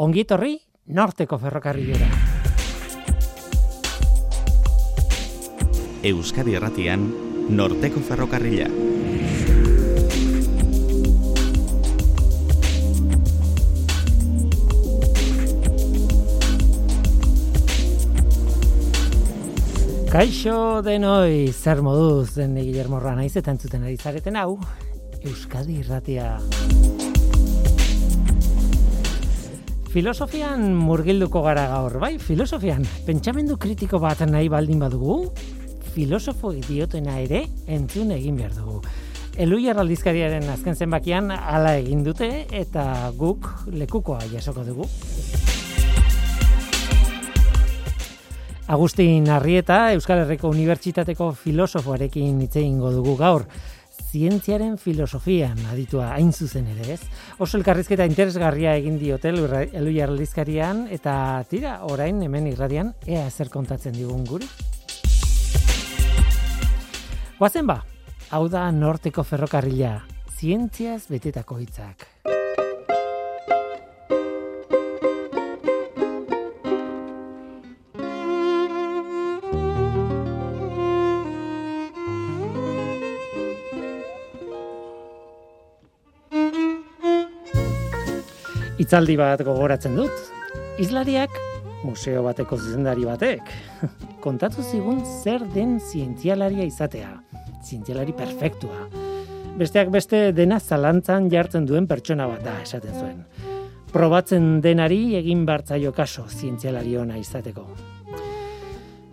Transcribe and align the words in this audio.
Ongitorri 0.00 0.54
norteko 0.96 1.36
ferrokarrilera. 1.36 2.06
Euskadi 6.08 6.54
Erratian 6.56 7.02
norteko 7.52 8.00
ferrokarrila. 8.08 8.70
Kaixo 20.08 20.56
denoi, 20.80 21.52
zer 21.52 21.84
moduz 21.84 22.30
den 22.38 22.56
Guillermo 22.56 23.04
Ranaiz 23.04 23.34
eta 23.36 23.52
entzuten 23.52 23.84
ari 23.84 24.00
zareten 24.00 24.40
hau, 24.40 24.56
Euskadi 25.20 25.82
Irratia. 25.84 26.38
Filosofian 29.90 30.68
murgilduko 30.78 31.40
gara 31.42 31.64
gaur, 31.66 31.96
bai, 31.98 32.12
filosofian, 32.22 32.84
pentsamendu 33.08 33.56
kritiko 33.58 33.98
bat 33.98 34.20
nahi 34.22 34.46
baldin 34.46 34.78
badugu, 34.78 35.32
filosofo 35.96 36.52
idiotena 36.54 37.16
ere 37.18 37.40
entzun 37.66 38.12
egin 38.14 38.36
behar 38.38 38.54
dugu. 38.54 38.78
Eluiar 39.34 39.80
aldizkariaren 39.82 40.46
azken 40.52 40.78
zenbakian 40.78 41.32
hala 41.34 41.74
egin 41.80 42.04
dute 42.06 42.28
eta 42.54 42.84
guk 43.18 43.48
lekukoa 43.66 44.20
jasoko 44.30 44.62
dugu. 44.68 44.86
Agustin 48.70 49.26
Arrieta, 49.34 49.88
Euskal 49.98 50.22
Herriko 50.22 50.54
Unibertsitateko 50.54 51.32
filosofoarekin 51.34 52.44
hitz 52.46 52.54
egingo 52.62 52.94
dugu 52.94 53.16
gaur. 53.18 53.48
Zientziaren 54.10 54.72
filosofian 54.74 55.54
aditua 55.70 56.08
hain 56.16 56.32
zuzen 56.34 56.66
ere, 56.72 56.96
ez? 56.96 57.02
Oso 57.38 57.54
elkarrizketa 57.60 58.02
interesgarria 58.08 58.72
egin 58.74 58.96
diote 58.98 59.30
elu 59.30 59.92
jarlizkarian, 59.94 60.88
eta 60.90 61.44
tira, 61.50 61.76
orain 61.86 62.18
hemen 62.26 62.48
irradian, 62.50 62.90
ea 63.06 63.22
ezer 63.28 63.52
kontatzen 63.54 63.94
digun 63.94 64.24
guri. 64.26 64.48
Guazen 67.38 67.70
ba, 67.70 67.78
hau 68.34 68.48
da 68.50 68.66
norteko 68.74 69.22
ferrokarrila, 69.22 70.00
zientziaz 70.34 71.04
betetako 71.06 71.60
hitzak. 71.62 72.08
Itzaldi 88.90 89.14
bat 89.14 89.38
gogoratzen 89.46 89.92
dut. 89.94 90.22
Islariak 90.82 91.36
museo 91.86 92.24
bateko 92.24 92.56
zuzendari 92.58 93.04
batek 93.06 93.52
kontatu 94.24 94.64
zigun 94.64 95.04
zer 95.04 95.44
den 95.52 95.76
zientzialaria 95.78 96.66
izatea. 96.66 97.12
Zientzialari 97.62 98.16
perfektua. 98.18 98.88
Besteak 99.60 99.92
beste 99.94 100.32
dena 100.34 100.58
zalantzan 100.58 101.30
jartzen 101.30 101.70
duen 101.70 101.86
pertsona 101.86 102.26
bat 102.32 102.42
da 102.42 102.56
esaten 102.64 102.98
zuen. 102.98 103.22
Probatzen 103.94 104.56
denari 104.66 105.14
egin 105.20 105.46
bartzaio 105.46 105.94
kaso 105.94 106.26
zientzialari 106.26 106.98
ona 106.98 107.22
izateko. 107.22 107.68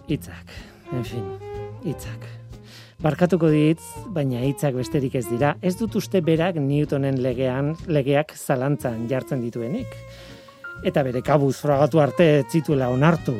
Itzak, 0.10 0.58
en 0.90 1.06
fin, 1.06 1.30
itzak. 1.86 2.26
Barkatuko 2.98 3.52
ditz, 3.54 3.84
baina 4.10 4.40
hitzak 4.42 4.74
besterik 4.74 5.14
ez 5.20 5.28
dira, 5.30 5.52
ez 5.62 5.76
dut 5.78 6.00
uste 6.00 6.18
berak 6.26 6.56
Newtonen 6.58 7.20
legean, 7.22 7.76
legeak 7.86 8.34
zalantzan 8.34 9.06
jartzen 9.12 9.44
dituenik. 9.46 9.94
Eta 10.82 11.06
bere 11.06 11.22
kabuz 11.22 11.56
fragatu 11.62 12.02
arte 12.02 12.28
zituela 12.50 12.90
onartu. 12.90 13.38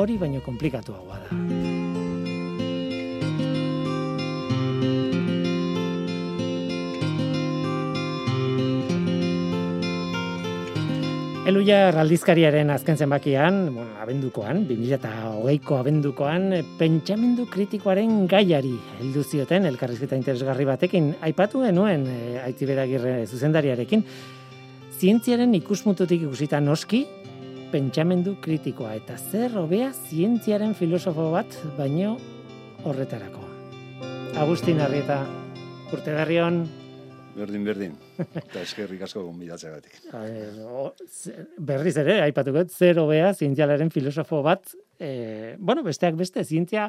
Hori 0.00 0.16
baino 0.16 0.40
komplikatu 0.46 0.96
da. 0.96 1.67
Eluia 11.48 11.86
raldizkariaren 11.94 12.68
azken 12.68 12.98
zenbakian, 13.00 13.70
bueno, 13.72 13.94
abendukoan, 14.02 14.66
2008ko 14.68 15.78
abendukoan, 15.78 16.50
pentsamendu 16.76 17.46
kritikoaren 17.48 18.26
gaiari 18.28 18.74
heldu 18.98 19.22
zioten 19.24 19.64
elkarrizketa 19.70 20.18
interesgarri 20.18 20.66
batekin 20.68 21.14
aipatu 21.24 21.62
genuen 21.64 22.04
e, 22.04 22.18
Aitziberagirre 22.42 23.14
zuzendariarekin 23.30 24.04
zientziaren 24.98 25.56
ikusmututik 25.56 26.26
ikusita 26.26 26.60
noski 26.60 27.06
pentsamendu 27.72 28.36
kritikoa 28.44 28.92
eta 29.00 29.16
zer 29.16 29.56
hobea 29.56 29.88
zientziaren 30.10 30.76
filosofo 30.76 31.30
bat 31.32 31.56
baino 31.78 32.18
horretarako. 32.84 33.40
Agustin 34.36 34.84
Arrieta, 34.84 35.22
urte 35.96 36.12
Berdin, 37.38 37.64
berdin. 37.66 37.94
Eta 38.18 38.62
eskerrik 38.64 39.04
asko 39.06 39.22
gonbidatzeagatik. 39.28 40.00
Berriz 41.70 41.94
ere, 42.02 42.18
aipatuko, 42.24 42.64
zer 42.66 42.98
hobea 43.02 43.32
zientzialaren 43.34 43.92
filosofo 43.94 44.42
bat, 44.46 44.74
e, 44.98 45.54
bueno, 45.58 45.84
besteak 45.86 46.18
beste, 46.18 46.44
zientzia 46.44 46.88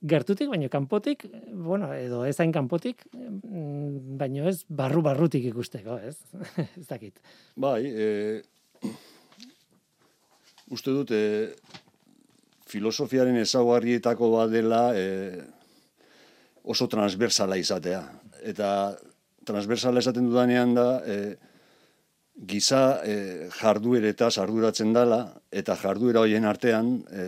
gertutik, 0.00 0.48
baino 0.48 0.70
kanpotik, 0.72 1.26
bueno, 1.52 1.90
edo 1.92 2.22
ez 2.24 2.36
hain 2.40 2.52
kanpotik, 2.54 3.04
mm, 3.12 4.16
baino 4.20 4.48
ez 4.48 4.62
barru-barrutik 4.68 5.50
ikusteko, 5.50 5.98
ez? 5.98 6.16
ez 6.80 6.86
dakit. 6.88 7.20
Bai, 7.60 7.82
e, 7.90 8.88
uste 10.70 10.94
dut, 10.94 11.10
e, 11.10 11.50
filosofiaren 12.70 13.36
ezaguarrietako 13.42 14.30
bat 14.36 14.52
dela 14.54 14.84
e, 14.94 15.06
oso 16.62 16.86
transversala 16.88 17.58
izatea. 17.58 18.04
Eta 18.46 18.70
transversala 19.50 20.00
esaten 20.00 20.28
dudanean 20.30 20.74
da, 20.74 20.88
e, 21.04 21.16
giza 22.46 23.02
e, 23.04 23.48
jardueretaz 23.52 24.38
arduratzen 24.40 24.94
dala, 24.96 25.20
eta 25.52 25.76
jarduera 25.76 26.22
hoien 26.24 26.46
artean 26.48 26.94
e, 27.12 27.24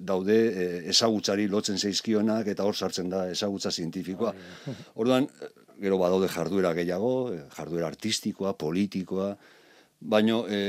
daude 0.00 0.36
e, 0.48 0.66
ezagutzari 0.94 1.48
lotzen 1.52 1.76
zeizkionak, 1.76 2.48
eta 2.54 2.64
hor 2.64 2.76
sartzen 2.76 3.10
da 3.12 3.26
ezagutza 3.30 3.70
zientifikoa. 3.70 4.32
Orduan, 4.96 5.28
gero 5.82 5.98
badaude 6.00 6.30
jarduera 6.32 6.72
gehiago, 6.76 7.14
e, 7.34 7.42
jarduera 7.56 7.90
artistikoa, 7.92 8.54
politikoa, 8.56 9.34
baino 10.00 10.44
e, 10.48 10.60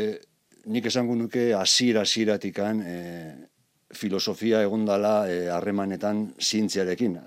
nik 0.67 0.89
esango 0.89 1.15
nuke 1.15 1.53
hasiera 1.55 2.03
hasieratikan 2.03 2.81
e, 2.83 2.95
filosofia 3.95 4.61
egondala 4.67 5.29
e, 5.31 5.45
harremanetan 5.53 6.25
zientziarekin. 6.41 7.17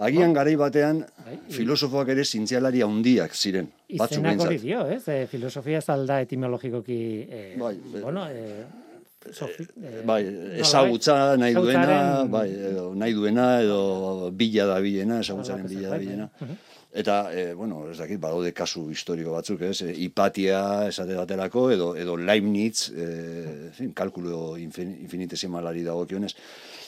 Agian 0.00 0.32
garai 0.32 0.54
batean 0.56 1.02
bai, 1.24 1.36
filosofoak 1.52 2.12
ere 2.14 2.24
zintzialari 2.24 2.80
handiak 2.86 3.34
ziren. 3.36 3.68
Izenak 3.88 4.44
hori 4.46 4.60
dio, 4.62 4.84
ez? 4.88 5.02
E, 5.12 5.26
filosofia 5.30 5.80
zalda 5.80 6.20
etimologikoki... 6.24 7.00
E, 7.28 7.42
bai, 7.60 7.74
bueno, 8.00 8.24
e, 8.30 8.64
Sofi, 9.20 9.66
e, 9.76 10.00
bai, 10.08 10.22
ezagutza 10.64 11.36
nahi 11.36 11.52
duena, 11.52 12.24
bai, 12.24 12.46
edo, 12.70 12.86
nahi 12.96 13.12
duena, 13.12 13.48
edo 13.60 14.30
bila 14.32 14.64
da 14.70 14.78
bilena, 14.80 15.20
ezagutzaren 15.20 15.68
bila 15.68 15.90
da 15.92 15.98
bilena. 16.00 16.28
Bai. 16.40 16.56
Eta, 17.02 17.18
e, 17.30 17.52
bueno, 17.54 17.84
ez 17.90 17.98
dakit, 18.00 18.18
badaude 18.18 18.50
kasu 18.56 18.88
historiko 18.90 19.36
batzuk, 19.36 19.60
ez, 19.68 19.82
e, 19.84 19.92
hipatia 20.06 20.62
esate 20.88 21.14
baterako, 21.14 21.68
edo, 21.70 21.90
edo 22.00 22.16
Leibniz, 22.16 22.88
e, 22.90 23.10
fin, 23.76 23.92
kalkulo 23.94 24.56
infinitesimalari 24.58 25.84
dago 25.86 26.08
kionez 26.08 26.32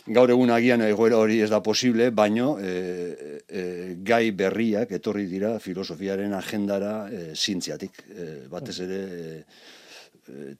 gaur 0.07 0.31
egun 0.31 0.51
agian 0.51 0.83
egoera 0.83 1.19
hori 1.23 1.41
ez 1.43 1.51
da 1.51 1.61
posible, 1.63 2.11
baino 2.11 2.57
e, 2.59 3.43
e, 3.47 3.63
gai 4.03 4.33
berriak 4.35 4.91
etorri 4.99 5.29
dira 5.31 5.59
filosofiaren 5.63 6.35
agendara 6.35 6.95
e, 7.09 7.23
zintziatik. 7.37 8.03
E, 8.11 8.27
batez 8.51 8.79
ere 8.83 9.01
e, 9.03 9.45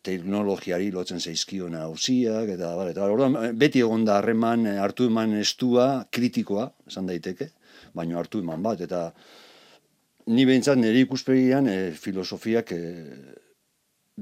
teknologiari 0.03 0.91
lotzen 0.95 1.21
zaizkiona 1.21 1.85
hausiak, 1.87 2.51
eta, 2.55 2.75
bar, 2.77 2.91
eta 2.91 3.07
orduan, 3.07 3.39
beti 3.59 3.83
egon 3.83 4.05
da 4.05 4.19
harreman 4.19 4.67
hartu 4.67 5.07
eman 5.11 5.37
estua 5.39 6.07
kritikoa, 6.11 6.69
esan 6.91 7.07
daiteke, 7.11 7.51
baino 7.95 8.19
hartu 8.19 8.43
eman 8.43 8.63
bat, 8.63 8.83
eta 8.83 9.09
ni 10.27 10.47
behintzat 10.47 10.79
nire 10.79 11.03
ikuspegian 11.07 11.71
e, 11.71 11.79
filosofiak 11.99 12.75
e, 12.75 12.83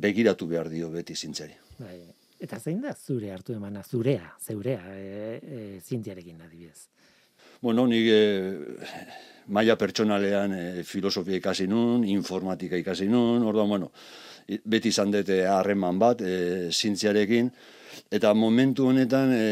begiratu 0.00 0.48
behar 0.48 0.70
dio 0.72 0.90
beti 0.92 1.16
zintzari. 1.16 1.56
Bai, 1.80 1.98
Eta 2.40 2.56
zein 2.58 2.80
da 2.80 2.94
zure 2.96 3.30
hartu 3.34 3.52
emana, 3.52 3.82
zurea, 3.84 4.32
zeurea, 4.40 4.80
e, 4.96 5.40
e, 5.40 5.80
zintiarekin 5.84 6.40
adibidez? 6.40 6.86
Bueno, 7.60 7.84
nik 7.86 8.06
e, 8.08 8.20
maia 9.52 9.76
pertsonalean 9.76 10.54
e, 10.56 10.62
filosofia 10.88 11.36
ikasi 11.36 11.66
nun, 11.68 12.06
informatika 12.08 12.80
ikasi 12.80 13.10
nun, 13.12 13.44
orduan, 13.44 13.68
bueno, 13.68 13.90
beti 14.64 14.88
izan 14.88 15.12
dute 15.12 15.42
harreman 15.44 16.00
bat 16.00 16.24
e, 16.24 16.70
zintziarekin, 16.72 17.52
eta 18.08 18.32
momentu 18.32 18.88
honetan 18.88 19.34
e, 19.36 19.44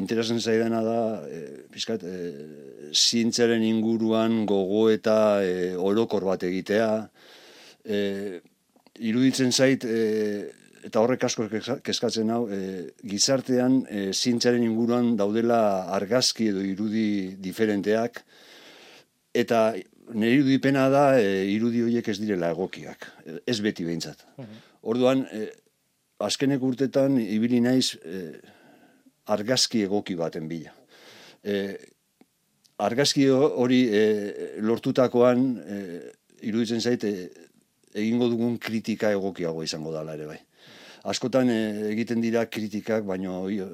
interesan 0.00 0.42
zaidana 0.42 0.82
da, 0.82 1.00
e, 1.30 1.40
pizkat, 1.70 2.02
e, 2.02 2.90
zintziaren 2.90 3.62
inguruan 3.62 4.42
gogo 4.50 4.88
eta 4.90 5.16
e, 5.46 5.74
orokor 5.78 6.26
bat 6.26 6.42
egitea, 6.50 6.90
e, 7.86 8.00
iruditzen 9.06 9.54
zait, 9.54 9.86
e, 9.86 10.65
eta 10.86 11.02
horrek 11.02 11.24
asko 11.26 11.48
keskatzen 11.84 12.30
hau, 12.30 12.44
e, 12.52 12.92
gizartean 13.02 13.80
e, 13.90 14.04
zientziaren 14.14 14.62
inguruan 14.62 15.14
daudela 15.18 15.58
argazki 15.96 16.50
edo 16.52 16.62
irudi 16.62 17.34
diferenteak, 17.42 18.22
eta 19.34 19.72
nire 20.14 20.38
irudipena 20.38 20.86
da 20.92 21.04
e, 21.18 21.44
irudi 21.50 21.82
horiek 21.82 22.08
ez 22.12 22.18
direla 22.22 22.52
egokiak, 22.54 23.08
ez 23.44 23.58
beti 23.64 23.84
behintzat. 23.88 24.22
Orduan, 24.86 25.26
e, 25.34 25.48
azkenek 26.22 26.62
urtetan 26.62 27.18
ibili 27.20 27.58
naiz 27.60 27.96
e, 28.00 28.22
argazki 29.34 29.82
egoki 29.88 30.14
baten 30.14 30.46
bila. 30.48 30.70
E, 31.42 31.74
argazki 32.78 33.26
ho- 33.32 33.52
hori 33.64 33.82
e, 33.90 34.04
lortutakoan 34.62 35.44
e, 35.58 35.80
iruditzen 36.46 36.80
zait 36.80 37.04
e, 37.04 37.14
egingo 37.96 38.28
dugun 38.30 38.58
kritika 38.62 39.10
egokiago 39.16 39.64
izango 39.66 39.92
dela 39.94 40.14
ere 40.14 40.26
bai. 40.30 40.38
Askotan 41.06 41.50
e, 41.52 41.58
egiten 41.92 42.22
dira 42.22 42.46
kritikak, 42.50 43.04
baino 43.06 43.44
e, 43.50 43.66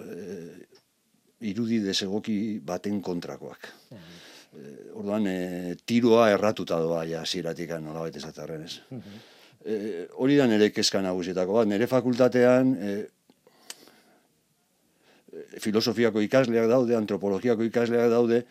irudi 1.49 1.81
desegoki 1.84 2.37
baten 2.64 3.00
kontrakoak. 3.05 3.69
E, 3.93 4.73
orduan, 4.99 5.26
e, 5.26 5.76
tiroa 5.88 6.29
erratuta 6.34 6.81
doa 6.82 7.05
ja 7.08 7.23
hasieratik 7.25 7.73
nolabait 7.81 8.17
esatarren 8.20 8.67
ez. 8.69 8.75
E, 9.64 9.76
hori 10.20 10.37
da 10.37 10.46
nire 10.50 10.70
kezka 10.75 11.00
nagusietako 11.05 11.61
bat. 11.61 11.70
Nire 11.70 11.88
fakultatean 11.88 12.75
e, 12.76 12.96
filosofiako 15.62 16.20
ikasleak 16.26 16.69
daude, 16.69 16.96
antropologiako 16.99 17.64
ikasleak 17.69 18.11
daude, 18.12 18.43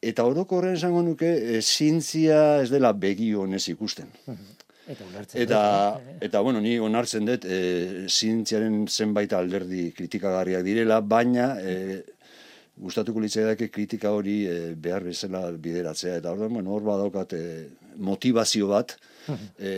eta 0.00 0.24
orokorren 0.24 0.78
esango 0.78 1.02
nuke 1.04 1.28
e, 1.28 1.60
zientzia 1.60 2.62
ez 2.62 2.70
dela 2.72 2.94
begi 2.96 3.34
honez 3.34 3.66
ikusten. 3.74 4.08
Ulertzen. 4.24 4.57
Eta, 4.88 5.04
dut, 5.12 5.34
eh? 5.36 6.14
eta 6.24 6.40
bueno, 6.40 6.62
ni 6.64 6.78
onartzen 6.80 7.26
dut 7.28 7.44
e, 7.44 8.06
zientziaren 8.08 8.86
zenbait 8.88 9.32
alderdi 9.36 9.90
kritikagarriak 9.96 10.64
direla, 10.64 11.00
baina 11.04 11.50
e, 11.60 11.74
gustatuko 12.78 13.20
litzaidake 13.20 13.68
kritika 13.74 14.14
hori 14.16 14.38
e, 14.48 14.54
behar 14.80 15.04
bezala 15.10 15.42
bideratzea. 15.52 16.16
Eta 16.22 16.32
orduan, 16.32 16.54
bueno, 16.56 16.72
hor 16.72 16.86
badaukat 16.86 17.34
e, 17.36 17.42
motivazio 18.00 18.70
bat, 18.70 18.96
e, 19.58 19.74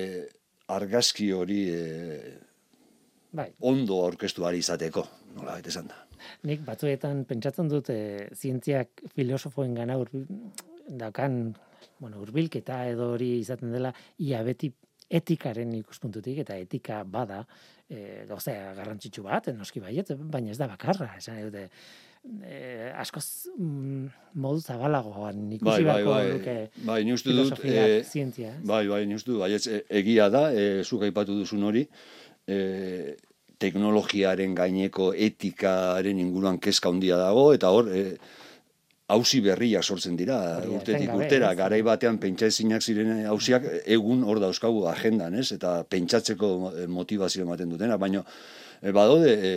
argazki 0.70 1.32
hori 1.34 1.64
e, 1.74 1.82
Bai, 3.30 3.46
ondo 3.62 4.00
aurkeztu 4.02 4.46
ari 4.46 4.58
izateko, 4.58 5.04
nola 5.36 5.58
esan 5.62 5.90
da. 5.90 5.98
nik 6.50 6.64
batzuetan 6.66 7.22
pentsatzen 7.28 7.68
dut 7.70 7.90
e, 7.94 8.28
zientziak 8.34 9.04
filosofoen 9.14 9.74
gana 9.74 9.96
daukan, 11.00 11.36
bueno, 12.02 12.20
urbilketa 12.24 12.82
edo 12.90 13.12
hori 13.14 13.36
izaten 13.38 13.70
dela, 13.72 13.92
ia 14.18 14.42
beti 14.42 14.72
etikaren 15.10 15.72
ikuspuntutik, 15.80 16.38
eta 16.44 16.56
etika 16.60 17.02
bada, 17.04 17.42
e, 17.90 18.26
gauzea 18.28 18.74
garrantzitsu 18.78 19.24
bat, 19.26 19.50
noski 19.56 19.82
baiet, 19.82 20.12
baina 20.30 20.54
ez 20.54 20.60
da 20.60 20.68
bakarra, 20.70 21.10
esan 21.18 21.36
nahi 21.36 21.48
dute, 21.48 21.64
e, 22.46 22.90
askoz 23.00 23.24
mm, 23.56 24.04
modu 24.44 24.62
zabalagoan 24.62 25.48
ikusi 25.56 25.70
Bai, 25.70 25.84
bai, 25.88 26.04
bai. 26.04 26.22
luke 26.34 26.56
Bai, 26.86 27.00
ni 27.04 27.16
uste 27.16 27.32
dut, 27.32 27.56
filosofiak, 27.56 27.96
eh, 27.96 28.04
zientzia. 28.04 28.54
ez? 28.54 28.66
Bai, 28.70 28.84
bai, 28.88 29.02
dut, 29.16 29.38
baietz, 29.40 29.66
e, 29.66 29.82
egia 30.02 30.28
da, 30.30 30.50
e, 30.52 30.84
zuk 30.84 31.02
aipatu 31.08 31.38
duzun 31.40 31.66
hori, 31.66 31.86
e, 32.46 33.16
teknologiaren 33.60 34.54
gaineko 34.56 35.10
etikaren 35.12 36.20
inguruan 36.22 36.58
kezka 36.62 36.88
handia 36.88 37.18
dago, 37.20 37.50
eta 37.56 37.72
hor, 37.74 37.90
e, 37.92 38.16
hausi 39.10 39.40
berriak 39.44 39.84
sortzen 39.84 40.16
dira, 40.18 40.38
Hori, 40.60 40.72
urtetik 40.78 41.12
urtera, 41.14 41.52
ez? 41.52 41.58
garai 41.58 41.80
batean 41.86 42.18
pentsa 42.22 42.48
ezinak 42.50 42.84
ziren 42.84 43.24
hausiak 43.30 43.66
egun 43.96 44.24
hor 44.24 44.40
dauzkagu 44.42 44.86
agendan, 44.90 45.36
ez? 45.40 45.50
Eta 45.56 45.80
pentsatzeko 45.90 46.50
eh, 46.70 46.86
motivazio 46.90 47.44
ematen 47.46 47.72
dutena, 47.74 47.98
baina 48.00 48.22
e, 48.80 48.92
badaude 48.92 49.32
e, 49.34 49.52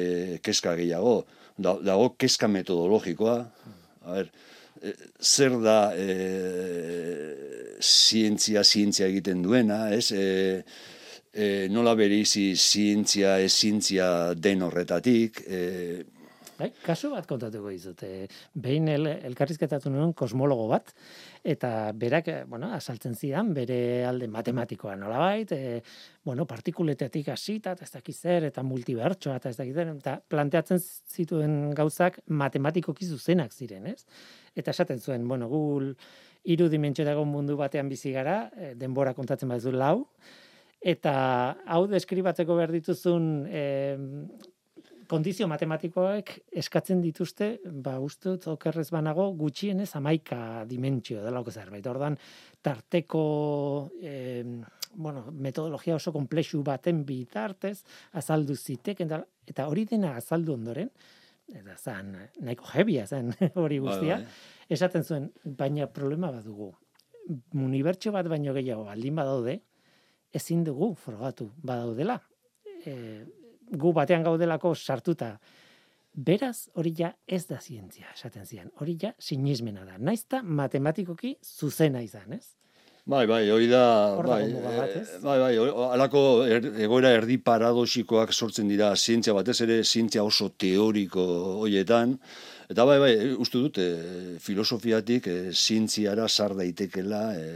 e, 0.00 0.02
kezka 0.44 0.76
gehiago, 0.78 1.18
da, 1.58 1.76
dago 1.82 2.12
kezka 2.20 2.48
metodologikoa, 2.52 3.38
a 4.06 4.18
ber, 4.18 4.30
e, 4.82 4.94
zer 5.20 5.58
da 5.64 5.78
e, 5.96 6.08
zientzia, 7.82 8.64
zientzia 8.64 9.08
egiten 9.10 9.42
duena, 9.44 9.86
ez? 9.94 10.10
E, 10.12 10.62
e, 11.36 11.46
nola 11.72 11.94
bereizi 11.98 12.52
zientzia, 12.56 13.38
ez 13.44 13.52
zientzia 13.52 14.34
den 14.34 14.64
horretatik, 14.64 15.42
e, 15.46 15.62
Bai, 16.56 16.70
kasu 16.80 17.10
bat 17.12 17.26
kontatuko 17.28 17.68
dizut. 17.68 18.00
E, 18.06 18.26
behin 18.64 18.88
el, 18.88 19.10
elkarrizketatu 19.28 19.90
nuen 19.92 20.14
kosmologo 20.16 20.64
bat, 20.70 20.92
eta 21.44 21.92
berak, 21.92 22.30
eh, 22.32 22.44
bueno, 22.48 22.70
asaltzen 22.72 23.12
zidan, 23.14 23.50
bere 23.56 23.78
alde 24.08 24.28
matematikoa 24.32 24.94
nolabait, 24.96 25.52
e, 25.52 25.82
bueno, 26.24 26.46
partikuletetik 26.48 27.28
hasita, 27.34 27.76
eta 27.76 27.84
ez 27.84 27.92
dakiz 27.92 28.16
zer, 28.16 28.48
eta 28.48 28.64
multibertsoa, 28.64 29.36
eta 29.36 29.52
ez 29.52 29.60
dakiz 29.60 29.76
zer, 29.76 29.92
eta 29.98 30.16
planteatzen 30.32 30.80
zituen 30.80 31.58
gauzak 31.76 32.22
matematikoki 32.26 33.04
zuzenak 33.04 33.52
ziren, 33.52 33.92
ez? 33.92 34.06
Eta 34.56 34.72
esaten 34.72 35.04
zuen, 35.04 35.28
bueno, 35.28 35.50
gu 35.52 35.92
hiru 36.46 36.70
dimentsiotako 36.72 37.28
mundu 37.28 37.60
batean 37.60 37.92
bizi 37.92 38.14
gara, 38.16 38.46
denbora 38.80 39.12
kontatzen 39.12 39.52
baduzu 39.52 39.76
lau, 39.76 39.96
eta 40.80 41.12
hau 41.66 41.84
deskribatzeko 41.90 42.56
behar 42.56 42.72
dituzun 42.72 43.24
e, 43.50 43.64
kondizio 45.08 45.46
matematikoek 45.48 46.32
eskatzen 46.62 47.00
dituzte, 47.02 47.48
ba, 47.82 47.98
uste 48.02 48.32
dut 48.34 48.46
okerrez 48.52 48.88
banago, 48.94 49.28
gutxienez 49.38 49.88
amaika 49.98 50.64
dimentsio 50.68 51.22
delako 51.24 51.50
zerbait. 51.54 51.86
Ordan 51.86 52.16
tarteko 52.62 53.22
eh, 54.02 54.44
bueno, 54.96 55.26
metodologia 55.32 55.94
oso 55.98 56.12
komplexu 56.12 56.62
baten 56.64 57.04
bitartez 57.06 57.82
azaldu 58.18 58.56
ziteken, 58.56 59.08
da- 59.08 59.24
eta 59.46 59.68
hori 59.68 59.84
dena 59.84 60.14
azaldu 60.16 60.54
ondoren, 60.56 60.90
eta 61.52 61.76
zan, 61.78 62.14
nahiko 62.42 62.66
jebia 62.72 63.06
zen 63.06 63.32
hori 63.62 63.78
guztia, 63.78 64.16
Bai, 64.16 64.24
bai. 64.24 64.70
esaten 64.78 65.04
zuen, 65.04 65.30
baina 65.44 65.86
problema 65.86 66.30
bat 66.34 66.44
dugu. 66.44 66.72
Unibertso 67.54 68.12
bat 68.14 68.26
baino 68.30 68.54
gehiago 68.54 68.84
baldin 68.86 69.14
badaude, 69.18 69.60
ezin 70.34 70.64
dugu 70.64 70.94
frogatu 70.94 71.50
badaudela. 71.62 72.20
E, 72.86 73.24
gu 73.72 73.92
batean 73.92 74.22
gaudelako 74.22 74.74
sartuta. 74.74 75.38
Beraz, 76.16 76.68
hori 76.74 76.94
ja 76.96 77.10
ez 77.28 77.42
da 77.46 77.58
zientzia, 77.60 78.06
esaten 78.14 78.46
zian. 78.46 78.70
Hori 78.80 78.96
ja 79.02 79.10
sinismena 79.18 79.84
da. 79.84 79.98
Naizta 79.98 80.40
matematikoki 80.42 81.34
zuzena 81.44 82.00
izan, 82.00 82.32
ez? 82.38 82.46
Bai, 83.06 83.26
bai, 83.30 83.42
hori 83.54 83.68
da, 83.70 84.16
bai, 84.26 84.40
eh, 84.50 85.02
bai, 85.22 85.36
bai, 85.38 85.52
hori- 85.60 85.74
halako 85.92 86.22
er, 86.50 86.64
egoera 86.82 87.12
erdi 87.14 87.36
paradoxikoak 87.38 88.32
sortzen 88.34 88.66
dira 88.68 88.88
zientzia 88.96 89.34
batez 89.36 89.60
ere 89.62 89.76
zientzia 89.84 90.24
oso 90.26 90.48
teoriko 90.48 91.22
hoietan, 91.60 92.16
eta 92.70 92.84
bai, 92.88 92.96
bai, 93.02 93.12
uste 93.38 93.60
dut, 93.62 93.78
e, 93.78 94.38
filosofiatik 94.42 95.28
e, 95.30 95.36
zientziara 95.52 96.26
sar 96.28 96.56
daitekela 96.58 97.22
e, 97.38 97.46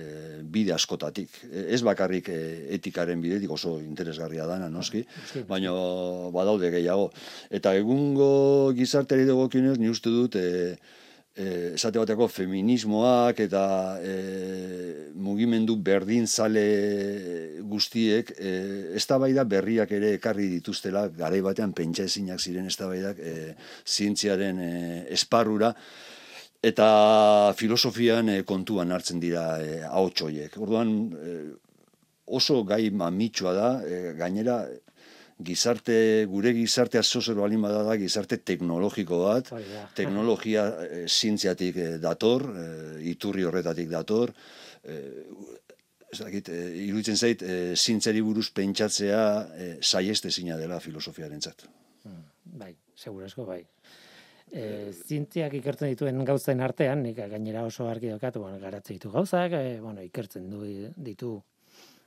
bide 0.42 0.74
askotatik. 0.74 1.34
E, 1.50 1.66
ez 1.74 1.80
bakarrik 1.86 2.30
e, 2.30 2.40
etikaren 2.76 3.22
bidetik 3.22 3.50
oso 3.50 3.78
interesgarria 3.82 4.46
dana, 4.46 4.70
noski, 4.70 5.04
noski. 5.06 5.44
baina 5.50 5.74
badaude 6.34 6.70
gehiago. 6.74 7.10
Eta 7.50 7.74
egungo 7.78 8.72
gizarteari 8.78 9.26
dagokionez, 9.28 9.78
ni 9.78 9.90
uste 9.90 10.14
dut, 10.14 10.38
e, 10.38 10.78
esate 11.36 11.98
bateko 12.00 12.26
feminismoak 12.28 13.38
eta 13.46 13.62
e, 14.02 14.14
mugimendu 15.14 15.76
berdinzale 15.76 16.64
guztiek 17.70 18.32
e, 18.36 18.52
eztabaida 18.98 19.44
berriak 19.44 19.92
ere 19.94 20.14
ekarri 20.18 20.48
dituztela 20.56 21.06
garai 21.08 21.40
batean 21.40 21.72
pentsa 21.72 22.04
ezinak 22.10 22.40
ziren 22.40 22.66
eztabaidak 22.66 23.18
e, 23.22 23.34
zientziaren 23.86 24.58
e, 24.58 24.72
esparrura 25.14 25.72
eta 26.62 27.54
filosofian 27.56 28.28
e, 28.28 28.42
kontuan 28.44 28.92
hartzen 28.92 29.20
dira 29.22 29.44
e, 29.62 29.80
ahots 29.86 30.26
horiek. 30.26 30.58
Orduan 30.60 30.92
e, 31.14 31.36
oso 32.26 32.62
gai 32.64 32.90
mamitsua 32.90 33.54
da, 33.56 33.70
e, 33.86 34.12
gainera 34.18 34.64
gizarte, 35.44 36.26
gure 36.30 36.52
gizartea 36.56 37.02
zozer 37.02 37.38
balin 37.38 37.62
bada 37.62 37.82
da 37.86 37.96
gizarte 38.00 38.40
teknologiko 38.44 39.22
bat, 39.24 39.50
Hori 39.54 39.66
da. 39.70 39.86
teknologia 40.00 40.66
e, 40.84 41.04
zientziatik 41.08 41.76
e, 41.76 41.88
dator, 42.02 42.46
e, 42.50 42.68
iturri 43.12 43.46
horretatik 43.48 43.90
dator, 43.92 44.34
e, 44.84 45.00
ez 46.10 46.18
dakit, 46.20 46.50
e, 46.50 46.60
iruditzen 46.86 47.16
zait, 47.16 47.42
e, 47.42 47.58
zientzari 47.76 48.22
buruz 48.26 48.48
pentsatzea 48.54 49.24
e, 49.54 49.68
saiestezina 49.80 50.58
dela 50.60 50.80
filosofiarentzat. 50.82 51.68
Bai, 52.50 52.72
segurazko 52.98 53.46
bai. 53.46 53.60
E, 54.50 54.90
zientziak 54.90 55.54
ikertzen 55.60 55.92
dituen 55.92 56.24
gauzen 56.26 56.62
artean, 56.66 57.04
nik 57.06 57.20
gainera 57.30 57.62
oso 57.68 57.86
argi 57.86 58.10
daukat, 58.10 58.40
bueno, 58.42 58.58
garatzen 58.58 58.98
ditu 58.98 59.12
gauzak, 59.14 59.54
e, 59.54 59.76
bueno, 59.82 60.02
ikertzen 60.02 60.48
du 60.50 60.64
ditu 60.96 61.36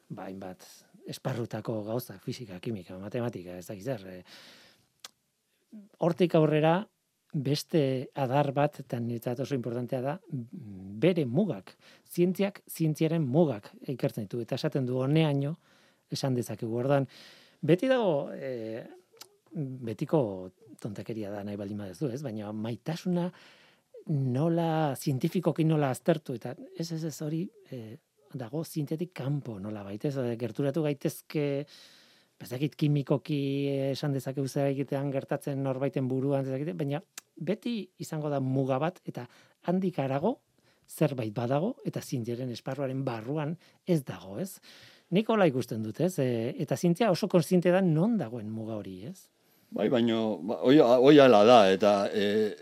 ba, 0.10 0.26
hainbat 0.28 0.66
esparrutako 1.10 1.82
gauzak, 1.88 2.22
fisika, 2.24 2.60
kimika, 2.64 2.98
matematika, 3.00 3.58
ez 3.58 3.68
dakiz 3.68 3.86
zer. 3.86 4.08
E, 4.08 4.24
hortik 6.06 6.36
aurrera 6.40 6.78
beste 7.34 8.10
adar 8.14 8.52
bat, 8.54 8.80
eta 8.84 9.00
niretzat 9.02 9.42
oso 9.42 9.56
importantea 9.58 10.02
da, 10.02 10.18
bere 11.04 11.26
mugak, 11.26 11.74
zientziak, 12.14 12.62
zientziaren 12.70 13.26
mugak 13.26 13.72
ikertzen 13.90 14.28
ditu, 14.28 14.44
eta 14.46 14.60
esaten 14.60 14.86
du 14.86 15.00
honeaino, 15.02 15.56
esan 16.14 16.38
dezakegu, 16.38 16.76
ordan, 16.78 17.08
beti 17.66 17.90
dago, 17.90 18.30
e, 18.38 18.84
betiko 19.54 20.52
tontakeria 20.82 21.32
da 21.32 21.44
nahi 21.46 21.58
baldin 21.58 21.82
badezu, 21.82 22.10
ez? 22.14 22.22
Baina 22.26 22.52
maitasuna 22.54 23.30
nola 24.08 24.96
zientifikoki 25.00 25.64
nola 25.64 25.90
aztertu 25.94 26.36
eta 26.36 26.56
ez 26.78 26.92
ez 26.92 27.04
ez 27.08 27.16
hori 27.22 27.46
e, 27.72 27.98
dago 28.34 28.64
zientetik 28.64 29.14
kanpo 29.14 29.60
nola 29.60 29.84
baitez, 29.84 30.16
gerturatu 30.40 30.84
gaitezke 30.84 31.66
bezakit 32.40 32.76
kimikoki 32.76 33.42
esan 33.92 34.16
dezakegu 34.16 34.48
zer 34.48 34.72
egitean 34.72 35.12
gertatzen 35.14 35.62
norbaiten 35.64 36.08
buruan 36.08 36.44
dezakite, 36.46 36.74
baina 36.74 37.02
beti 37.36 37.78
izango 38.04 38.30
da 38.30 38.40
muga 38.44 38.80
bat 38.82 39.00
eta 39.08 39.28
handik 39.70 40.00
arago 40.00 40.40
zerbait 40.90 41.34
badago 41.34 41.76
eta 41.88 42.02
zientziaren 42.02 42.52
esparruaren 42.52 43.04
barruan 43.06 43.56
ez 43.88 44.04
dago, 44.06 44.38
ez? 44.40 44.60
Nik 45.14 45.30
hola 45.30 45.48
ikusten 45.48 45.84
dut, 45.86 46.00
ez? 46.02 46.18
E, 46.20 46.54
eta 46.60 46.78
zientzia 46.78 47.12
oso 47.12 47.30
konstiente 47.30 47.72
da 47.72 47.82
non 47.82 48.18
dagoen 48.18 48.50
muga 48.50 48.78
hori, 48.80 49.04
ez? 49.10 49.30
Bai, 49.74 49.88
baino, 49.90 50.38
ba, 50.46 50.60
oi, 50.70 51.18
ala 51.20 51.44
da, 51.48 51.60
eta 51.74 51.94
e, 52.14 52.54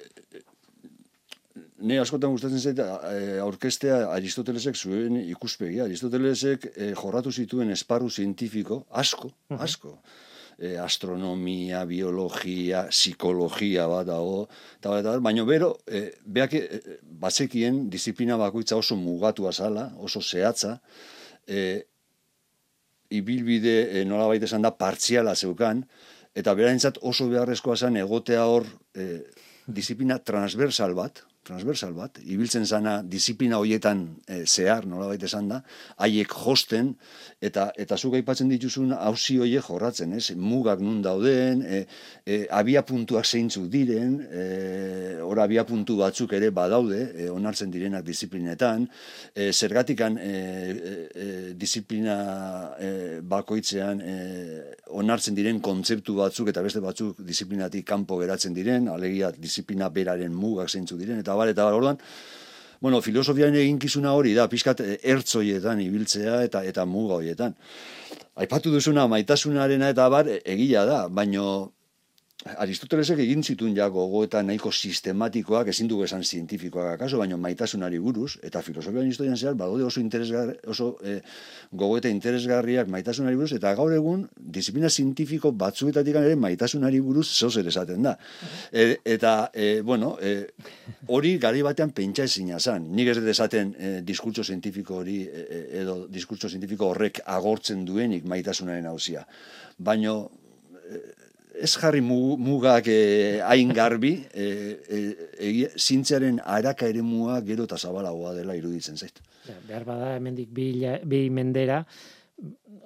ne 1.82 2.00
askotan 2.02 2.34
gustatzen 2.34 2.62
zait 2.62 2.80
e, 2.80 3.38
aurkestea 3.44 4.02
Aristotelesek 4.14 4.78
zuen 4.78 5.18
ikuspegia. 5.22 5.86
Aristotelesek 5.86 6.68
e, 6.72 6.92
jorratu 6.98 7.32
zituen 7.32 7.72
esparru 7.74 8.10
zientifiko, 8.10 8.84
asko, 9.04 9.32
asko. 9.58 9.96
E, 10.62 10.76
astronomia, 10.78 11.82
biologia, 11.90 12.84
psikologia 12.92 13.88
bat 13.90 14.06
dago, 14.12 14.44
eta 14.78 14.92
bat, 14.94 15.08
baina 15.26 15.46
bero, 15.48 15.72
e, 15.90 16.04
beak 16.22 16.54
e, 16.60 16.66
bazekien 17.24 17.88
disiplina 17.90 18.38
bakoitza 18.38 18.78
oso 18.78 18.98
mugatua 19.00 19.54
zala, 19.54 19.88
oso 19.98 20.22
zehatza, 20.22 20.76
e, 21.48 21.82
ibilbide 23.10 23.76
e, 23.90 24.06
nola 24.06 24.30
baita 24.30 24.46
esan 24.46 24.62
da 24.62 24.74
partziala 24.78 25.34
zeukan, 25.34 25.82
eta 26.38 26.54
beraintzat 26.56 27.02
oso 27.02 27.26
beharrezkoa 27.32 27.76
zen 27.76 27.98
egotea 28.04 28.46
hor 28.46 28.70
e, 28.94 29.24
disiplina 29.66 30.20
transversal 30.22 30.94
bat, 30.94 31.24
transversal 31.48 31.94
bat, 31.98 32.20
ibiltzen 32.22 32.66
zana 32.66 33.00
disiplina 33.02 33.58
hoietan 33.58 34.04
e, 34.30 34.44
zehar, 34.46 34.86
nola 34.86 35.08
baita 35.10 35.26
esan 35.26 35.48
da, 35.50 35.62
haiek 36.06 36.34
josten, 36.44 36.94
eta 37.42 37.72
eta 37.82 37.98
zuk 37.98 38.16
aipatzen 38.20 38.52
dituzun 38.52 38.94
hausi 38.94 39.40
hoie 39.42 39.62
jorratzen, 39.66 40.14
ez? 40.18 40.36
Mugak 40.38 40.84
nun 40.86 41.02
dauden, 41.02 41.64
e, 41.66 41.80
e, 42.26 42.38
abia 42.54 42.84
puntuak 42.86 43.26
zeintzuk 43.26 43.66
diren, 43.74 44.20
e, 44.30 44.44
ora 45.26 45.48
abia 45.50 45.66
puntu 45.66 45.98
batzuk 46.02 46.36
ere 46.38 46.52
badaude, 46.54 47.02
e, 47.16 47.30
onartzen 47.34 47.74
direnak 47.74 48.06
disiplinetan, 48.06 48.86
e, 49.34 49.50
zergatikan 49.52 50.20
e, 50.22 50.32
e, 50.32 51.28
disiplina 51.58 52.20
e, 52.78 52.92
bakoitzean 53.34 54.06
e, 54.06 54.16
onartzen 55.02 55.36
diren 55.38 55.62
kontzeptu 55.64 56.20
batzuk 56.20 56.54
eta 56.54 56.62
beste 56.62 56.84
batzuk 56.84 57.26
disiplinatik 57.26 57.88
kanpo 57.88 58.20
geratzen 58.22 58.54
diren, 58.54 58.92
alegia 58.94 59.32
disiplina 59.34 59.90
beraren 59.90 60.34
mugak 60.38 60.70
zeintzuk 60.70 61.02
diren, 61.02 61.20
eta 61.24 61.36
bar, 61.42 61.52
eta 61.52 61.66
bar, 61.68 61.76
orduan, 61.80 62.00
bueno, 62.82 63.02
filosofiaren 63.06 63.58
eginkizuna 63.62 64.14
hori 64.18 64.34
da, 64.38 64.48
pixkat 64.50 64.82
eh, 64.86 64.96
ertzoietan 65.14 65.82
ibiltzea 65.84 66.42
eta 66.48 66.64
eta 66.66 66.88
muga 66.90 67.20
horietan. 67.20 67.54
Aipatu 68.42 68.72
duzuna 68.74 69.06
maitasunarena 69.12 69.92
eta 69.94 70.08
bar 70.10 70.30
egia 70.32 70.86
da, 70.88 71.04
baino 71.10 71.46
Aristotelesek 72.42 73.20
egin 73.22 73.44
zituen 73.46 73.76
ja 73.78 73.86
gogoeta 73.94 74.40
nahiko 74.42 74.72
sistematikoak, 74.74 75.68
ezin 75.70 75.90
dugu 75.92 76.08
esan 76.08 76.24
zientifikoak 76.26 76.96
akaso, 76.96 77.20
baina 77.22 77.38
maitasunari 77.38 78.00
buruz, 78.02 78.40
eta 78.42 78.64
filosofian 78.66 79.06
historian 79.06 79.38
zehar, 79.38 79.54
badode 79.60 79.86
oso, 79.86 80.02
oso 80.74 80.88
eh, 81.06 81.20
gogoeta 81.72 82.10
interesgarriak 82.10 82.90
maitasunari 82.90 83.38
buruz, 83.38 83.52
eta 83.60 83.76
gaur 83.78 83.94
egun, 83.94 84.26
disiplina 84.58 84.90
zientifiko 84.90 85.52
batzuetatik 85.52 86.18
ere 86.24 86.36
maitasunari 86.36 87.00
buruz 87.00 87.28
zozer 87.30 87.68
esaten 87.68 88.10
da. 88.10 88.18
E, 88.74 88.98
eta, 89.06 89.52
e, 89.54 89.82
bueno, 89.86 90.16
e, 90.20 90.48
hori 91.14 91.38
gari 91.38 91.62
batean 91.62 91.94
pentsa 91.94 92.26
ezina 92.26 92.60
zan. 92.60 92.90
Nik 92.90 93.14
ez 93.14 93.18
esaten 93.22 93.76
e, 93.78 93.96
diskurtso 94.02 94.44
zientifiko 94.44 94.98
hori, 95.04 95.22
e, 95.30 95.64
edo 95.84 96.08
diskurtso 96.10 96.50
zientifiko 96.50 96.90
horrek 96.90 97.22
agortzen 97.38 97.86
duenik 97.86 98.26
maitasunaren 98.26 98.90
hausia. 98.90 99.28
Baina, 99.78 100.18
ez 101.62 101.72
jarri 101.78 102.02
mugak 102.02 102.88
eh, 102.92 103.42
hain 103.46 103.74
garbi, 103.74 104.16
e, 104.34 104.48
e, 104.90 105.52
zintzearen 105.78 106.40
araka 106.44 106.88
ere 106.90 107.04
mua 107.06 107.40
gero 107.46 107.68
eta 107.70 107.78
zabalagoa 107.78 108.34
dela 108.38 108.56
iruditzen 108.58 108.98
zait. 108.98 109.22
Ja, 109.46 109.58
behar 109.68 109.86
bada, 109.86 110.16
hemendik 110.18 110.50
bi, 110.54 110.72
bi 111.06 111.28
mendera, 111.34 111.84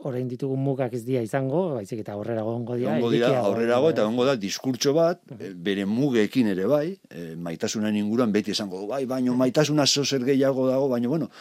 orain 0.05 0.27
ditugu 0.29 0.58
mugak 0.60 0.94
ez 0.94 1.03
dia 1.05 1.22
izango, 1.25 1.62
baizik 1.77 2.01
eta 2.03 2.13
aurrera 2.13 2.44
gongo 2.46 2.75
dira. 2.77 2.98
Gongo 2.98 3.12
dira, 3.13 3.32
aurrera 3.41 3.79
go, 3.82 3.91
eta 3.94 4.05
gongo 4.05 4.25
da 4.27 4.36
diskurtso 4.39 4.94
bat, 4.98 5.22
bere 5.67 5.88
mugekin 5.89 6.51
ere 6.51 6.67
bai, 6.70 6.89
e, 7.10 7.32
maitasunan 7.48 7.96
inguruan 7.98 8.36
beti 8.36 8.53
esango 8.53 8.84
du, 8.84 8.89
bai, 8.91 9.05
baino 9.10 9.38
maitasuna 9.39 9.88
zozer 9.88 10.27
gehiago 10.27 10.67
dago, 10.70 10.91
baino, 10.91 11.13
bueno, 11.15 11.32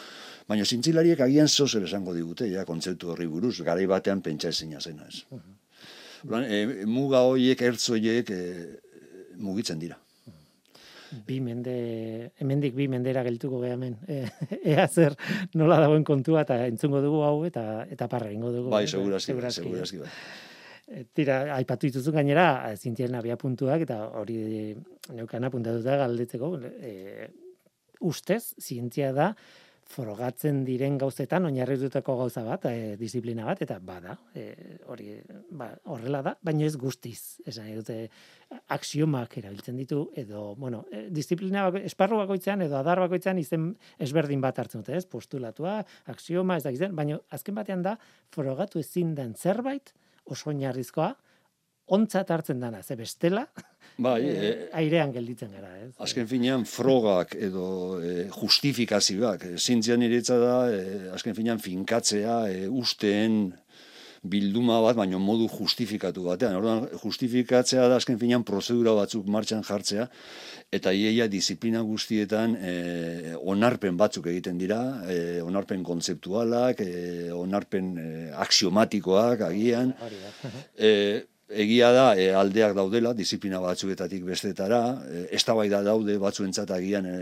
baino 0.49 0.65
zintzilariek 0.65 1.21
agian 1.27 1.51
zozer 1.51 1.85
esango 1.85 2.15
digute, 2.15 2.49
ja, 2.51 2.65
kontzeptu 2.65 3.13
horri 3.13 3.27
buruz, 3.29 3.59
garai 3.67 3.85
batean 3.91 4.23
pentsa 4.25 4.49
ezin 4.55 4.73
zena 4.79 5.05
ez. 5.11 5.25
E, 6.25 6.85
muga 6.89 7.21
horiek, 7.27 7.61
ertz 7.61 7.89
horiek 7.93 8.31
e, 8.33 8.41
mugitzen 9.37 9.79
dira. 9.81 9.99
Bi 11.25 11.37
mende, 11.39 11.75
hemendik 12.41 12.73
bi 12.75 12.87
mendera 12.91 13.23
geltuko 13.23 13.61
gehamen. 13.61 13.95
E, 14.09 14.23
ea 14.73 14.87
zer 14.87 15.15
nola 15.53 15.79
dagoen 15.83 16.03
kontua 16.07 16.43
eta 16.47 16.59
entzungo 16.65 17.01
dugu 17.03 17.21
hau 17.27 17.37
eta 17.47 17.85
eta 17.91 18.09
parra 18.11 18.31
ingo 18.33 18.51
dugu. 18.51 18.73
Bai, 18.73 18.87
segurazki, 18.89 19.37
segurazki, 19.59 20.01
bai. 20.03 20.11
Tira, 21.17 21.39
aipatu 21.55 21.87
dituzu 21.89 22.11
gainera, 22.13 22.75
zintien 22.77 23.15
abia 23.17 23.39
puntuak, 23.41 23.81
eta 23.87 24.03
hori 24.19 24.75
neukana 25.17 25.49
puntatuta 25.49 25.95
galdetzeko, 26.03 26.51
e, 26.61 27.29
ustez, 28.05 28.53
zientzia 28.61 29.09
da, 29.15 29.31
frogatzen 29.85 30.63
diren 30.65 30.97
gauzetan 30.97 31.45
oinarritutako 31.45 32.15
gauza 32.17 32.41
bat, 32.45 32.65
e, 32.71 32.95
disiplina 32.97 33.45
bat 33.45 33.61
eta 33.61 33.77
bada, 33.79 34.15
e, 34.33 34.45
hori 34.89 35.11
ba, 35.53 35.69
horrela 35.93 36.23
da, 36.25 36.33
baina 36.41 36.65
ez 36.65 36.73
guztiz, 36.81 37.37
esan 37.45 37.69
dute 37.77 37.99
aksiomak 38.73 39.37
erabiltzen 39.41 39.77
ditu 39.77 40.07
edo, 40.17 40.47
bueno, 40.57 40.83
e, 40.91 41.05
disiplina 41.13 41.67
bako, 41.67 41.83
esparru 41.85 42.17
bakoitzean 42.23 42.65
edo 42.65 42.79
adar 42.79 43.03
bakoitzean 43.05 43.37
izen 43.41 43.69
ezberdin 44.01 44.41
bat 44.41 44.57
hartzen 44.59 44.81
dute, 44.81 44.97
ez? 44.97 45.05
Postulatua, 45.05 45.77
aksioma, 46.11 46.57
ez 46.57 46.65
da 46.65 46.89
baina 46.89 47.19
azken 47.37 47.55
batean 47.55 47.85
da 47.85 47.95
frogatu 48.33 48.81
ezin 48.81 49.13
den 49.15 49.35
zerbait 49.37 49.93
oso 50.25 50.49
oinarrizkoa 50.49 51.13
ontzat 51.93 52.31
hartzen 52.33 52.59
dana, 52.59 52.81
ze 52.81 52.97
bestela, 52.97 53.45
bai, 53.97 54.19
e, 54.27 54.53
airean 54.75 55.13
gelditzen 55.15 55.51
gara, 55.55 55.71
ez? 55.83 55.91
Azken 56.03 56.27
finean, 56.29 56.65
frogak 56.69 57.35
edo 57.35 57.67
e, 58.01 58.29
justifikazioak, 58.33 59.47
zintzian 59.57 60.03
iretza 60.05 60.39
da, 60.41 60.55
e, 60.71 61.11
azken 61.15 61.37
finean, 61.37 61.61
finkatzea, 61.63 62.39
e, 62.51 62.65
usteen 62.67 63.53
bilduma 64.25 64.79
bat, 64.81 64.97
baino 64.97 65.19
modu 65.21 65.47
justifikatu 65.51 66.25
batean. 66.25 66.57
Orduan, 66.59 66.87
justifikatzea 67.01 67.87
da 67.91 67.99
azken 67.99 68.17
finean 68.21 68.45
prozedura 68.47 68.95
batzuk 68.97 69.27
martxan 69.31 69.63
jartzea, 69.67 70.07
eta 70.73 70.93
iaia 70.95 71.27
disiplina 71.31 71.83
guztietan 71.85 72.55
e, 72.57 72.73
onarpen 73.53 73.97
batzuk 73.99 74.29
egiten 74.33 74.57
dira, 74.61 74.81
e, 75.11 75.19
onarpen 75.45 75.85
kontzeptualak, 75.85 76.81
e, 76.81 77.31
onarpen 77.35 77.93
e, 78.01 78.09
aksiomatikoak 78.47 79.45
agian. 79.51 79.93
E, 80.75 80.91
egia 81.49 81.91
da 81.93 82.05
e, 82.17 82.31
aldeak 82.33 82.73
daudela 82.73 83.11
disiplina 83.13 83.59
batzuetatik 83.61 84.23
bestetara 84.25 84.79
e, 85.05 85.19
eztabaida 85.37 85.83
daude 85.85 86.17
batzuentzat 86.17 86.71
agian 86.73 87.05
e, 87.05 87.17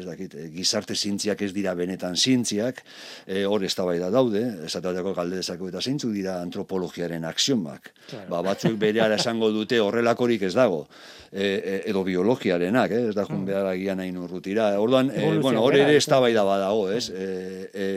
ez 0.00 0.06
dakit 0.06 0.34
e, 0.34 0.46
gizarte 0.54 0.96
zintziak 0.96 1.42
ez 1.44 1.50
dira 1.52 1.74
benetan 1.76 2.16
zintziak 2.16 2.80
e, 3.26 3.44
hor 3.44 3.64
eztabaida 3.68 4.08
daude 4.10 4.42
esatateko 4.64 5.12
galde 5.14 5.42
dezako 5.42 5.68
eta 5.68 5.84
zeintzu 5.84 6.12
dira 6.14 6.38
antropologiaren 6.40 7.28
aksiomak 7.28 7.92
claro. 8.08 8.28
ba, 8.32 8.42
batzuk 8.48 8.80
bereara 8.80 9.20
esango 9.20 9.52
dute 9.52 9.80
horrelakorik 9.80 10.48
ez 10.48 10.54
dago 10.56 10.86
e, 11.30 11.82
edo 11.84 12.02
biologiarenak 12.04 12.96
eh? 12.96 13.06
ez 13.10 13.14
da 13.14 13.28
jun 13.28 13.42
mm. 13.42 13.48
behar 13.52 13.72
agian 13.74 14.00
hain 14.00 14.16
urrutira 14.16 14.72
orduan 14.80 15.12
e, 15.12 15.36
bueno, 15.36 15.60
hor 15.60 15.76
ere 15.76 16.00
eztabaida 16.00 16.48
badago 16.48 16.88
ez 16.96 17.10
e, 17.12 17.68
e, 17.74 17.88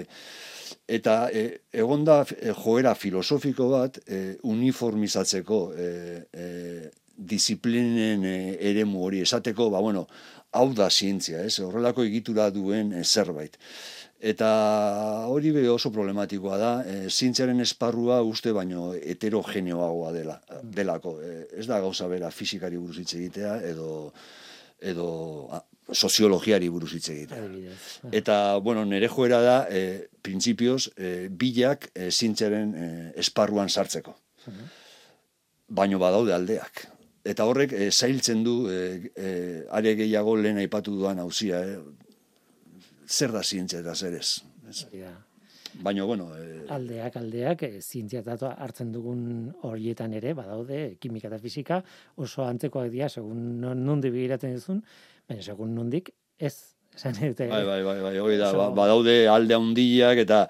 eta 0.87 1.29
e, 1.31 1.61
egonda 1.71 2.23
e, 2.35 2.51
joera 2.51 2.93
filosofiko 2.95 3.69
bat 3.71 3.99
e, 4.07 4.37
uniformizatzeko 4.43 5.59
e, 5.77 5.87
e, 6.33 6.47
disiplinen 7.15 8.25
e, 8.25 8.37
eremu 8.69 9.03
hori 9.05 9.21
esateko, 9.23 9.69
ba 9.71 9.81
bueno, 9.81 10.07
hau 10.51 10.69
da 10.73 10.89
zientzia, 10.89 11.43
ez? 11.43 11.59
Horrelako 11.63 12.03
egitura 12.03 12.49
duen 12.51 12.91
e, 12.93 13.03
zerbait. 13.03 13.57
Eta 14.23 14.49
hori 15.27 15.51
be 15.51 15.65
oso 15.67 15.91
problematikoa 15.91 16.57
da, 16.59 16.71
e, 16.87 17.09
zientziaren 17.09 17.59
esparrua 17.63 18.21
uste 18.23 18.53
baino 18.55 18.93
heterogeneoagoa 18.95 20.13
dela, 20.15 20.39
delako. 20.63 21.17
E, 21.19 21.33
ez 21.59 21.67
da 21.67 21.81
gauza 21.83 22.07
bera 22.11 22.31
fizikari 22.31 22.79
buruz 22.79 22.99
hitz 23.03 23.13
egitea 23.19 23.59
edo 23.71 23.89
edo 24.83 25.07
soziologiari 25.91 26.69
buruz 26.69 26.93
hitz 26.95 27.09
egite. 27.09 27.39
Eta, 28.11 28.57
bueno, 28.63 28.85
nere 28.85 29.09
joera 29.11 29.41
da, 29.43 29.57
e, 29.69 30.07
printzipioz, 30.23 30.93
e, 30.95 31.27
bilak 31.29 31.89
e, 31.93 32.09
zintzaren 32.11 32.73
e, 32.75 32.87
esparruan 33.19 33.69
sartzeko. 33.69 34.15
baino 35.73 35.97
badaude 35.99 36.33
aldeak. 36.35 36.85
Eta 37.25 37.45
horrek 37.47 37.73
e, 37.73 37.89
zailtzen 37.91 38.43
du, 38.43 38.55
e, 38.69 39.11
e, 39.15 39.29
are 39.71 39.95
gehiago 39.95 40.35
lehen 40.35 40.59
aipatu 40.59 40.95
duan 40.97 41.21
hauzia, 41.23 41.61
e, 41.63 41.77
zer 43.07 43.31
da 43.31 43.43
zientzia 43.43 43.79
eta 43.79 43.95
zer 43.95 44.17
ez. 44.19 44.41
Baina, 45.73 46.03
bueno... 46.05 46.27
E... 46.37 46.65
Aldeak, 46.69 47.15
aldeak, 47.17 47.63
e, 47.63 47.81
zientzia 47.81 48.21
hartzen 48.51 48.91
dugun 48.93 49.53
horietan 49.63 50.13
ere, 50.13 50.35
badaude, 50.37 50.97
kimika 51.01 51.31
eta 51.31 51.39
fisika, 51.41 51.79
oso 52.17 52.45
antzekoak 52.45 52.91
dira, 52.93 53.09
segun 53.09 53.63
nondi 53.63 54.11
begiratzen 54.13 54.53
duzun, 54.59 54.83
baina 55.29 55.43
segun 55.43 55.75
nondik, 55.75 56.13
ez. 56.39 56.55
bai, 57.49 57.63
bai, 57.65 57.81
bai, 57.83 57.99
bai, 58.05 58.17
hoi 58.21 58.37
da, 58.37 58.51
ba, 58.53 58.69
badaude 58.69 59.23
alde 59.27 59.55
handiak 59.57 60.19
eta 60.21 60.47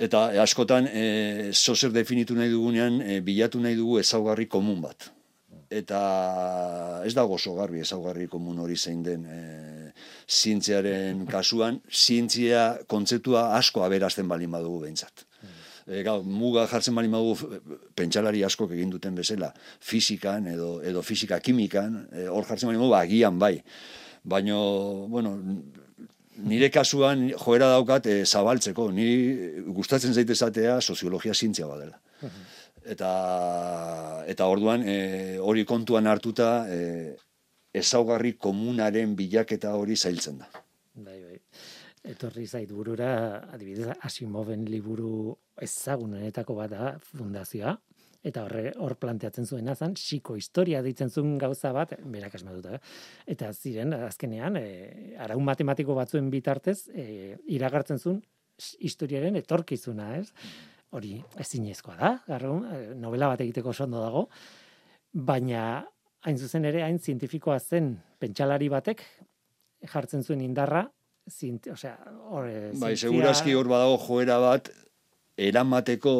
eta 0.00 0.20
askotan 0.42 0.86
e, 0.86 1.06
zozer 1.52 1.90
definitu 1.92 2.36
nahi 2.38 2.52
dugunean, 2.52 3.00
e, 3.02 3.18
bilatu 3.20 3.60
nahi 3.60 3.74
dugu 3.74 3.98
ezaugarri 4.00 4.46
komun 4.46 4.78
bat 4.84 5.10
eta 5.70 7.02
ez 7.06 7.14
dago 7.14 7.36
oso 7.38 7.54
garbi 7.54 7.80
ezaugarri 7.84 8.26
komun 8.28 8.58
hori 8.58 8.76
zein 8.76 9.02
den 9.06 9.24
e, 9.24 9.40
zientziaren 10.26 11.24
kasuan, 11.30 11.78
zientzia 11.90 12.64
kontzeptua 12.90 13.50
asko 13.58 13.84
aberazten 13.86 14.28
balin 14.28 14.50
badugu 14.50 14.84
behintzat. 14.86 15.26
E, 15.90 16.02
gau, 16.06 16.20
muga 16.22 16.66
jartzen 16.70 16.94
balin 16.94 17.12
badugu 17.16 17.60
pentsalari 17.98 18.44
asko 18.46 18.68
egin 18.70 18.92
duten 18.94 19.16
bezala, 19.18 19.50
fizikan 19.80 20.46
edo, 20.46 20.76
edo 20.86 21.02
fizika 21.02 21.40
kimikan, 21.42 22.04
e, 22.12 22.28
hor 22.30 22.46
jartzen 22.48 22.70
balin 22.70 22.80
badugu 22.84 22.98
agian 23.00 23.38
bai. 23.38 23.56
Baina, 24.22 24.56
bueno, 25.08 25.34
nire 26.46 26.70
kasuan 26.70 27.30
joera 27.34 27.72
daukat 27.74 28.06
e, 28.06 28.22
zabaltzeko, 28.24 28.90
ni 28.94 29.10
gustatzen 29.80 30.14
zaitezatea 30.14 30.80
soziologia 30.80 31.34
zientzia 31.34 31.66
badela 31.66 31.98
eta 32.84 34.24
eta 34.28 34.46
orduan 34.48 34.84
e, 34.86 35.38
hori 35.38 35.64
kontuan 35.68 36.06
hartuta 36.06 36.66
e, 36.70 37.16
ezaugarri 37.74 38.34
komunaren 38.36 39.14
bilaketa 39.16 39.74
hori 39.78 39.96
zailtzen 39.96 40.40
da. 40.40 40.48
Bai, 40.94 41.20
bai. 41.22 41.29
Etorri 42.00 42.46
zait 42.46 42.70
burura, 42.72 43.10
adibidez, 43.52 43.92
Asimoven 44.08 44.64
liburu 44.70 45.34
ezagunenetako 45.60 46.56
bat 46.56 46.70
da 46.72 46.92
fundazioa, 47.10 47.74
eta 48.24 48.44
horre, 48.46 48.70
hor 48.80 48.94
planteatzen 49.00 49.46
zuen 49.46 49.68
azan, 49.72 49.94
xiko 49.96 50.36
historia 50.36 50.80
ditzen 50.84 51.12
zuen 51.12 51.36
gauza 51.40 51.72
bat, 51.76 51.92
berak 52.12 52.36
asmatuta, 52.36 52.76
eh? 52.76 52.80
eta 53.34 53.50
ziren, 53.52 53.92
azkenean, 54.08 54.56
e, 54.56 55.14
araun 55.20 55.44
matematiko 55.44 55.96
batzuen 55.96 56.30
bitartez, 56.32 56.82
e, 56.92 57.36
iragartzen 57.56 58.00
zuen 58.00 58.20
historiaren 58.80 59.36
etorkizuna, 59.40 60.14
ez? 60.20 60.28
hori 60.96 61.14
ezinezkoa 61.38 61.96
da, 61.96 62.14
garrun, 62.26 62.64
novela 62.98 63.28
bat 63.30 63.44
egiteko 63.44 63.70
oso 63.70 63.86
dago, 63.92 64.24
baina 65.12 65.84
hain 66.26 66.38
zuzen 66.38 66.66
ere 66.68 66.82
hain 66.82 66.98
zientifikoa 66.98 67.58
zen 67.60 67.92
pentsalari 68.20 68.68
batek 68.72 69.04
jartzen 69.92 70.24
zuen 70.26 70.42
indarra, 70.44 70.88
zint, 71.28 71.66
osea, 71.72 71.96
hor, 72.30 72.48
eh, 72.48 72.70
bai, 72.80 72.96
segurazki 72.96 73.54
hor 73.54 73.68
badago 73.68 73.98
joera 74.06 74.38
bat 74.42 74.70
eramateko 75.36 76.14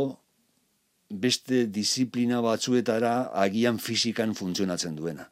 beste 1.10 1.66
disiplina 1.66 2.40
batzuetara 2.40 3.30
agian 3.42 3.78
fizikan 3.78 4.34
funtzionatzen 4.34 4.96
duena. 4.96 5.26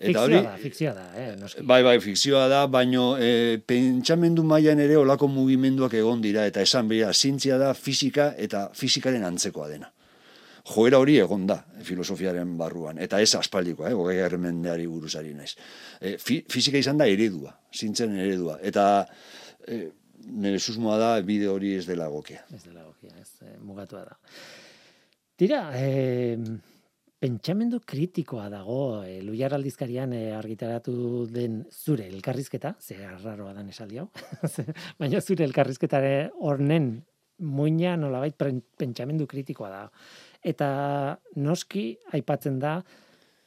Eta 0.00 0.22
hori, 0.24 0.38
da, 0.40 0.54
fikzioa 0.56 0.92
da, 0.96 1.06
eh, 1.18 1.32
noski. 1.36 1.62
Bai, 1.68 1.82
bai, 1.84 1.98
fikzioa 2.00 2.46
da, 2.48 2.60
baino 2.72 3.18
e, 3.20 3.58
pentsamendu 3.68 4.42
mailan 4.48 4.80
ere 4.80 4.96
olako 4.96 5.28
mugimenduak 5.28 5.92
egon 5.98 6.22
dira, 6.24 6.46
eta 6.48 6.62
esan 6.64 6.88
behar, 6.88 7.12
zintzia 7.12 7.58
da 7.60 7.74
fizika 7.76 8.30
eta 8.38 8.70
fizikaren 8.72 9.26
antzekoa 9.28 9.68
dena. 9.68 9.90
Joera 10.68 10.98
hori 11.00 11.16
egon 11.22 11.46
da, 11.48 11.60
filosofiaren 11.86 12.56
barruan, 12.58 12.98
eta 12.98 13.20
ez 13.20 13.34
aspaldikoa, 13.34 13.90
eh, 13.90 13.94
gogei 13.94 14.38
mendeari 14.38 14.86
buruzari 14.86 15.34
naiz. 15.34 15.54
E, 16.00 16.16
fizika 16.18 16.78
izan 16.78 16.98
da 16.98 17.06
eredua, 17.06 17.54
zintzen 17.74 18.16
eredua, 18.16 18.58
eta 18.62 19.06
e, 19.66 19.86
nire 20.26 20.58
susmoa 20.58 20.98
da, 20.98 21.12
bide 21.22 21.48
hori 21.48 21.74
ez 21.78 21.86
dela 21.86 22.08
gokea. 22.08 22.44
Ez 22.54 22.64
dela 22.64 22.84
gokea, 22.84 23.16
ez 23.20 23.30
e, 23.42 23.56
mugatua 23.64 24.04
da. 24.04 24.18
Tira, 25.40 25.70
eh, 25.74 26.36
pentsamendu 27.20 27.80
kritikoa 27.84 28.48
dago 28.52 29.02
e, 29.04 29.20
Luiar 29.24 29.54
aldizkarian 29.56 30.12
e, 30.16 30.22
argitaratu 30.36 31.26
den 31.32 31.62
zure 31.72 32.06
elkarrizketa, 32.08 32.74
ze 32.80 32.98
arraroa 33.04 33.54
dan 33.56 33.68
esaldi 33.72 34.00
hau, 34.00 34.08
baina 35.00 35.20
zure 35.20 35.44
elkarrizketare 35.48 36.30
hornen 36.40 36.92
muina 37.40 37.96
nolabait 37.96 38.36
pentsamendu 38.36 39.26
kritikoa 39.28 39.70
da. 39.72 39.82
Eta 40.42 40.70
noski 41.36 41.92
aipatzen 42.16 42.58
da 42.62 42.78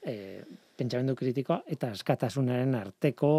e, 0.06 0.44
pentsamendu 0.78 1.16
kritikoa 1.18 1.64
eta 1.74 1.90
askatasunaren 1.96 2.76
arteko 2.78 3.34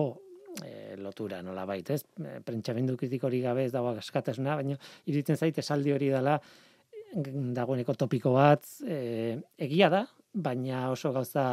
e, 0.65 0.97
lotura 0.99 1.41
nolabait, 1.43 1.91
ez? 1.91 2.03
Pentsamendu 2.45 2.97
kritiko 2.97 3.31
gabe 3.31 3.67
ez 3.67 3.73
dago 3.73 3.95
askatasuna, 3.95 4.57
baina 4.57 4.79
iritzen 5.07 5.37
zait 5.37 5.59
esaldi 5.59 5.93
hori 5.93 6.11
dela 6.11 6.39
dagoeneko 7.15 7.95
topiko 7.95 8.33
bat, 8.35 8.67
e, 8.83 9.39
egia 9.59 9.89
da, 9.91 10.05
baina 10.35 10.91
oso 10.91 11.13
gauza 11.13 11.45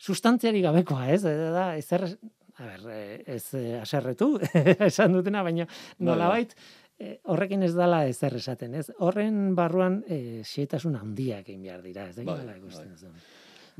sustantziari 0.00 0.60
gabekoa, 0.64 1.08
ez? 1.14 1.22
Da, 1.24 1.70
ezer, 1.76 2.06
a 2.60 2.66
ber, 2.66 2.84
eh, 2.92 3.22
ez 3.36 3.54
eh, 3.56 3.80
aserretu, 3.80 4.34
esan 4.88 5.16
dutena, 5.16 5.42
baina 5.46 5.66
nolabait, 6.04 6.54
eh, 7.00 7.16
horrekin 7.32 7.64
ez 7.66 7.72
dala 7.74 8.04
ezer 8.08 8.36
esaten, 8.38 8.76
ez? 8.78 8.86
Horren 9.00 9.54
barruan 9.58 10.00
e, 10.06 10.40
xietasun 10.46 10.98
handiak 11.00 11.48
egin 11.48 11.64
behar 11.66 11.82
dira, 11.84 12.08
ez 12.10 12.16
da? 12.18 12.26
Bai, 12.28 12.38
bai. 12.46 13.12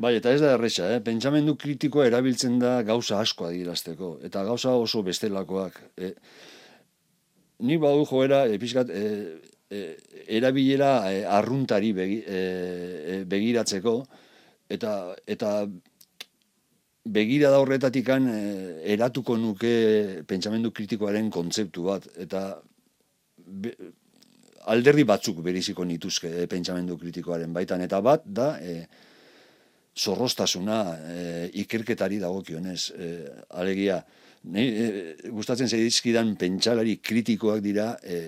bai, 0.06 0.14
eta 0.18 0.32
ez 0.32 0.40
da 0.42 0.54
erresa, 0.56 0.88
eh? 0.94 1.02
pentsamendu 1.04 1.56
kritikoa 1.60 2.08
erabiltzen 2.08 2.58
da 2.62 2.80
gauza 2.86 3.20
asko 3.20 3.50
adirazteko, 3.50 4.16
eta 4.26 4.44
gauza 4.48 4.74
oso 4.74 5.04
bestelakoak. 5.06 5.78
E, 5.96 6.14
ni 7.68 7.76
badu 7.78 8.08
joera, 8.08 8.46
e, 8.48 8.58
e, 9.70 9.84
erabilera 10.40 11.12
e, 11.12 11.22
arruntari 11.24 11.92
begi, 11.94 12.18
e, 12.26 13.22
begiratzeko 13.30 13.94
eta 14.70 14.94
eta 15.26 15.52
begira 17.04 17.50
da 17.50 17.60
horretatikan 17.62 18.28
e, 18.30 18.40
eratuko 18.94 19.36
nuke 19.40 20.22
pentsamendu 20.28 20.72
kritikoaren 20.74 21.30
kontzeptu 21.34 21.86
bat 21.88 22.06
eta 22.18 22.60
be, 23.50 23.74
alderdi 24.70 25.04
batzuk 25.08 25.40
beriziko 25.44 25.84
nituzke 25.84 26.30
e, 26.42 26.46
pentsamendu 26.50 26.96
kritikoaren 27.00 27.52
baitan 27.52 27.82
eta 27.84 28.00
bat 28.04 28.24
da 28.24 28.52
e, 28.60 28.84
zorrostasuna 29.96 30.80
e, 30.96 31.22
ikerketari 31.64 32.20
dagokionez 32.22 32.80
e, 32.94 33.10
alegia 33.60 34.00
ne, 34.44 34.64
e, 34.64 35.30
gustatzen 35.32 35.68
zaizkidan 35.68 36.34
pentsalari 36.40 36.98
kritikoak 37.02 37.62
dira 37.64 37.94
e, 38.02 38.20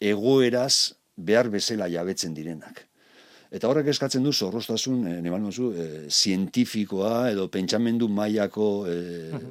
egoeraz 0.00 0.94
behar 1.16 1.48
bezala 1.52 1.88
jabetzen 1.88 2.34
direnak. 2.34 2.82
Eta 3.54 3.68
horrek 3.70 3.86
eskatzen 3.92 4.24
du 4.26 4.32
zorrostasun, 4.34 5.04
e, 5.06 5.18
e, 5.22 5.84
zientifikoa 6.10 7.30
edo 7.30 7.46
pentsamendu 7.48 8.08
mailako 8.10 8.66
e, 8.90 8.96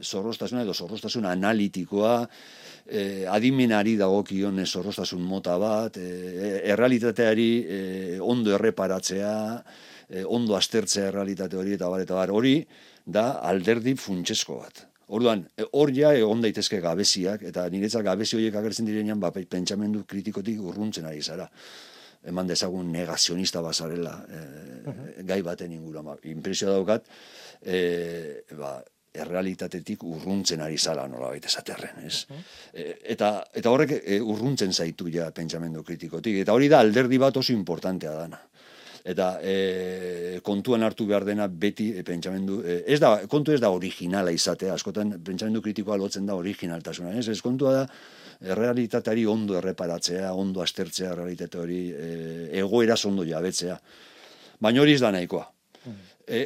zorrostasuna 0.04 0.66
edo 0.66 0.74
zorrostasun 0.74 1.26
analitikoa, 1.30 2.18
e, 2.84 3.24
adimenari 3.32 3.96
dagokion 3.96 4.60
zorrostasun 4.66 5.24
mota 5.24 5.56
bat, 5.58 5.98
e, 5.98 6.60
errealitateari 6.74 7.48
e, 7.64 7.80
ondo 8.20 8.52
erreparatzea, 8.58 9.36
e, 10.10 10.26
ondo 10.26 10.58
astertzea 10.60 11.08
errealitate 11.08 11.56
hori 11.56 11.78
eta 11.78 11.88
bar, 11.88 12.04
eta 12.04 12.20
bar, 12.20 12.36
hori 12.36 12.58
da 13.06 13.40
alderdi 13.40 13.96
funtsesko 13.96 14.60
bat. 14.66 14.84
Orduan, 15.14 15.46
hor 15.72 15.96
ja 15.96 16.12
egon 16.18 16.44
daitezke 16.44 16.82
gabeziak, 16.84 17.48
eta 17.48 17.70
niretzat 17.72 18.04
gabezi 18.04 18.36
horiek 18.36 18.60
agertzen 18.60 18.88
direnean, 18.88 19.24
ba, 19.24 19.32
pentsamendu 19.32 20.04
kritikotik 20.10 20.60
urruntzen 20.60 21.08
ari 21.08 21.24
zara. 21.24 21.48
Eman 22.30 22.48
dezagun 22.48 22.92
negazionista 22.92 23.62
bazarela 23.62 24.14
e, 24.30 24.42
gai 25.28 25.42
baten 25.44 25.72
ingura. 25.76 26.04
Ba, 26.06 26.18
impresio 26.32 26.72
daukat, 26.72 27.10
e, 27.62 28.44
ba, 28.60 28.78
errealitatetik 29.14 30.04
urruntzen 30.10 30.64
ari 30.66 30.78
zala 30.78 31.06
nola 31.08 31.30
baita 31.36 31.52
esaterren, 31.52 32.00
ez? 32.08 32.24
E, 32.74 32.88
eta, 33.14 33.36
eta 33.54 33.74
horrek 33.74 33.98
e, 34.00 34.22
urruntzen 34.22 34.74
zaitu 34.74 35.12
ja 35.14 35.30
pentsamendu 35.36 35.84
kritikotik. 35.84 36.40
Eta 36.46 36.56
hori 36.56 36.72
da 36.72 36.82
alderdi 36.82 37.22
bat 37.22 37.38
oso 37.38 37.54
importantea 37.54 38.16
dana 38.24 38.42
eta 39.04 39.38
e, 39.44 40.40
kontuan 40.48 40.84
hartu 40.88 41.06
behar 41.10 41.26
dena 41.28 41.48
beti 41.48 41.90
e, 41.92 42.04
pentsamendu, 42.08 42.62
e, 42.64 42.78
ez 42.88 43.00
da, 43.04 43.18
kontu 43.28 43.52
ez 43.52 43.60
da 43.60 43.72
originala 43.76 44.32
izatea, 44.32 44.74
askotan 44.78 45.18
pentsamendu 45.20 45.62
kritikoa 45.66 45.98
lotzen 46.00 46.26
da 46.30 46.38
originaltasuna, 46.40 47.12
ez, 47.20 47.28
ez 47.28 47.42
kontua 47.44 47.74
da, 47.82 47.84
realitateari 48.44 49.26
ondo 49.26 49.58
erreparatzea, 49.58 50.34
ondo 50.34 50.62
astertzea 50.62 51.14
realitate 51.16 51.58
hori, 51.58 51.82
e, 51.92 52.10
egoera 52.60 52.96
ondo 53.08 53.26
jabetzea. 53.26 53.80
Baina 54.60 54.82
hori 54.82 54.94
ez 54.94 55.02
da 55.02 55.12
nahikoa. 55.12 55.46
E, 56.28 56.42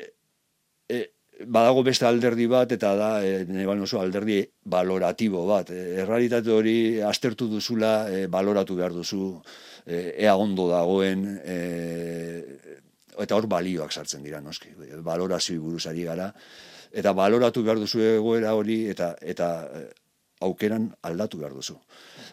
e, 0.90 1.00
badago 1.46 1.84
beste 1.84 2.06
alderdi 2.06 2.48
bat, 2.50 2.72
eta 2.72 2.96
da, 2.98 3.12
e, 3.26 3.66
oso 3.78 4.00
alderdi 4.02 4.44
baloratibo 4.66 5.46
bat. 5.48 5.70
E, 5.72 6.02
errealitate 6.04 6.52
hori 6.52 6.78
astertu 7.02 7.48
duzula, 7.48 8.10
e, 8.10 8.28
baloratu 8.28 8.76
behar 8.76 8.94
duzu, 8.94 9.42
Eh, 9.88 10.26
ea 10.26 10.36
ondo 10.36 10.66
dagoen, 10.68 11.22
e, 11.48 11.58
eta 13.24 13.38
hor 13.38 13.46
balioak 13.48 13.94
sartzen 13.96 14.26
dira, 14.26 14.42
noski. 14.44 14.74
Balorazio 15.06 15.62
buruz 15.64 15.86
ari 15.88 16.04
gara, 16.04 16.28
eta 16.92 17.14
baloratu 17.16 17.64
behar 17.64 17.80
duzu 17.80 18.04
egoera 18.04 18.52
hori, 18.60 18.82
eta, 18.92 19.14
eta 19.22 19.48
aukeran 20.42 20.92
aldatu 21.02 21.40
behar 21.42 21.54
duzu. 21.56 21.78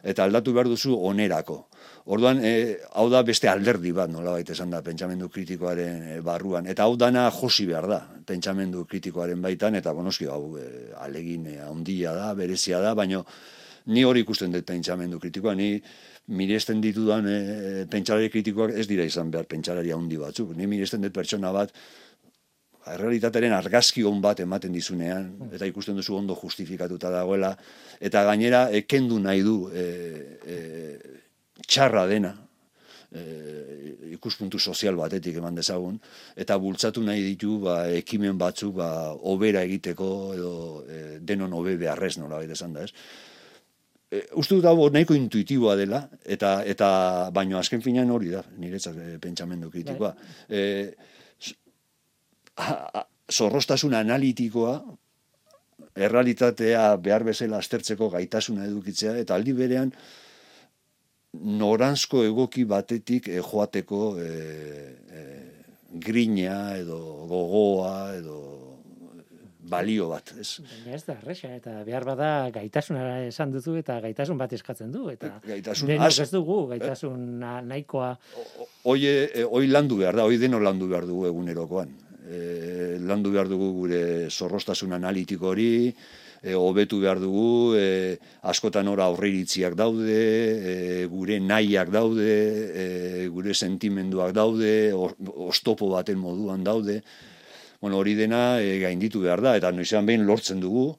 Eta 0.05 0.25
aldatu 0.25 0.53
behar 0.53 0.69
duzu 0.69 0.97
onerako. 1.09 1.65
Orduan, 2.05 2.43
e, 2.45 2.77
hau 3.01 3.07
da 3.09 3.23
beste 3.25 3.49
alderdi 3.49 3.93
bat, 3.97 4.11
nola 4.13 4.35
baita 4.37 4.53
esan 4.53 4.73
da, 4.75 4.83
pentsamendu 4.85 5.31
kritikoaren 5.33 6.03
e, 6.03 6.21
barruan. 6.25 6.69
Eta 6.69 6.85
hau 6.85 6.97
dana 7.01 7.31
josi 7.33 7.65
behar 7.71 7.89
da, 7.89 8.01
pentsamendu 8.29 8.85
kritikoaren 8.91 9.41
baitan, 9.41 9.79
eta 9.81 9.95
bonoski, 9.97 10.29
hau 10.29 10.59
e, 10.61 10.67
alegin 11.01 11.49
handia 11.65 12.13
da, 12.17 12.33
berezia 12.37 12.83
da, 12.85 12.93
baino 12.95 13.25
ni 13.87 14.05
hori 14.05 14.25
ikusten 14.25 14.53
dut 14.53 14.67
pentsamendu 14.69 15.19
kritikoa, 15.21 15.55
ni 15.57 15.79
miresten 16.37 16.81
ditudan 16.81 17.27
e, 17.29 17.39
pentsalari 17.91 18.31
kritikoak 18.33 18.77
ez 18.81 18.87
dira 18.89 19.05
izan 19.05 19.33
behar 19.33 19.49
pentsalari 19.49 19.93
handi 19.93 20.21
batzuk. 20.21 20.55
Ni 20.57 20.69
miresten 20.69 21.05
dut 21.05 21.13
pertsona 21.17 21.53
bat, 21.53 21.73
errealitatearen 22.93 23.55
argazki 23.57 24.05
hon 24.05 24.21
bat 24.25 24.41
ematen 24.45 24.73
dizunean, 24.75 25.31
eta 25.55 25.67
ikusten 25.69 25.97
duzu 25.97 26.17
ondo 26.19 26.37
justifikatuta 26.37 27.11
dagoela, 27.13 27.55
eta 28.01 28.25
gainera 28.29 28.67
ekendu 28.77 29.19
nahi 29.23 29.45
du 29.45 29.57
e, 29.73 29.85
e, 30.45 30.59
txarra 31.67 32.05
dena, 32.11 32.35
e, 33.15 33.23
ikuspuntu 34.15 34.59
sozial 34.59 34.99
batetik 35.01 35.39
eman 35.41 35.57
dezagun, 35.57 35.97
eta 36.37 36.59
bultzatu 36.61 37.03
nahi 37.05 37.23
ditu 37.31 37.59
ba, 37.65 37.85
ekimen 38.01 38.39
batzuk 38.41 38.77
ba, 38.81 38.89
obera 39.15 39.65
egiteko 39.65 40.09
edo 40.37 40.57
e, 40.85 41.05
denon 41.21 41.55
obe 41.57 41.79
beharrez 41.81 42.17
nola 42.19 42.43
baita 42.43 42.59
esan 42.59 42.77
da 42.77 42.85
ez. 42.85 42.93
E, 44.11 44.21
uste 44.41 44.59
dut 44.59 44.69
hau 44.69 44.91
nahiko 44.93 45.17
intuitiboa 45.17 45.79
dela, 45.81 46.05
eta, 46.25 46.59
eta 46.69 46.89
baino 47.35 47.59
azken 47.59 47.83
finean 47.83 48.13
hori 48.13 48.35
da, 48.35 48.45
niretzat 48.61 49.01
e, 49.01 49.11
pentsamendu 49.23 49.73
kritikoa. 49.73 50.15
E, 50.49 50.65
zorrostasun 53.33 53.95
analitikoa, 53.95 54.75
errealitatea 55.95 56.97
behar 57.03 57.25
bezala 57.27 57.59
aztertzeko 57.63 58.11
gaitasuna 58.15 58.67
edukitzea, 58.67 59.17
eta 59.23 59.35
aldi 59.35 59.55
berean, 59.57 59.93
noranzko 61.35 62.23
egoki 62.25 62.65
batetik 62.65 63.29
e, 63.29 63.41
joateko 63.43 64.03
e, 64.23 64.29
e, 64.29 65.25
grina 66.05 66.77
edo 66.79 66.99
gogoa 67.31 67.97
edo 68.15 68.39
balio 69.65 70.11
bat, 70.11 70.31
ez? 70.39 70.61
ez 70.93 71.01
da, 71.07 71.17
resa, 71.25 71.49
eta 71.57 71.79
behar 71.87 72.05
bada 72.07 72.31
gaitasuna 72.55 73.25
esan 73.31 73.55
duzu 73.55 73.79
eta 73.81 73.97
gaitasun 74.05 74.39
bat 74.39 74.53
eskatzen 74.53 74.93
du, 74.93 75.09
eta 75.11 75.39
gaitasun 75.47 75.95
az... 75.97 76.19
ez 76.21 76.31
dugu, 76.31 76.59
gaitasun 76.75 77.41
nahikoa. 77.41 78.13
Oie, 78.93 79.15
oi 79.49 79.67
landu 79.71 79.99
behar 80.03 80.21
da, 80.21 80.29
oi 80.29 80.37
deno 80.39 80.61
landu 80.63 80.91
behar 80.91 81.09
dugu 81.09 81.27
egunerokoan. 81.31 81.95
E, 82.25 82.99
landu 83.05 83.33
behar 83.35 83.49
dugu 83.51 83.71
gure 83.77 84.03
zorrostasun 84.31 84.95
analitiko 84.97 85.51
hori, 85.53 85.95
e, 86.45 86.55
hobetu 86.55 87.01
behar 87.01 87.21
dugu, 87.21 87.75
e, 87.77 88.17
askotan 88.53 88.89
ora 88.89 89.09
aurreiritziak 89.11 89.77
daude, 89.77 90.21
e, 90.73 91.07
gure 91.13 91.41
nahiak 91.41 91.93
daude, 91.93 92.31
e, 92.85 92.87
gure 93.33 93.55
sentimenduak 93.55 94.35
daude, 94.37 94.93
ostopo 94.95 95.91
baten 95.93 96.21
moduan 96.21 96.65
daude. 96.65 97.01
Bueno, 97.81 97.99
hori 98.01 98.15
dena 98.17 98.61
e, 98.61 98.79
gainditu 98.81 99.21
behar 99.25 99.45
da, 99.45 99.57
eta 99.61 99.73
noizean 99.73 100.07
behin 100.09 100.25
lortzen 100.29 100.61
dugu, 100.61 100.93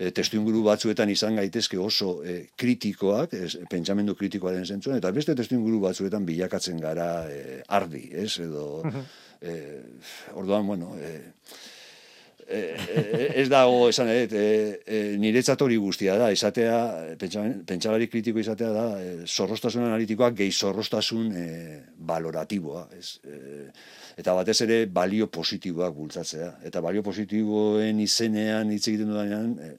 e, 0.00 0.10
testu 0.16 0.38
inguru 0.40 0.62
batzuetan 0.64 1.10
izan 1.12 1.36
gaitezke 1.40 1.78
oso 1.80 2.20
e, 2.24 2.42
kritikoak, 2.60 3.34
ez, 3.36 3.56
pentsamendu 3.72 4.16
kritikoaren 4.16 4.64
zentzuen, 4.64 4.96
eta 5.00 5.12
beste 5.16 5.36
testu 5.36 5.58
inguru 5.58 5.82
batzuetan 5.84 6.24
bilakatzen 6.28 6.80
gara 6.80 7.10
e, 7.28 7.60
ardi, 7.68 8.06
ez, 8.24 8.32
edo, 8.40 8.82
e, 9.40 9.54
orduan, 10.34 10.66
bueno, 10.66 10.94
e, 10.98 11.14
ez 12.50 13.46
dago 13.50 13.88
esan 13.90 14.08
edet, 14.10 14.32
e, 14.34 15.00
niretzat 15.22 15.60
hori 15.62 15.76
guztia 15.78 16.16
da, 16.18 16.30
izatea, 16.34 16.78
pentsalari 17.20 18.08
kritiko 18.10 18.42
izatea 18.42 18.70
da, 18.74 18.86
e, 18.98 19.12
zorrostasun 19.26 19.86
analitikoa 19.86 20.32
gehi 20.34 20.50
zorrostasun 20.50 21.30
e, 21.36 21.46
valoratiboa. 22.10 22.88
Ez, 22.98 23.20
e, 23.22 23.68
eta 24.18 24.34
batez 24.34 24.58
ere 24.66 24.80
balio 24.90 25.30
positiboak 25.30 25.94
bultzatzea. 25.94 26.56
Eta 26.66 26.82
balio 26.82 27.04
positiboen 27.06 28.02
izenean 28.02 28.74
hitz 28.74 28.86
egiten 28.88 29.14
dudanean, 29.14 29.54
e, 29.62 29.70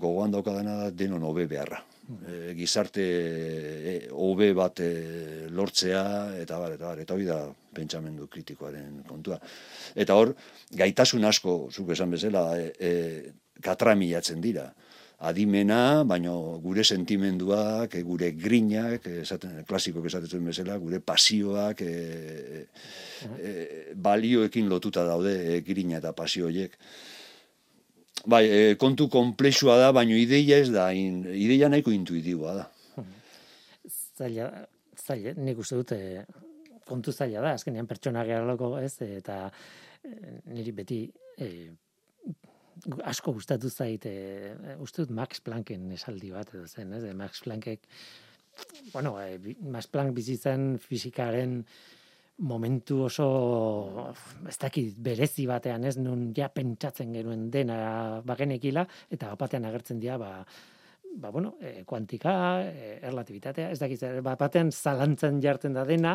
gogoan 0.00 0.34
daukadana 0.34 0.76
da 0.84 0.90
denon 0.90 1.22
hobe 1.26 1.46
beharra. 1.50 1.84
E, 2.10 2.54
gizarte 2.58 3.04
e, 3.04 3.94
hobe 4.10 4.50
bat 4.56 4.80
e, 4.82 5.46
lortzea, 5.54 6.02
eta 6.42 6.58
bar, 6.58 6.74
eta 6.74 6.88
bar, 6.88 7.02
eta 7.04 7.14
hori 7.14 7.28
da 7.28 7.40
pentsamendu 7.76 8.26
kritikoaren 8.30 9.04
kontua. 9.06 9.38
Eta 9.94 10.16
hor, 10.18 10.34
gaitasun 10.74 11.26
asko, 11.28 11.56
zuk 11.70 11.92
esan 11.94 12.10
bezala, 12.16 12.44
e, 12.58 12.72
e, 12.78 13.32
katramilatzen 13.62 14.42
dira. 14.42 14.70
Adimena, 15.20 16.02
baino 16.08 16.34
gure 16.64 16.82
sentimenduak, 16.82 17.94
e, 17.94 18.02
gure 18.02 18.32
grinak, 18.32 19.06
esaten, 19.20 19.60
klasikok 19.68 20.08
esaten 20.10 20.50
bezala, 20.50 20.78
gure 20.82 21.02
pasioak, 21.04 21.84
e, 21.84 22.66
e, 23.36 23.54
balioekin 23.94 24.70
lotuta 24.72 25.04
daude 25.06 25.36
e, 25.44 25.60
grina 25.66 26.00
eta 26.00 26.14
pasioiek. 26.16 26.78
Bai, 28.28 28.44
e, 28.44 28.74
kontu 28.80 29.08
komplexua 29.08 29.78
da, 29.80 29.92
baino 29.96 30.16
ideia 30.18 30.58
ez 30.60 30.68
da, 30.72 30.90
in, 30.92 31.22
ideia 31.24 31.70
nahiko 31.72 31.92
intuitiboa 31.94 32.54
da. 32.58 32.66
Zaila, 34.20 34.50
zaila, 35.00 35.32
nik 35.40 35.60
uste 35.62 35.78
dute 35.78 36.00
kontu 36.88 37.14
zaila 37.14 37.44
da, 37.46 37.54
azkenean 37.56 37.88
pertsona 37.88 38.24
geraloko 38.28 38.74
ez, 38.80 38.96
eta 39.06 39.44
eh, 40.04 40.40
niri 40.52 40.74
beti 40.76 41.04
e, 41.40 41.48
asko 43.08 43.32
gustatu 43.36 43.70
zait, 43.70 44.04
e, 44.04 44.74
uste 44.84 45.04
dut 45.06 45.14
Max 45.16 45.40
Plancken 45.46 45.88
esaldi 45.96 46.32
bat 46.34 46.52
edo 46.52 46.66
zen, 46.68 46.92
ez, 46.98 47.04
Max 47.16 47.44
Planckek, 47.46 47.88
bueno, 48.92 49.14
e, 49.22 49.56
Max 49.62 49.88
Planck 49.88 50.16
bizitzen 50.16 50.74
fizikaren 50.82 51.62
momentu 52.40 53.04
oso 53.04 54.12
ez 54.48 54.56
dakit 54.58 54.96
berezi 54.96 55.46
batean 55.46 55.84
ez 55.84 55.96
nun 55.98 56.30
ja 56.36 56.48
pentsatzen 56.48 57.12
genuen 57.12 57.50
dena 57.52 58.20
bagenekila 58.24 58.86
eta 59.10 59.34
batean 59.36 59.68
agertzen 59.68 60.00
dira 60.00 60.18
ba 60.18 60.34
ba, 61.12 61.30
bueno, 61.30 61.56
e, 61.60 61.82
kuantika, 61.84 62.62
e, 62.62 62.98
erlatibitatea, 63.02 63.72
ez 63.72 63.80
dakiz, 63.80 63.98
ba, 64.22 64.36
batean 64.38 64.70
zalantzen 64.70 65.40
jartzen 65.42 65.74
da 65.74 65.82
dena, 65.84 66.12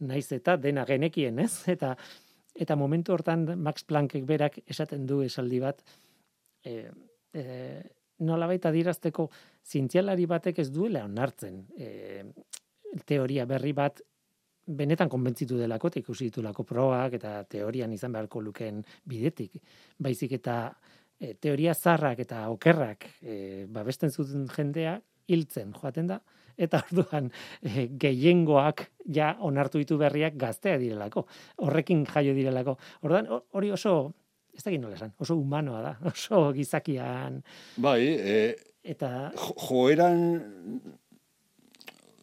naiz 0.00 0.30
eta 0.32 0.56
dena 0.56 0.86
genekien, 0.88 1.38
ez? 1.44 1.66
Eta, 1.68 1.94
eta 2.56 2.76
momentu 2.76 3.12
hortan 3.12 3.44
Max 3.60 3.84
Planckek 3.84 4.24
berak 4.24 4.56
esaten 4.66 5.04
du 5.06 5.20
esaldi 5.26 5.60
bat, 5.60 5.84
e, 6.64 6.88
e, 7.36 7.44
nola 8.24 8.48
baita 8.50 8.72
dirazteko 8.74 9.28
zientzialari 9.68 10.26
batek 10.26 10.62
ez 10.64 10.70
duela 10.72 11.04
onartzen 11.06 11.60
e, 11.76 12.24
teoria 13.06 13.44
berri 13.46 13.74
bat 13.76 14.00
benetan 14.68 15.08
konbentzitu 15.08 15.58
delako, 15.58 15.90
ikusi 15.96 16.28
ditulako 16.28 16.64
proak 16.68 17.16
eta 17.18 17.42
teorian 17.48 17.92
izan 17.92 18.12
beharko 18.12 18.40
lukeen 18.44 18.82
bidetik. 19.08 19.56
Baizik 19.98 20.36
eta 20.38 20.58
e, 21.18 21.34
teoria 21.34 21.74
zarrak 21.74 22.20
eta 22.24 22.46
okerrak 22.52 23.06
e, 23.22 23.66
babesten 23.72 24.10
zuten 24.10 24.46
jendea 24.52 24.98
hiltzen 25.28 25.72
joaten 25.76 26.08
da 26.12 26.20
eta 26.58 26.82
orduan 26.86 27.30
e, 27.62 27.88
gehiengoak 28.00 28.86
ja 29.14 29.34
onartu 29.40 29.82
ditu 29.82 29.98
berriak 30.00 30.38
gaztea 30.38 30.78
direlako 30.80 31.26
horrekin 31.66 32.06
jaio 32.06 32.34
direlako 32.36 32.78
orduan 33.02 33.28
hori 33.30 33.72
oso 33.74 33.98
ez 34.54 34.64
da 34.64 34.72
nola 34.74 34.96
esan 34.98 35.12
oso 35.18 35.36
humanoa 35.38 35.82
da 35.82 35.92
oso 36.12 36.48
gizakian 36.56 37.42
bai 37.76 38.00
e, 38.06 38.40
eta 38.82 39.30
joeran 39.68 40.40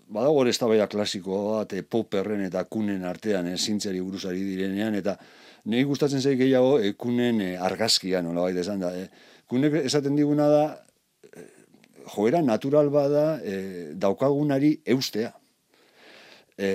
badago 0.07 0.45
ez 0.47 0.57
da 0.59 0.87
klasikoa 0.87 1.59
bat, 1.59 1.73
e, 1.73 1.81
poperren 1.83 2.41
eta 2.41 2.63
kunen 2.63 3.03
artean, 3.03 3.47
e, 3.47 3.57
zintzari 3.57 4.01
buruzari 4.01 4.43
direnean, 4.43 4.95
eta 4.95 5.17
Nei 5.65 5.81
gustatzen 5.83 6.21
zaik 6.21 6.37
gehiago 6.43 6.75
ekunen 6.91 7.41
e, 7.41 7.53
argazkia 7.57 8.21
nola 8.21 8.43
baita 8.45 8.61
esan 8.61 8.83
da. 8.83 8.91
E. 8.93 9.07
Kunek 9.49 9.79
esaten 9.81 10.17
diguna 10.17 10.45
da, 10.51 10.65
e, 11.25 11.45
joera 12.13 12.43
natural 12.45 12.91
bada 12.93 13.25
e, 13.41 13.55
daukagunari 13.97 14.75
eustea. 14.93 15.31
E, 16.55 16.67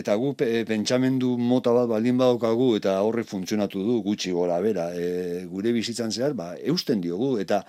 eta 0.00 0.16
gu 0.18 0.32
pentsamendu 0.68 1.36
mota 1.38 1.72
bat 1.72 1.86
baldin 1.88 2.18
badaukagu 2.18 2.72
eta 2.76 2.98
horre 3.06 3.22
funtzionatu 3.24 3.80
du 3.86 4.00
gutxi 4.08 4.34
gora 4.34 4.58
bera. 4.64 4.90
E, 4.90 5.46
gure 5.52 5.72
bizitzan 5.72 6.10
zehar, 6.10 6.34
ba, 6.34 6.50
eusten 6.74 7.00
diogu. 7.00 7.36
Eta 7.40 7.62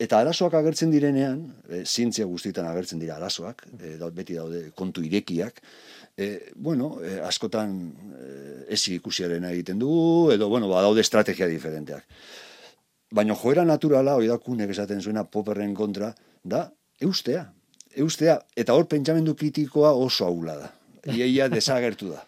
Eta 0.00 0.22
arazoak 0.22 0.54
agertzen 0.56 0.88
direnean, 0.94 1.42
e, 1.68 1.82
zientzia 1.84 2.24
guztietan 2.24 2.64
agertzen 2.70 3.00
dira 3.02 3.18
arazoak, 3.18 3.66
e, 3.76 3.96
beti 4.16 4.38
daude 4.38 4.62
kontu 4.76 5.02
irekiak, 5.04 5.60
e, 6.16 6.28
bueno, 6.56 6.94
e, 7.04 7.18
askotan 7.26 7.74
e, 8.16 8.30
ezi 8.72 8.94
ikusiaren 8.96 9.44
egiten 9.50 9.78
dugu, 9.82 10.30
edo, 10.32 10.48
bueno, 10.48 10.70
ba, 10.72 10.80
daude 10.86 11.04
estrategia 11.04 11.50
diferenteak. 11.52 12.06
Baina 13.12 13.36
joera 13.36 13.66
naturala, 13.68 14.16
hori 14.16 14.30
da 14.30 14.38
kunek 14.40 14.72
esaten 14.72 15.02
zuena 15.04 15.26
poperren 15.28 15.74
kontra, 15.76 16.14
da, 16.42 16.64
eustea. 17.02 17.44
Eustea, 18.00 18.38
eta 18.56 18.72
hor 18.72 18.86
pentsamendu 18.88 19.34
kritikoa 19.36 19.92
oso 19.98 20.24
aula 20.24 20.56
da. 20.62 20.72
Iaia 21.16 21.48
desagertu 21.52 22.14
da. 22.14 22.24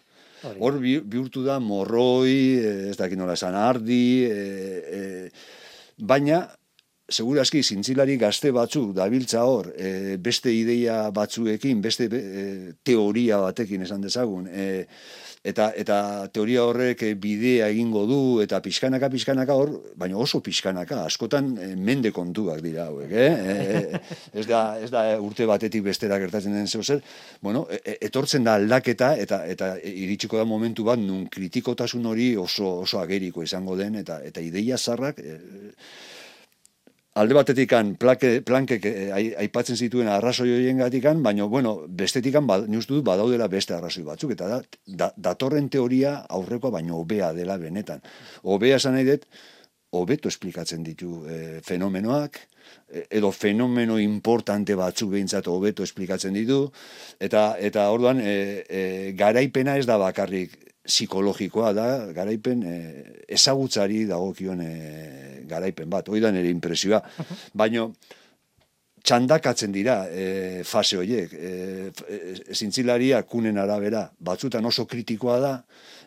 Hor 0.59 0.75
bi- 0.77 0.99
bihurtu 0.99 1.41
da 1.45 1.55
morroi, 1.63 2.37
eh, 2.59 2.89
ez 2.91 2.97
dakit 2.99 3.17
nola 3.17 3.33
esan, 3.33 3.55
ardi, 3.55 4.27
e, 4.27 4.41
e, 4.99 5.31
baina, 5.97 6.43
segurazki 7.09 7.63
zintzilari 7.63 8.15
gazte 8.17 8.51
batzuk 8.55 8.93
dabiltza 8.95 9.43
hor, 9.43 9.73
e, 9.75 10.17
beste 10.17 10.53
ideia 10.53 11.09
batzuekin, 11.11 11.81
beste 11.81 12.07
e, 12.07 12.45
teoria 12.83 13.41
batekin 13.43 13.83
esan 13.83 14.01
dezagun, 14.01 14.47
e, 14.47 14.85
eta 15.43 15.65
eta 15.75 15.97
teoria 16.31 16.63
horrek 16.63 17.01
bidea 17.19 17.67
egingo 17.73 18.05
du 18.07 18.19
eta 18.39 18.61
pixkanaka 18.63 19.09
pixkanaka 19.11 19.57
hor 19.59 19.73
baina 19.99 20.15
oso 20.15 20.39
pixkanaka 20.39 21.01
askotan 21.03 21.49
eh, 21.59 21.73
mende 21.75 22.13
kontuak 22.15 22.61
dira 22.63 22.85
hauek 22.87 23.11
eh? 23.11 23.27
E, 23.27 23.99
ez 24.39 24.45
da 24.47 24.61
ez 24.79 24.87
da 24.93 25.03
urte 25.19 25.45
batetik 25.49 25.83
bestera 25.83 26.19
gertatzen 26.23 26.55
den 26.55 26.71
zeu 26.71 26.83
zer 26.83 27.03
bueno 27.41 27.65
e, 27.69 27.81
e- 27.83 27.97
etortzen 28.07 28.47
da 28.47 28.55
aldaketa 28.55 29.13
eta 29.19 29.43
eta 29.51 29.73
iritsiko 29.83 30.39
da 30.39 30.47
momentu 30.47 30.87
bat 30.87 31.03
nun 31.03 31.27
kritikotasun 31.27 32.05
hori 32.07 32.31
oso 32.39 32.79
oso 32.87 33.03
ageriko 33.03 33.43
izango 33.43 33.75
den 33.75 33.99
eta 33.99 34.21
eta 34.23 34.39
ideia 34.39 34.77
zarrak 34.77 35.19
e, 35.19 35.37
alde 37.13 37.35
batetikan 37.37 37.93
plake, 37.99 38.41
plankek 38.45 38.85
eh, 38.89 39.09
ai- 39.13 39.33
aipatzen 39.45 39.77
zituen 39.77 40.09
arrazoi 40.09 40.49
horien 40.49 40.81
gatikan, 40.81 41.21
baina, 41.23 41.45
bueno, 41.45 41.75
bestetikan, 41.87 42.47
ba, 42.49 42.59
ni 42.65 42.81
dut 42.81 43.03
badaudela 43.05 43.47
beste 43.47 43.75
arrazoi 43.75 44.03
batzuk, 44.03 44.33
eta 44.33 44.47
da, 44.49 44.61
da, 44.85 45.11
datorren 45.17 45.69
teoria 45.69 46.15
aurrekoa 46.29 46.71
baino 46.71 46.97
hobea 46.97 47.33
dela 47.33 47.57
benetan. 47.57 48.01
Hobea 48.43 48.81
esan 48.81 48.97
nahi 48.97 49.05
dut, 49.11 49.27
hobeto 49.93 50.27
esplikatzen 50.27 50.81
ditu 50.83 51.21
eh, 51.29 51.61
fenomenoak, 51.61 52.39
eh, 52.89 53.05
edo 53.19 53.29
fenomeno 53.31 53.99
importante 54.01 54.73
batzuk 54.75 55.11
behintzat 55.13 55.47
hobeto 55.47 55.85
esplikatzen 55.85 56.33
ditu, 56.33 56.65
eta, 57.21 57.51
eta 57.59 57.89
orduan, 57.93 58.21
e, 58.23 58.65
e, 58.65 58.83
garaipena 59.17 59.77
ez 59.77 59.85
da 59.85 59.99
bakarrik 60.01 60.62
psikologikoa 60.83 61.71
da, 61.73 61.87
garaipen 62.15 62.63
e, 62.67 62.75
ezagutzari 63.37 64.03
dagokion 64.09 64.61
e, 64.63 64.73
garaipen 65.47 65.89
bat, 65.89 66.09
hori 66.09 66.21
da 66.23 66.31
nire 66.31 66.51
impresioa. 66.51 66.99
Baino, 67.59 67.91
txandakatzen 69.03 69.71
dira 69.75 69.97
e, 70.11 70.63
fase 70.67 70.99
horiek. 70.99 71.33
E, 71.35 71.53
zintzilaria 72.55 73.21
kunen 73.27 73.59
arabera, 73.59 74.05
batzutan 74.19 74.65
oso 74.65 74.85
kritikoa 74.87 75.39
da, 75.43 75.53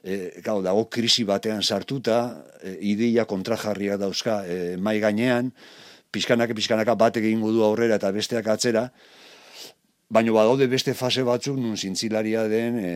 e, 0.05 0.41
gau, 0.45 0.61
dago 0.65 0.87
krisi 0.93 1.27
batean 1.29 1.63
sartuta, 1.63 2.21
e, 2.63 2.77
ideia 2.93 3.27
kontrajarriak 3.29 4.01
dauzka 4.01 4.43
e, 4.49 4.59
mai 4.77 4.99
gainean, 5.01 5.53
pixkanaka 6.13 6.57
pixkanaka 6.57 6.97
batek 6.97 7.29
egingo 7.29 7.53
du 7.53 7.65
aurrera 7.65 8.01
eta 8.01 8.13
besteak 8.17 8.49
atzera, 8.49 8.89
Baina 10.09 10.33
badaude 10.33 10.69
beste 10.71 10.95
fase 10.95 11.25
batzuk 11.27 11.57
nun 11.59 11.77
zintzilaria 11.77 12.47
den 12.49 12.79
e, 12.79 12.93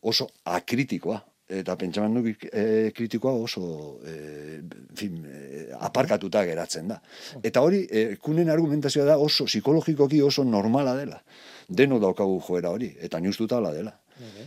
oso 0.00 0.28
akritikoa. 0.44 1.20
Eta 1.52 1.74
pentsamendu 1.76 2.22
e, 2.48 2.92
kritikoa 2.96 3.34
oso 3.36 3.98
e, 4.08 4.60
fin, 4.96 5.18
e, 5.28 5.66
aparkatuta 5.84 6.46
geratzen 6.48 6.88
da. 6.88 6.96
Eta 7.44 7.60
hori, 7.60 7.82
e, 7.84 8.16
kunen 8.16 8.48
argumentazioa 8.48 9.04
da 9.10 9.18
oso 9.20 9.44
psikologikoki 9.44 10.22
oso 10.24 10.46
normala 10.48 10.94
dela. 10.96 11.20
Deno 11.68 12.00
daukagu 12.00 12.40
joera 12.46 12.72
hori, 12.72 12.88
eta 13.00 13.20
ni 13.20 13.28
uste 13.28 13.44
dut 13.44 13.58
hala 13.58 13.74
dela. 13.76 13.92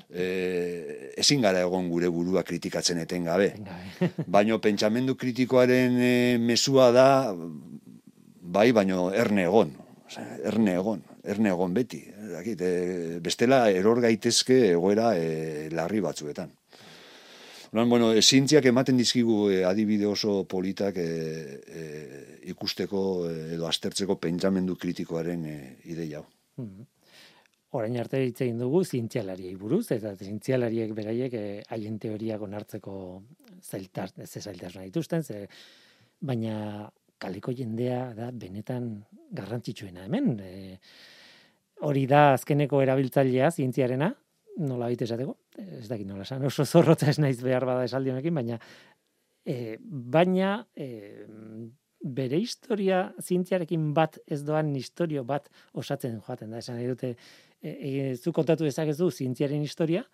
E, 0.09 1.11
ezin 1.19 1.43
gara 1.45 1.61
egon 1.67 1.89
gure 1.91 2.09
burua 2.09 2.41
kritikatzen 2.47 3.03
eten 3.03 3.29
gabe. 3.29 3.51
Baino 4.37 4.57
pentsamendu 4.63 5.13
kritikoaren 5.19 5.99
e, 6.01 6.13
mesua 6.41 6.89
da, 6.95 7.09
bai, 8.41 8.71
baino 8.73 9.11
erne 9.13 9.45
egon. 9.45 9.75
Osea, 10.05 10.39
erne 10.49 10.79
egon, 10.79 11.01
erne 11.25 11.51
egon 11.53 11.73
beti. 11.73 12.01
Dakit, 12.31 12.61
e, 12.61 13.19
bestela 13.23 13.65
eror 13.71 14.01
gaitezke 14.03 14.59
egoera 14.71 15.13
e, 15.17 15.69
larri 15.73 16.01
batzuetan. 16.05 16.53
Orduan, 17.71 17.89
bueno, 17.89 18.11
e, 18.13 18.21
zientziak 18.21 18.65
ematen 18.71 18.97
dizkigu 18.97 19.49
e, 19.51 19.63
adibide 19.67 20.07
oso 20.07 20.43
politak 20.47 20.97
e, 21.01 21.07
e, 21.67 21.85
ikusteko 22.53 23.05
e, 23.29 23.37
edo 23.57 23.67
aztertzeko 23.67 24.19
pentsamendu 24.21 24.77
kritikoaren 24.79 25.47
e, 25.49 25.57
ideia 25.91 26.21
hau. 26.21 26.27
Orain 27.75 27.97
arte 27.99 28.21
hitz 28.23 28.37
egin 28.45 28.61
dugu 28.61 28.83
zientzialariei 28.85 29.55
buruz, 29.59 29.89
eta 29.91 30.13
zientzialariek 30.15 30.93
beraiek 30.95 31.33
eh, 31.35 31.63
haien 31.75 31.97
teoriak 31.99 32.45
onartzeko 32.45 32.93
zailtar, 33.59 34.13
ez 34.23 34.29
zailtasuna 34.39 34.85
dituzten, 34.85 35.25
ze, 35.27 35.41
baina 36.21 36.87
kaleko 37.19 37.51
jendea 37.57 38.13
da 38.15 38.29
benetan 38.31 38.87
garrantzitsuena 39.35 40.05
hemen. 40.07 40.39
E, 40.39 40.77
hori 41.85 42.05
da 42.09 42.31
azkeneko 42.33 42.81
erabiltzailea 42.83 43.51
zientziarena, 43.51 44.11
nola 44.65 44.89
baita 44.89 45.05
esateko, 45.05 45.35
ez 45.59 45.87
dakit 45.89 46.07
nola 46.07 46.25
esan, 46.25 46.45
oso 46.47 46.65
zorrotza 46.65 47.09
ez 47.11 47.19
naiz 47.19 47.37
behar 47.43 47.65
bada 47.67 47.85
esaldi 47.87 48.13
honekin, 48.13 48.35
baina 48.35 48.59
e, 49.45 49.77
baina 49.81 50.57
e, 50.75 50.87
bere 52.05 52.37
historia 52.41 53.05
zientziarekin 53.21 53.91
bat 53.97 54.19
ez 54.29 54.41
doan 54.45 54.73
historio 54.77 55.23
bat 55.25 55.49
osatzen 55.73 56.19
joaten 56.21 56.53
da. 56.53 56.61
Esan 56.61 56.77
nahi 56.79 56.89
dute, 56.91 57.15
e, 57.61 57.71
e, 57.71 58.15
zu 58.15 58.33
kontatu 58.33 58.67
dezakezu 58.67 59.09
zientziaren 59.11 59.63
historia, 59.65 60.05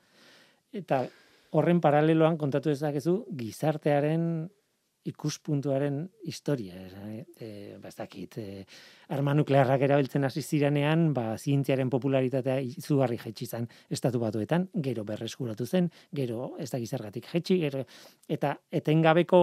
eta 0.71 1.03
horren 1.51 1.81
paraleloan 1.83 2.37
kontatu 2.39 2.71
dezakezu 2.71 3.17
gizartearen 3.37 4.49
ikuspuntuaren 5.07 6.03
historia. 6.27 6.75
E, 6.77 7.25
e, 7.39 7.49
ba, 7.81 7.89
ez 7.89 7.95
dakit, 7.97 8.37
e, 8.37 8.65
arma 9.09 9.33
nuklearrak 9.37 9.81
erabiltzen 9.87 10.27
hasi 10.27 10.43
zirenean, 10.43 11.09
ba, 11.13 11.35
zientziaren 11.37 11.89
popularitatea 11.89 12.59
izugarri 12.61 13.17
jetxi 13.21 13.47
zen 13.47 13.67
estatu 13.89 14.21
batuetan, 14.21 14.69
gero 14.73 15.05
berreskuratu 15.07 15.65
zen, 15.65 15.89
gero 16.13 16.53
ez 16.61 16.69
da 16.71 16.79
gizargatik 16.79 17.27
jetxi, 17.33 17.59
gero, 17.65 17.85
eta 18.29 18.55
etengabeko 18.71 19.41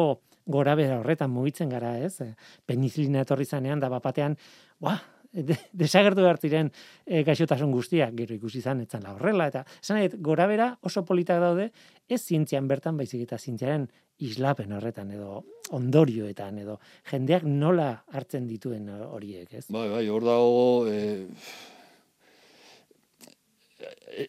gorabera 0.48 1.00
horretan 1.02 1.30
mugitzen 1.34 1.68
gara, 1.68 1.96
ez? 1.98 2.20
E, 2.22 2.32
Penizilina 2.66 3.26
etorri 3.26 3.44
zanean, 3.44 3.80
da 3.80 3.90
bapatean, 3.92 4.38
ba, 4.80 4.98
de, 5.48 5.56
desagertu 5.72 6.24
behar 6.24 6.40
ziren 6.40 6.70
e, 7.04 7.22
gaixotasun 7.26 7.72
guztiak, 7.72 8.14
gero 8.16 8.34
ikusi 8.36 8.62
zan, 8.62 8.82
etzan 8.84 9.04
la 9.04 9.14
horrela, 9.14 9.48
eta 9.52 9.64
esan 9.82 9.98
nahi 9.98 10.10
dut, 10.12 10.20
gorabera 10.24 10.70
oso 10.82 11.04
politak 11.04 11.40
daude, 11.42 11.70
ez 12.08 12.20
zientzian 12.22 12.68
bertan 12.68 12.96
baizik 12.96 13.26
eta 13.26 13.38
zientziaren 13.38 13.88
islapen 14.24 14.72
horretan, 14.74 15.10
edo 15.14 15.42
ondorioetan, 15.76 16.58
edo 16.64 16.78
jendeak 17.10 17.44
nola 17.46 17.90
hartzen 18.12 18.48
dituen 18.48 18.88
horiek, 18.88 19.52
ez? 19.52 19.66
Bai, 19.70 19.88
bai, 19.92 20.06
hor 20.08 20.26
dago... 20.26 20.62
E, 20.90 21.02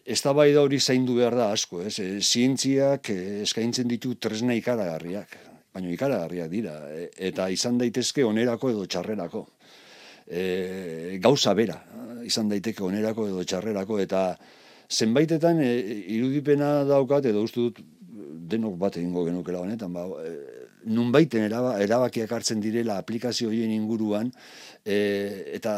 ez 0.06 0.20
da 0.22 0.32
bai 0.36 0.52
da 0.54 0.62
hori 0.62 0.78
zaindu 0.78 1.16
behar 1.16 1.34
da 1.34 1.50
asko, 1.50 1.80
ez? 1.82 1.96
E, 1.98 2.20
zientziak 2.20 3.10
e, 3.10 3.20
eskaintzen 3.46 3.88
ditu 3.90 4.14
tresna 4.14 4.54
ikaragarriak, 4.54 5.32
baina 5.74 5.90
ikaragarriak 5.90 6.50
dira, 6.52 6.76
e, 6.92 7.08
eta 7.30 7.48
izan 7.50 7.80
daitezke 7.80 8.22
onerako 8.26 8.70
edo 8.70 8.86
txarrerako. 8.86 9.48
E, 10.30 11.18
gauza 11.22 11.54
bera, 11.58 11.80
izan 12.24 12.50
daiteke 12.52 12.84
onerako 12.86 13.26
edo 13.28 13.44
txarrerako, 13.44 13.98
eta 14.02 14.24
zenbaitetan 14.90 15.60
e, 15.62 15.70
irudipena 16.16 16.84
daukat, 16.88 17.26
edo 17.30 17.42
uste 17.46 17.66
dut 17.66 17.80
denok 18.50 18.76
bat 18.78 18.98
egingo 18.98 19.24
genukela 19.26 19.62
honetan, 19.64 19.92
ba, 19.94 20.06
e, 20.22 20.60
nunbaiten 20.90 21.44
eraba, 21.44 21.74
erabakiak 21.82 22.30
hartzen 22.32 22.60
direla 22.62 22.96
aplikazio 23.00 23.50
horien 23.50 23.72
inguruan, 23.74 24.30
e, 24.84 24.96
eta 25.56 25.74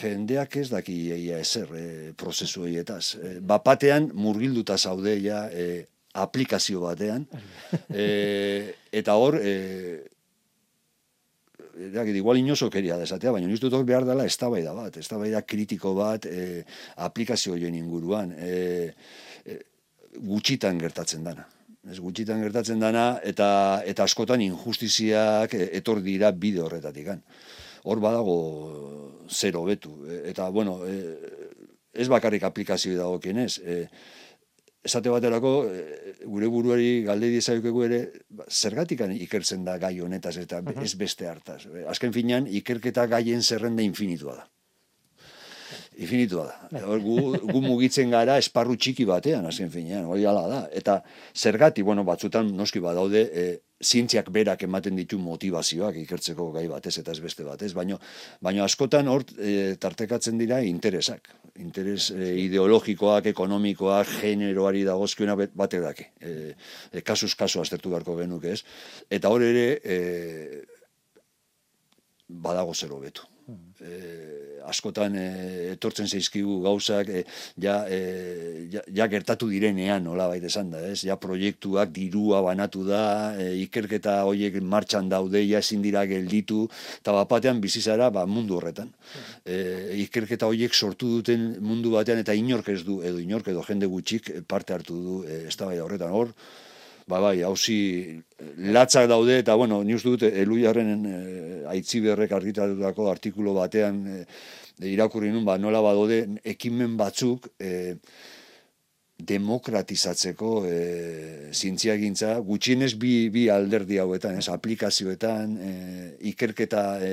jendeak 0.00 0.56
ez 0.62 0.68
daki 0.70 0.94
ia 1.16 1.40
ezer 1.42 1.72
e, 1.74 1.86
prozesu 2.18 2.64
horietaz. 2.64 3.16
E, 3.18 3.34
bapatean 3.40 4.10
murgilduta 4.14 4.78
zaude 4.78 5.16
ja 5.22 5.44
e, 5.50 5.84
aplikazio 6.14 6.84
batean, 6.84 7.26
e, 7.90 8.74
eta 8.92 9.16
hor, 9.18 9.40
e, 9.42 10.13
dakit, 11.94 12.16
igual 12.16 12.38
inosokeria 12.38 12.98
desatea, 13.00 13.32
baina 13.34 13.48
niztu 13.50 13.70
hor 13.72 13.84
behar 13.86 14.06
dela 14.06 14.26
eztabaida 14.28 14.74
bat, 14.76 14.96
eztabaida 15.00 15.42
kritiko 15.42 15.94
bat 15.98 16.26
e, 16.26 16.62
aplikazio 17.06 17.54
horien 17.54 17.74
inguruan. 17.78 18.32
E, 18.38 18.92
e, 19.44 19.58
gutxitan 20.22 20.78
gertatzen 20.78 21.24
dana. 21.26 21.46
Ez 21.90 21.98
gutxitan 22.00 22.40
gertatzen 22.40 22.80
dana 22.80 23.18
eta 23.26 23.82
eta 23.84 24.06
askotan 24.06 24.40
injustiziak 24.40 25.56
etor 25.66 26.00
dira 26.04 26.30
bide 26.32 26.62
horretatik. 26.64 27.10
Hor 27.84 28.00
badago 28.00 28.38
zero 29.28 29.64
betu. 29.68 29.98
E, 30.08 30.22
eta, 30.30 30.48
bueno, 30.50 30.80
ez 30.84 32.08
bakarrik 32.08 32.46
aplikazio 32.46 32.96
dagokienez. 32.98 33.58
E, 33.58 33.80
esate 34.84 35.12
baterako, 35.12 35.52
e, 35.70 36.14
gure 36.24 36.48
buruari 36.52 37.02
galde 37.06 37.30
diezaiokegu 37.32 37.84
ere, 37.86 38.00
ba, 38.28 38.44
zergatik 38.50 39.00
ikertzen 39.14 39.64
da 39.64 39.78
gai 39.78 39.98
honetaz 40.00 40.36
eta 40.38 40.60
ez 40.82 40.94
beste 40.94 41.28
hartaz. 41.28 41.64
Azken 41.88 42.12
finean, 42.12 42.46
ikerketa 42.46 43.06
gaien 43.06 43.42
zerrenda 43.42 43.82
infinitua 43.82 44.36
da 44.42 44.50
infinitua 45.96 46.46
da. 46.48 46.80
Hor, 46.84 47.00
gu, 47.02 47.16
gu 47.50 47.60
mugitzen 47.62 48.10
gara 48.14 48.36
esparru 48.40 48.76
txiki 48.76 49.06
batean, 49.08 49.46
azken 49.46 49.70
finean, 49.70 50.08
hori 50.10 50.26
ala 50.26 50.46
da. 50.50 50.60
Eta 50.74 50.98
zergati, 51.36 51.84
bueno, 51.86 52.04
batzutan 52.06 52.50
noski 52.56 52.82
badaude, 52.82 53.22
e, 53.30 53.46
zientziak 53.84 54.30
berak 54.34 54.64
ematen 54.66 54.96
ditu 54.96 55.18
motivazioak 55.22 55.98
ikertzeko 56.04 56.50
gai 56.54 56.66
batez 56.70 56.96
eta 57.02 57.12
ez 57.12 57.20
beste 57.22 57.44
batez, 57.46 57.72
baino, 57.76 57.98
baino 58.44 58.64
askotan 58.64 59.08
hor 59.12 59.24
e, 59.38 59.76
tartekatzen 59.80 60.38
dira 60.40 60.60
interesak. 60.64 61.28
Interes 61.62 62.08
e, 62.10 62.32
ideologikoak, 62.44 63.28
ekonomikoak, 63.30 64.16
generoari 64.22 64.82
dagozkiona 64.88 65.36
batek 65.36 65.84
dake. 65.84 66.08
E, 66.20 66.54
e, 66.90 67.04
kasuz 67.06 67.34
kasu 67.38 67.62
aztertu 67.62 67.92
beharko 67.92 68.16
genuke 68.18 68.56
ez. 68.56 68.62
Eta 69.10 69.30
hor 69.30 69.44
ere, 69.46 69.68
e, 69.84 70.00
badago 72.28 72.74
zer 72.74 72.92
hobetu. 72.96 73.33
E, 73.44 73.96
askotan 74.64 75.16
e, 75.20 75.24
etortzen 75.74 76.08
zaizkigu 76.08 76.54
gauzak 76.64 77.10
e, 77.12 77.24
ja, 77.60 77.74
e, 77.92 78.70
ja, 78.72 79.08
gertatu 79.12 79.50
direnean 79.50 80.06
nola 80.06 80.30
baita 80.30 80.48
esan 80.48 80.70
da, 80.72 80.80
ez? 80.88 81.02
Ja 81.04 81.18
proiektuak 81.20 81.92
dirua 81.92 82.40
banatu 82.46 82.86
da, 82.88 83.02
e, 83.36 83.50
ikerketa 83.66 84.16
horiek 84.24 84.56
martxan 84.62 85.10
daude, 85.12 85.42
ja 85.44 85.60
ezin 85.60 85.84
dira 85.84 86.06
gelditu, 86.08 86.64
eta 87.02 87.12
bapatean 87.18 87.60
bizizara 87.60 88.08
ba, 88.14 88.24
mundu 88.24 88.56
horretan. 88.56 88.94
E, 89.44 89.60
ikerketa 90.06 90.48
horiek 90.48 90.72
sortu 90.72 91.18
duten 91.18 91.50
mundu 91.60 91.92
batean 91.98 92.24
eta 92.24 92.32
inork 92.32 92.72
ez 92.72 92.80
du, 92.88 93.02
edo 93.04 93.20
inork 93.20 93.52
edo 93.52 93.64
jende 93.68 93.90
gutxik 93.92 94.32
parte 94.48 94.72
hartu 94.72 95.00
du 95.04 95.22
e, 95.28 95.44
ez 95.50 95.60
horretan. 95.60 96.14
Hor, 96.14 96.32
ba 97.06 97.20
bai, 97.20 97.42
hausi 97.44 98.20
latzak 98.56 99.08
daude, 99.08 99.38
eta 99.42 99.54
bueno, 99.60 99.82
ni 99.84 99.94
uste 99.96 100.14
dut, 100.14 100.22
eluiaren 100.24 101.06
e, 101.06 101.16
aitzi 101.74 102.00
berrek 102.04 102.32
argitaratutako 102.32 103.10
artikulo 103.10 103.54
batean 103.56 104.00
e, 104.08 104.20
irakurri 104.88 105.32
nun, 105.32 105.44
ba, 105.44 105.58
nola 105.60 105.82
badode, 105.84 106.22
ekimen 106.54 106.96
batzuk 106.96 107.50
e, 107.60 107.94
demokratizatzeko 109.24 110.52
e, 110.66 110.78
zintziagintza, 111.54 112.38
gutxienez 112.46 112.94
bi, 113.00 113.12
bi 113.34 113.46
alderdi 113.52 114.00
hauetan, 114.02 114.40
ez, 114.40 114.48
aplikazioetan, 114.50 115.54
e, 115.54 115.74
ikerketa 116.32 116.86
e, 117.04 117.12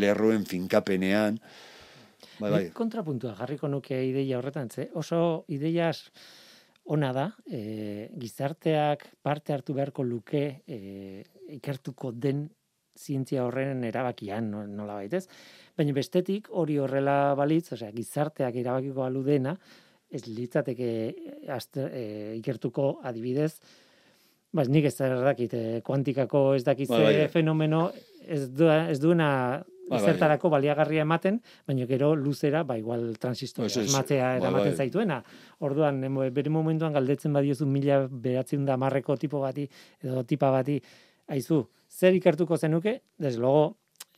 lerroen 0.00 0.48
finkapenean, 0.48 1.38
bai, 2.40 2.50
bai. 2.50 2.64
Kontrapuntua, 2.74 3.36
jarriko 3.38 3.70
nuke 3.70 4.00
ideia 4.08 4.40
horretan, 4.40 4.72
ze? 4.72 4.88
oso 4.98 5.44
ideiaz, 5.54 6.08
ona 6.84 7.12
da, 7.16 7.28
e, 7.48 8.10
gizarteak 8.20 9.06
parte 9.22 9.54
hartu 9.54 9.74
beharko 9.74 10.04
luke 10.04 10.44
e, 10.66 11.22
ikertuko 11.56 12.12
den 12.12 12.48
zientzia 12.94 13.44
horren 13.44 13.82
erabakian, 13.84 14.50
nola 14.50 14.98
baitez. 15.00 15.24
Baina 15.76 15.94
bestetik 15.96 16.50
hori 16.50 16.76
horrela 16.78 17.34
balitz, 17.34 17.72
osea, 17.74 17.90
gizarteak 17.94 18.54
erabakiko 18.60 19.02
alu 19.02 19.24
dena, 19.26 19.56
ez 20.14 20.26
litzateke 20.28 20.90
e, 21.48 22.04
ikertuko 22.38 22.98
adibidez, 23.02 23.54
Ba, 24.54 24.62
nik 24.70 24.84
ez 24.86 24.94
dakit, 25.02 25.54
kuantikako 25.82 26.52
ez 26.54 26.62
dakit 26.62 26.86
bai. 26.86 27.24
fenomeno 27.26 27.88
ez, 28.22 28.44
du, 28.54 28.68
ez 28.70 29.00
duena 29.02 29.64
Ba, 29.88 30.00
zertarako 30.00 30.48
baliagarria 30.48 31.04
ematen, 31.04 31.40
baina 31.68 31.86
gero 31.86 32.14
luzera, 32.16 32.62
ba, 32.64 32.78
igual 32.80 33.18
transistor 33.20 33.68
esmatzea 33.68 34.30
ba, 34.30 34.36
eramaten 34.40 34.72
ba, 34.72 34.80
zaituena. 34.84 35.20
Orduan, 35.66 36.00
bere 36.32 36.52
momentuan 36.52 36.96
galdetzen 36.96 37.36
badiozu 37.36 37.68
mila 37.68 38.04
behatzen 38.08 38.64
da 38.64 38.78
marreko 38.80 39.18
tipo 39.20 39.42
bati, 39.44 39.68
edo 40.02 40.24
tipa 40.24 40.50
bati, 40.54 40.78
aizu, 41.28 41.64
zer 41.90 42.16
ikertuko 42.16 42.56
zenuke, 42.56 43.00
desde 43.18 43.42
logo, 43.44 43.74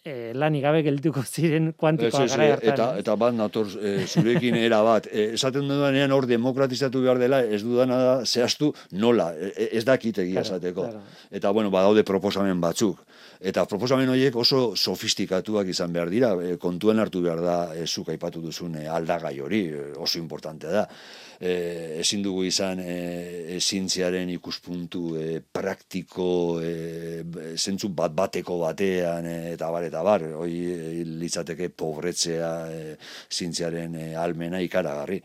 eh, 0.07 0.33
lani 0.35 0.61
gabe 0.63 0.83
geldituko 0.87 1.23
ziren 1.35 1.73
kuantikoa 1.79 2.27
gara 2.31 2.49
hartan. 2.55 2.73
Eta, 2.73 2.89
eta 3.03 3.17
bat 3.21 3.35
nator 3.37 3.71
eh, 3.81 4.07
zurekin 4.07 4.57
era 4.61 4.81
bat. 4.87 5.09
Eh, 5.11 5.33
esaten 5.39 5.67
dudanean 5.69 6.15
hor 6.15 6.29
demokratizatu 6.31 7.03
behar 7.05 7.21
dela, 7.23 7.43
ez 7.43 7.63
dudana 7.65 7.99
da 8.03 8.15
zehaztu 8.25 8.73
nola, 8.93 9.33
e, 9.35 9.53
e, 9.53 9.69
ez 9.81 9.85
dakit 9.89 10.23
egia 10.25 10.47
esateko. 10.47 10.87
Eta 11.35 11.53
bueno, 11.57 11.73
badaude 11.75 12.07
proposamen 12.07 12.63
batzuk. 12.63 13.03
Eta 13.41 13.67
proposamen 13.69 14.09
horiek 14.09 14.37
oso 14.41 14.61
sofistikatuak 14.77 15.69
izan 15.69 15.93
behar 15.93 16.11
dira, 16.13 16.33
e, 16.41 16.57
kontuen 16.61 17.01
hartu 17.03 17.21
behar 17.25 17.43
da 17.45 17.57
e, 17.75 17.85
zuk 17.87 18.09
aipatu 18.15 18.41
duzun 18.41 18.79
e, 18.81 18.87
aldagai 18.89 19.35
hori, 19.41 19.63
oso 20.01 20.19
importante 20.19 20.73
da. 20.73 20.87
E, 21.37 22.01
ezin 22.01 22.23
dugu 22.25 22.47
izan 22.49 22.81
e, 22.81 23.59
zintziaren 23.61 24.31
ikuspuntu 24.33 25.03
e, 25.21 25.27
praktiko 25.41 26.29
e, 26.65 27.25
zentzu 27.57 27.91
bat 27.93 28.15
bateko 28.17 28.59
batean 28.63 29.29
e, 29.29 29.37
eta 29.53 29.71
bar 29.71 29.85
eta 29.85 30.03
bar, 30.07 30.25
hori 30.41 31.05
litzateke 31.21 31.69
pobretzea 31.77 32.53
e, 32.73 32.83
zintziaren 33.31 34.01
e, 34.01 34.11
almena 34.17 34.65
ikaragarri 34.65 35.21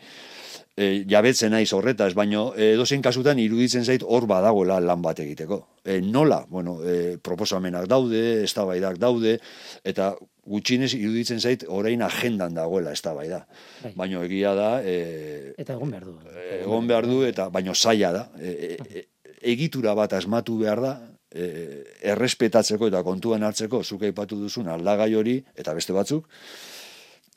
e, 0.76 1.04
jabetzen 1.10 1.52
naiz 1.54 1.72
horretaz, 1.76 2.14
baino 2.16 2.52
e, 2.56 2.74
dozen 2.80 3.02
kasutan 3.04 3.40
iruditzen 3.42 3.86
zait 3.86 4.04
hor 4.04 4.28
badagoela 4.30 4.80
lan 4.84 5.02
bat 5.04 5.20
egiteko. 5.24 5.62
E, 5.84 6.00
nola, 6.02 6.42
bueno, 6.50 6.80
e, 6.84 7.18
proposamenak 7.24 7.88
daude, 7.92 8.44
eztabaidak 8.46 9.00
daude, 9.02 9.38
eta 9.84 10.14
gutxinez 10.48 10.94
iruditzen 10.98 11.42
zait 11.42 11.66
orain 11.68 12.02
agendan 12.06 12.56
dagoela 12.58 12.94
eztabaida. 12.96 13.44
Bai. 13.84 13.94
Baino 14.04 14.24
egia 14.28 14.56
da... 14.58 14.72
E, 14.84 15.54
eta 15.62 15.78
egon 15.78 15.94
behar 15.94 16.08
du. 16.08 16.18
Egon 16.62 16.90
behar 16.90 17.10
du, 17.10 17.22
eta 17.28 17.50
baino 17.54 17.76
zaila 17.76 18.14
da. 18.16 18.28
E, 18.40 18.76
e, 18.78 19.08
egitura 19.54 19.96
bat 19.98 20.14
asmatu 20.14 20.58
behar 20.62 20.84
da, 20.84 20.96
e, 21.34 21.84
errespetatzeko 22.14 22.92
eta 22.92 23.04
kontuan 23.04 23.44
hartzeko, 23.44 23.84
zuke 23.84 24.12
aipatu 24.12 24.40
duzun 24.40 24.70
aldagai 24.72 25.14
hori, 25.18 25.40
eta 25.58 25.76
beste 25.78 25.94
batzuk, 25.98 26.30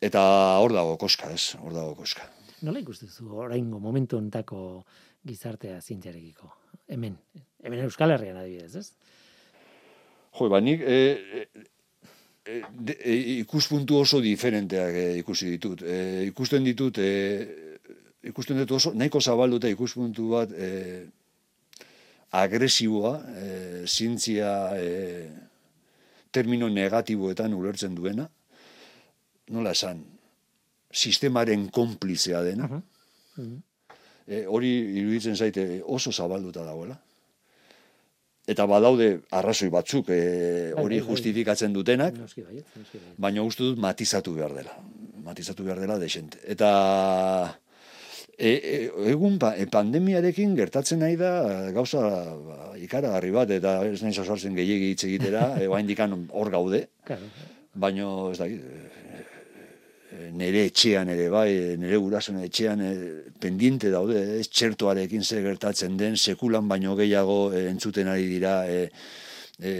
eta 0.05 0.23
hor 0.61 0.75
dago 0.77 0.99
koska, 1.01 1.33
ez, 1.33 1.55
hor 1.63 1.73
dago 1.73 1.95
koska 1.97 2.29
nola 2.63 2.81
ikustezu 2.81 3.29
oraingo 3.47 3.81
momentu 3.81 4.19
ontako 4.19 4.85
gizartea 5.27 5.81
zientziarekiko? 5.81 6.51
Hemen, 6.89 7.17
hemen 7.65 7.85
Euskal 7.87 8.15
Herrian 8.15 8.39
adibidez, 8.39 8.77
ez? 8.77 8.91
Jo, 10.35 10.49
ba, 10.51 10.61
nik 10.61 10.83
e, 10.83 10.99
e, 12.45 12.63
e, 12.99 13.15
ikuspuntu 13.41 14.01
oso 14.03 14.21
diferenteak 14.21 14.95
e, 15.01 15.05
ikusi 15.23 15.53
ditut. 15.55 15.83
E, 15.83 15.99
ikusten 16.29 16.67
ditut, 16.67 16.99
e, 16.99 17.11
ikusten 18.31 18.61
ditut 18.61 18.79
oso, 18.81 18.95
nahiko 18.95 19.23
zabalduta 19.23 19.71
ikuspuntu 19.73 20.31
bat 20.35 20.53
e, 20.53 20.71
agresiboa, 22.35 23.15
e, 23.31 23.49
zientzia 23.87 24.51
e, 24.77 24.89
termino 26.35 26.69
negatiboetan 26.69 27.55
ulertzen 27.55 27.95
duena, 27.95 28.27
nola 29.55 29.75
esan, 29.77 30.03
sistemaren 30.95 31.69
konplizea 31.75 32.43
dena. 32.47 32.69
e, 34.27 34.45
hori 34.47 34.71
iruditzen 35.01 35.37
zaite 35.37 35.83
oso 35.85 36.13
zabalduta 36.13 36.65
dagoela. 36.65 36.97
Eta 38.45 38.67
badaude 38.69 39.09
arrazoi 39.33 39.71
batzuk 39.73 40.11
e, 40.13 40.73
hori 40.77 41.01
justifikatzen 41.01 41.73
dutenak, 41.73 42.19
baina 43.17 43.43
uste 43.43 43.65
dut 43.65 43.81
matizatu 43.81 44.35
behar 44.37 44.53
dela. 44.53 44.75
Matizatu 45.25 45.65
behar 45.65 45.81
dela 45.81 45.97
desente. 45.99 46.43
Eta 46.45 46.71
e, 48.37 48.51
e, 48.51 48.75
egun 49.15 49.39
pa, 49.41 49.55
e, 49.57 49.65
pandemiarekin 49.73 50.53
gertatzen 50.59 51.01
nahi 51.01 51.17
da 51.17 51.71
gauza 51.73 52.03
ba, 52.45 52.59
ikaragarri 52.77 53.33
bat, 53.33 53.55
eta 53.57 53.79
ez 53.89 54.03
nahi 54.03 54.13
zazartzen 54.13 54.59
gehiagi 54.59 54.93
hitz 54.93 55.07
egitera, 55.09 55.55
e, 55.63 55.69
hor 56.37 56.53
gaude, 56.53 56.85
baina 57.73 58.11
ez 58.33 58.39
da, 58.43 58.51
nere 60.33 60.65
etxean 60.71 61.11
ere 61.13 61.29
bai, 61.33 61.77
nere 61.81 61.99
gurasoen 62.01 62.41
etxean 62.45 62.81
e, 62.81 62.95
pendiente 63.41 63.91
daude, 63.93 64.23
ez 64.41 64.49
txertoarekin 64.49 65.23
zer 65.25 65.45
gertatzen 65.45 65.99
den, 66.01 66.17
sekulan 66.17 66.69
baino 66.69 66.97
gehiago 66.97 67.53
e, 67.53 67.67
entzuten 67.71 68.09
ari 68.09 68.27
dira 68.31 68.55
e, 68.71 68.89
e, 69.61 69.75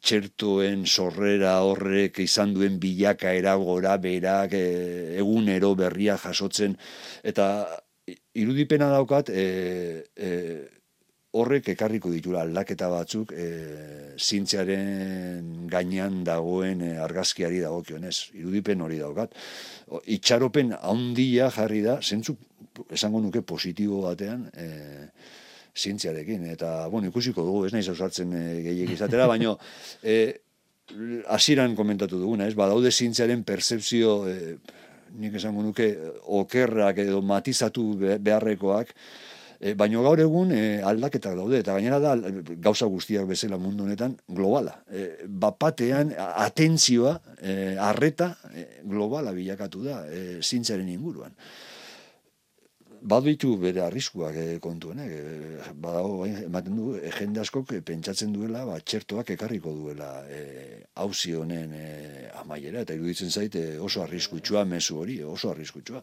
txertoen 0.00 0.86
sorrera 0.86 1.60
horrek 1.66 2.18
izan 2.24 2.54
duen 2.56 2.80
bilaka 2.82 3.34
eragora 3.36 3.96
berak 4.02 4.56
e, 4.58 4.66
egunero 5.20 5.74
berria 5.78 6.16
jasotzen, 6.18 6.76
eta 7.22 7.46
irudipena 8.34 8.90
daukat, 8.90 9.30
e, 9.30 10.04
e, 10.16 10.30
horrek 11.38 11.68
ekarriko 11.74 12.10
ditura 12.10 12.42
aldaketa 12.42 12.88
batzuk 12.90 13.32
e, 13.32 13.46
zintzearen 14.18 15.68
gainean 15.70 16.24
dagoen 16.26 16.82
e, 16.82 16.90
argazkiari 16.98 17.60
dagokionez. 17.62 18.16
Irudipen 18.40 18.82
hori 18.82 18.98
daukat. 18.98 19.36
O, 19.88 20.00
itxaropen 20.16 20.74
handia 20.80 21.50
jarri 21.54 21.84
da, 21.86 22.00
zentzu 22.02 22.36
esango 22.90 23.22
nuke 23.22 23.44
positibo 23.46 24.02
batean, 24.08 24.48
e, 24.54 24.68
zintziarekin. 25.76 26.48
Eta, 26.50 26.88
bueno, 26.90 27.10
ikusiko 27.12 27.46
dugu, 27.46 27.64
ez 27.68 27.74
nahi 27.76 27.86
zauzartzen 27.86 28.34
e, 28.34 28.44
gehiagizatera, 28.66 28.98
izatera, 28.98 29.30
baino, 29.30 29.56
e, 30.02 30.18
asiran 31.30 31.76
komentatu 31.78 32.18
duguna, 32.18 32.50
ez, 32.50 32.56
badaude 32.58 32.90
zintziaren 32.90 33.44
percepzio, 33.46 34.16
e, 34.26 34.56
nik 35.22 35.38
esango 35.38 35.62
nuke, 35.62 35.92
okerrak 36.42 36.98
edo 37.04 37.22
matizatu 37.26 37.92
beharrekoak, 38.00 38.94
E, 39.60 39.74
baino 39.76 40.00
gaur 40.00 40.20
egun 40.24 40.54
e, 40.56 40.80
aldaketak 40.80 41.34
daude, 41.36 41.58
eta 41.60 41.74
gainera 41.76 41.98
da 42.00 42.14
gauza 42.64 42.86
guztiak 42.88 43.26
bezala 43.28 43.58
mundu 43.60 43.84
honetan 43.84 44.14
globala. 44.28 44.78
E, 44.88 45.26
bapatean 45.28 46.14
atentzioa, 46.16 47.18
e, 47.36 47.56
arreta 47.76 48.30
e, 48.54 48.64
globala 48.88 49.34
bilakatu 49.36 49.84
da, 49.84 50.06
e, 50.08 50.40
zintzaren 50.40 50.88
inguruan. 50.88 51.36
baditu 53.00 53.54
bere 53.56 53.80
arriskuak 53.80 54.36
e, 54.36 54.46
kontuen, 54.60 54.98
e, 55.00 55.20
badago, 55.72 56.26
ematen 56.26 56.76
du, 56.76 56.90
e, 56.98 57.10
jende 57.16 57.40
askok 57.40 57.72
pentsatzen 57.86 58.32
duela, 58.34 58.64
ba, 58.68 58.76
txertoak 58.80 59.32
ekarriko 59.36 59.72
duela 59.76 60.10
e, 60.28 60.40
hauzi 61.00 61.32
honen 61.36 61.72
e, 61.76 61.86
amaiera, 62.42 62.84
eta 62.84 62.96
iruditzen 62.96 63.32
zaite 63.32 63.64
oso 63.80 64.04
arriskutsua 64.04 64.66
mezu 64.68 65.00
hori, 65.00 65.20
oso 65.24 65.54
arriskutsua. 65.54 66.02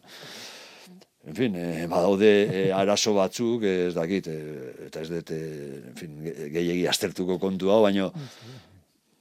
En 1.28 1.34
fin, 1.36 1.54
eh, 1.54 1.86
badaude 1.90 2.28
eh, 2.48 2.68
arazo 2.72 3.12
batzuk, 3.12 3.64
ez 3.68 3.92
dakit, 3.92 4.30
eh, 4.32 4.86
eta 4.86 5.02
ez 5.04 5.10
dut, 5.10 5.30
eh, 5.36 5.80
en 5.90 5.96
fin, 5.98 6.14
gehiagi 6.24 6.86
aztertuko 6.88 7.36
kontu 7.42 7.68
hau, 7.68 7.82
baina 7.84 8.06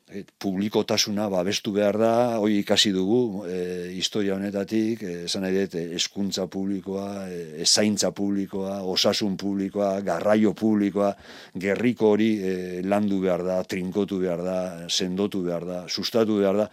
eh, 0.08 0.22
publikotasuna 0.39 1.26
babestu 1.28 1.74
behar 1.76 1.97
da, 1.99 2.12
hoi 2.39 2.62
ikasi 2.62 2.93
dugu, 2.95 3.43
eh, 3.51 3.89
historia 3.91 4.38
honetatik, 4.38 5.03
eh, 5.03 5.26
esan 5.26 5.43
nahi 5.43 5.66
dut, 5.66 5.76
eskuntza 5.99 6.45
publikoa, 6.47 7.26
eh, 7.28 7.60
ezaintza 7.66 8.14
publikoa, 8.16 8.78
osasun 8.88 9.36
publikoa, 9.36 9.97
garraio 10.08 10.53
publikoa, 10.55 11.12
gerriko 11.60 12.14
hori 12.16 12.30
eh, 12.39 12.80
landu 12.88 13.20
behar 13.26 13.43
da, 13.43 13.60
trinkotu 13.68 14.22
behar 14.24 14.45
da, 14.47 14.62
sendotu 14.88 15.43
behar 15.49 15.68
da, 15.68 15.82
sustatu 15.89 16.39
behar 16.39 16.64
da, 16.64 16.70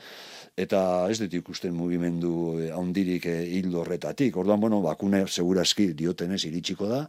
eta 0.56 0.80
ez 1.10 1.18
dut 1.18 1.32
ikusten 1.40 1.74
mugimendu 1.74 2.34
eh, 2.62 2.70
handirik 2.74 3.26
eh, 3.26 3.40
hildo 3.56 3.80
horretatik. 3.82 4.36
Orduan, 4.38 4.60
bueno, 4.62 4.80
bakune 4.84 5.24
segurazki 5.26 5.90
diotenez 5.98 6.44
iritsiko 6.46 6.88
da, 6.90 7.00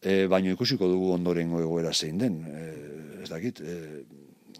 e, 0.00 0.26
baino 0.30 0.52
ikusiko 0.54 0.88
dugu 0.90 1.10
ondorengo 1.16 1.60
egoera 1.62 1.92
zein 1.92 2.18
den. 2.22 2.38
E, 2.46 2.66
ez 3.24 3.30
dakit, 3.32 3.60
e, 3.60 4.04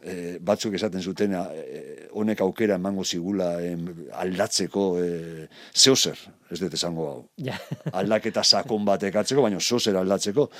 e, 0.03 0.17
batzuk 0.43 0.75
esaten 0.75 1.03
zuten 1.03 1.37
honek 2.17 2.43
aukera 2.43 2.81
emango 2.81 3.05
zigula 3.05 3.53
aldatzeko 4.25 4.89
e, 4.99 5.09
zeozer, 5.75 6.19
ez 6.51 6.59
dut 6.65 6.75
esango 6.75 7.09
hau. 7.13 7.21
Ja. 7.39 7.59
Aldaketa 8.01 8.43
sakon 8.43 8.85
bat 8.89 9.07
ekatzeko, 9.07 9.47
baino 9.47 9.63
zeozer 9.63 9.99
aldatzeko. 10.03 10.51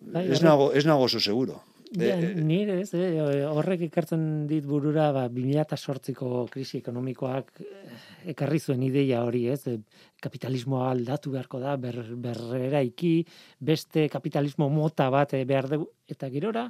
Bai, 0.00 0.30
ez, 0.32 0.40
nago, 0.40 0.70
ez 0.72 0.86
nago 0.88 1.04
oso 1.04 1.20
seguro. 1.20 1.60
Ja, 1.98 2.14
e, 2.22 2.34
nire 2.38 2.76
ez, 2.84 2.92
eh, 2.94 3.18
horrek 3.50 3.80
ikartzen 3.88 4.46
dit 4.46 4.62
burura 4.66 5.08
ba, 5.10 5.24
2008ko 5.26 6.44
krisi 6.52 6.78
ekonomikoak 6.78 7.50
eh, 7.64 7.96
ekarri 8.30 8.60
zuen 8.62 8.84
ideia 8.86 9.24
hori, 9.26 9.48
ez? 9.50 9.74
Kapitalismoa 10.22 10.92
aldatu 10.92 11.32
beharko 11.34 11.58
da, 11.58 11.74
ber, 11.82 11.98
berrera 12.14 12.84
iki, 12.86 13.24
beste 13.58 14.06
kapitalismo 14.12 14.68
mota 14.70 15.08
bat 15.10 15.34
behar 15.48 15.66
dugu, 15.72 15.90
eta 16.06 16.30
girora, 16.30 16.68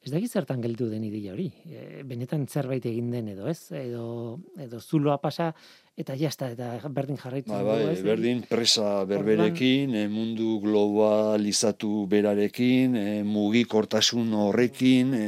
ez 0.00 0.10
da 0.14 0.20
zertan 0.24 0.62
geldu 0.64 0.88
den 0.88 1.02
ideia 1.04 1.34
hori. 1.34 1.50
E, 1.68 2.02
benetan 2.08 2.46
zerbait 2.48 2.84
egin 2.88 3.10
den 3.12 3.28
edo, 3.34 3.46
ez? 3.50 3.68
Edo, 3.76 4.38
edo 4.56 4.80
zuloa 4.80 5.18
pasa, 5.20 5.50
eta 6.00 6.16
jazta, 6.16 6.48
eta 6.54 6.88
berdin 6.88 7.18
jarraitzen. 7.20 7.52
Ba, 7.52 7.60
bai, 7.66 7.92
ez, 7.92 8.00
berdin 8.04 8.40
presa 8.48 9.04
berberekin, 9.08 9.92
e, 9.94 10.06
mundu 10.08 10.56
globalizatu 10.62 12.06
berarekin, 12.08 12.96
e, 12.96 13.08
mugikortasun 13.28 14.32
horrekin. 14.46 15.12
E, 15.12 15.26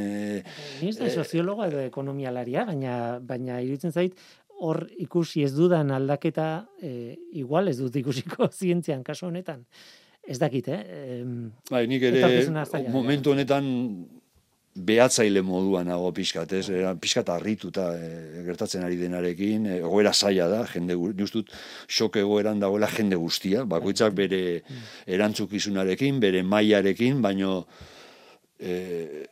Ni 0.81 0.89
ez 0.89 0.97
da 0.97 1.05
e, 1.05 1.13
soziologa 1.13 1.69
edo 1.69 1.83
ekonomialaria, 1.83 2.65
baina, 2.71 2.95
baina 3.21 3.61
iruditzen 3.61 3.93
zait, 3.93 4.17
hor 4.63 4.87
ikusi 5.05 5.45
ez 5.45 5.51
dudan 5.53 5.93
aldaketa, 5.93 6.47
e, 6.81 7.13
igual 7.37 7.69
ez 7.69 7.77
dut 7.77 8.01
ikusiko 8.01 8.49
zientzian 8.59 9.05
kaso 9.05 9.29
honetan. 9.29 9.61
Ez 10.23 10.39
dakit, 10.39 10.69
eh? 10.71 11.21
bai, 11.67 11.81
nik 11.91 12.05
ere 12.07 12.45
momentu 12.87 13.33
honetan 13.33 13.65
behatzaile 14.73 15.43
moduan 15.45 15.87
nago 15.87 16.09
pixkat, 16.15 16.53
ez? 16.57 16.67
Era, 16.73 16.93
pixkat 16.97 17.29
arrituta 17.29 17.91
e, 17.93 18.43
gertatzen 18.47 18.85
ari 18.85 18.97
denarekin, 18.97 19.67
e, 19.69 19.77
egoera 19.81 20.13
zaila 20.13 20.47
da, 20.49 20.63
jende 20.69 20.97
justut 21.19 21.51
sok 21.87 22.17
egoeran 22.23 22.63
dagoela 22.63 22.89
jende 22.89 23.19
guztia, 23.21 23.67
bakoitzak 23.69 24.15
bere 24.17 24.63
erantzukizunarekin, 25.05 26.19
bere 26.23 26.41
mailarekin, 26.43 27.21
baino 27.21 27.61
e, 28.57 29.27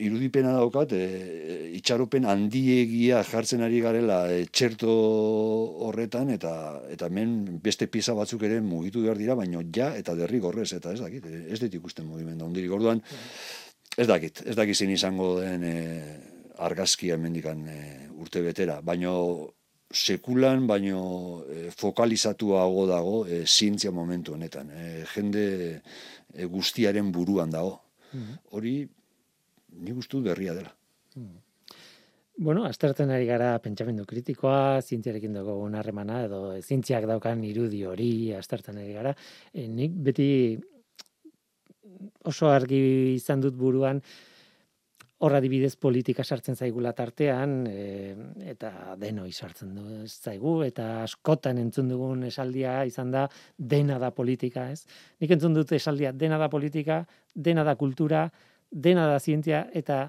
irudipena 0.00 0.54
daukat, 0.56 0.96
e, 0.96 1.68
itxaropen 1.76 2.24
handiegia 2.24 3.20
jartzen 3.28 3.60
ari 3.66 3.82
garela 3.84 4.22
e, 4.32 4.46
txerto 4.48 4.88
horretan, 5.84 6.32
eta 6.32 6.52
eta 6.88 7.12
hemen 7.12 7.60
beste 7.60 7.90
pieza 7.92 8.16
batzuk 8.16 8.48
ere 8.48 8.62
mugitu 8.64 9.04
behar 9.04 9.20
dira, 9.20 9.36
baino 9.36 9.60
ja 9.74 9.92
eta 10.00 10.16
derrigorrez, 10.16 10.72
eta 10.80 10.96
ez 10.96 11.02
dakit, 11.04 11.28
ez 11.28 11.60
dit 11.60 11.76
ikusten 11.76 12.08
mugimendu 12.08 12.48
handirik. 12.48 12.72
Orduan, 12.72 13.04
Ez 13.98 14.06
dakit, 14.06 14.44
ez 14.46 14.54
dakit 14.54 14.78
zin 14.78 14.90
izango 14.94 15.40
den 15.40 15.64
e, 15.66 15.76
argazkia 16.62 17.16
mendikan 17.18 17.64
e, 17.66 17.78
urte 18.22 18.42
betera, 18.44 18.78
baino 18.82 19.14
sekulan, 19.90 20.68
baino 20.68 21.00
e, 21.50 21.64
fokalizatuago 21.74 22.86
dago 22.86 23.16
e, 23.26 23.42
zientzia 23.46 23.90
momentu 23.90 24.36
honetan. 24.36 24.70
E, 24.70 25.02
jende 25.14 25.44
e, 25.74 26.46
guztiaren 26.46 27.10
buruan 27.12 27.50
dago. 27.50 27.80
Mhm. 28.12 28.38
Hori, 28.54 28.76
ni 29.82 29.92
guztu 29.96 30.22
berria 30.22 30.54
dela. 30.54 30.72
Mhm. 31.16 31.36
Bueno, 32.38 32.62
aztertzen 32.68 33.10
ari 33.10 33.26
gara 33.26 33.56
pentsamendu 33.58 34.04
kritikoa, 34.06 34.78
zientziarekin 34.78 35.34
dugu 35.34 35.56
harremana 35.74 36.22
edo 36.28 36.42
zientziak 36.62 37.08
daukan 37.10 37.42
irudi 37.42 37.82
hori 37.82 38.32
aztertzen 38.32 38.78
ari 38.78 38.92
gara. 38.94 39.14
E, 39.52 39.66
nik 39.66 39.96
beti 40.06 40.28
oso 42.24 42.50
argi 42.50 43.14
izan 43.14 43.40
dut 43.40 43.56
buruan 43.56 44.02
horra 45.18 45.40
dibidez 45.42 45.74
politika 45.76 46.22
sartzen 46.22 46.54
zaigula 46.54 46.92
tartean 46.94 47.64
e, 47.66 47.80
eta 48.52 48.94
denoi 49.00 49.32
sartzen 49.32 49.72
du 49.74 50.04
zaigu 50.06 50.60
eta 50.66 51.02
askotan 51.02 51.58
entzun 51.58 51.88
dugun 51.90 52.22
esaldia 52.28 52.84
izan 52.86 53.10
da 53.10 53.26
dena 53.58 53.98
da 53.98 54.12
politika, 54.14 54.68
ez? 54.70 54.84
Nik 55.18 55.34
entzun 55.34 55.56
dut 55.58 55.72
esaldia 55.74 56.12
dena 56.14 56.38
da 56.38 56.48
politika, 56.48 57.02
dena 57.34 57.64
da 57.66 57.74
kultura, 57.74 58.28
dena 58.70 59.08
da 59.10 59.18
zientzia 59.18 59.66
eta 59.74 60.04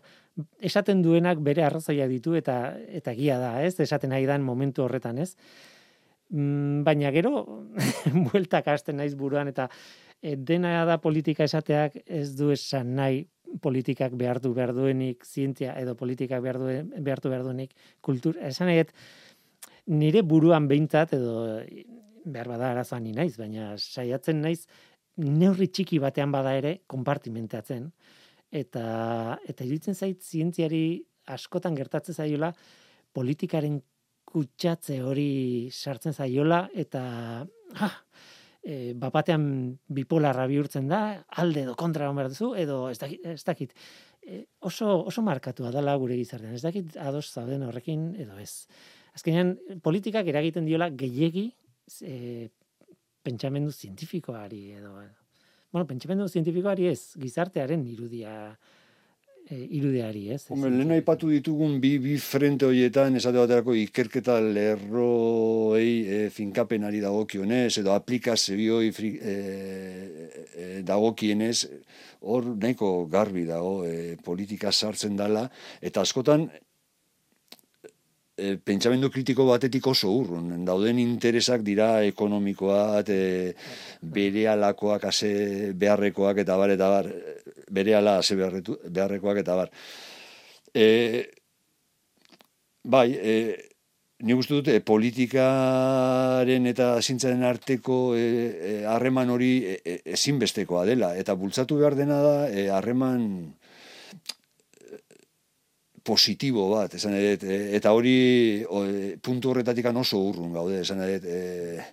esaten 0.62 1.02
duenak 1.02 1.42
bere 1.42 1.66
arrazoia 1.66 2.08
ditu 2.08 2.36
eta 2.38 2.60
eta 3.02 3.16
egia 3.18 3.40
da, 3.42 3.56
ez? 3.66 3.80
Esaten 3.80 4.14
nahi 4.14 4.30
dan 4.30 4.46
momentu 4.46 4.86
horretan, 4.86 5.18
ez? 5.18 5.34
Mm, 6.30 6.84
baina 6.86 7.10
gero 7.10 7.66
bueltak 8.30 8.68
hasten 8.70 9.02
naiz 9.02 9.16
buruan 9.18 9.50
eta 9.50 9.72
e, 10.22 10.36
dena 10.36 10.86
da 10.86 10.99
politika 11.01 11.43
esateak 11.43 11.99
ez 12.05 12.36
du 12.38 12.51
esan 12.51 12.95
nahi 12.95 13.26
politikak 13.61 14.13
behartu 14.17 14.53
behar 14.53 14.74
duenik 14.78 15.26
zientzia 15.26 15.74
edo 15.82 15.95
politikak 15.97 16.43
behar 16.43 16.59
duen, 16.61 16.93
behartu 17.03 17.32
behar 17.32 17.43
duenik 17.47 17.74
kultur. 18.05 18.38
Esan 18.38 18.70
nahi, 18.70 18.86
nire 19.89 20.22
buruan 20.22 20.67
behintzat 20.70 21.15
edo 21.17 21.59
behar 22.26 22.47
bada 22.51 22.72
arazoan 22.76 23.03
ni 23.03 23.13
naiz, 23.17 23.36
baina 23.38 23.74
saiatzen 23.78 24.41
naiz 24.41 24.67
neurri 25.20 25.67
txiki 25.67 25.99
batean 25.99 26.32
bada 26.32 26.53
ere 26.55 26.80
konpartimentatzen 26.88 27.89
eta 28.49 29.38
eta 29.47 29.65
iruditzen 29.65 29.95
zait 29.95 30.22
zientziari 30.24 30.84
askotan 31.30 31.76
gertatzen 31.76 32.15
zaiola 32.15 32.51
politikaren 33.13 33.80
kutsatze 34.30 34.99
hori 35.01 35.70
sartzen 35.74 36.13
zaiola 36.13 36.67
eta 36.74 37.01
ah, 37.82 37.95
e, 38.64 38.93
bapatean 38.99 39.43
bipolarra 39.88 40.45
bihurtzen 40.49 40.89
da, 40.91 41.01
alde 41.41 41.64
edo 41.66 41.76
kontra 41.80 42.10
behar 42.12 42.32
duzu, 42.34 42.53
edo 42.60 42.82
ez 42.89 42.97
dakit, 43.01 43.26
ez 43.26 43.43
dakit. 43.47 43.76
E, 44.22 44.43
oso, 44.60 44.91
oso 45.07 45.24
markatua 45.26 45.72
dela 45.76 45.95
gure 46.01 46.18
gizartean, 46.20 46.55
ez 46.55 46.64
dakit 46.66 46.97
ados 46.97 47.30
zauden 47.32 47.64
horrekin, 47.68 48.12
edo 48.20 48.38
ez. 48.39 48.68
Azkenean, 49.16 49.55
politikak 49.84 50.28
eragiten 50.28 50.68
diola 50.68 50.89
gehiegi 50.89 51.49
e, 52.03 52.49
pentsamendu 53.26 53.72
zientifikoari, 53.72 54.64
edo, 54.80 54.93
bueno, 55.72 55.88
pentsamendu 55.88 56.28
zientifikoari 56.30 56.89
ez, 56.91 57.16
gizartearen 57.20 57.86
irudia, 57.88 58.34
e, 59.50 59.60
irudeari, 59.80 60.30
ez? 60.36 60.43
Hombre, 60.54 60.72
lehen 60.74 60.93
aipatu 60.95 61.30
ditugun 61.34 61.80
bi, 61.82 61.95
bi 62.02 62.16
frente 62.22 62.68
horietan, 62.68 63.18
esate 63.20 63.41
baterako 63.41 63.76
ikerketa 63.82 64.39
lerroei 64.45 65.91
e, 66.06 66.22
finkapenari 66.34 67.02
dagokionez, 67.04 67.74
edo 67.82 67.93
aplikazioi 67.95 68.93
e, 68.93 69.36
e, 69.36 70.72
dagokienez, 70.88 71.58
hor 72.22 72.54
nahiko 72.56 72.93
garbi 73.12 73.45
dago 73.50 73.84
e, 73.88 74.16
politika 74.24 74.72
sartzen 74.72 75.18
dala, 75.20 75.47
eta 75.82 76.06
askotan 76.06 76.50
e, 78.40 78.58
pentsamendu 78.64 79.10
kritiko 79.14 79.46
batetik 79.50 79.88
oso 79.92 80.12
urrun. 80.16 80.66
Dauden 80.66 81.00
interesak 81.04 81.64
dira 81.68 81.90
ekonomikoa, 82.08 83.04
e, 83.08 83.54
bere 84.02 84.48
alakoak, 84.54 85.10
ase 85.12 85.74
beharrekoak 85.80 86.44
eta 86.46 86.58
bar, 86.58 86.76
eta 86.76 86.90
bar, 86.96 87.12
bere 87.80 87.96
ala 88.00 88.18
ase 88.24 88.38
beharrekoak 88.40 89.44
eta 89.44 89.58
bar. 89.60 89.70
E, 90.74 90.86
bai, 92.84 93.10
e, 93.14 93.36
ni 94.24 94.34
guztu 94.36 94.60
dut, 94.60 94.68
e, 94.72 94.80
politikaren 94.84 96.66
eta 96.74 96.88
zintzaren 97.02 97.44
arteko 97.48 98.00
harreman 98.16 99.28
e, 99.28 99.32
e, 99.32 99.36
hori 99.36 99.54
e, 99.76 100.02
ezinbestekoa 100.18 100.86
dela. 100.90 101.14
Eta 101.20 101.36
bultzatu 101.40 101.80
behar 101.80 101.96
dena 102.00 102.20
da, 102.26 102.36
harreman 102.78 103.24
positibo 106.10 106.66
bat, 106.74 106.97
esan 106.97 107.16
edet, 107.20 107.45
e, 107.45 107.60
eta 107.78 107.93
hori 107.93 108.18
o, 108.66 108.84
e, 108.86 109.14
puntu 109.22 109.53
horretatik 109.53 109.86
oso 109.93 110.22
urrun 110.32 110.53
gaude, 110.53 110.82
esan 110.82 111.03
edet, 111.05 111.26
e, 111.26 111.86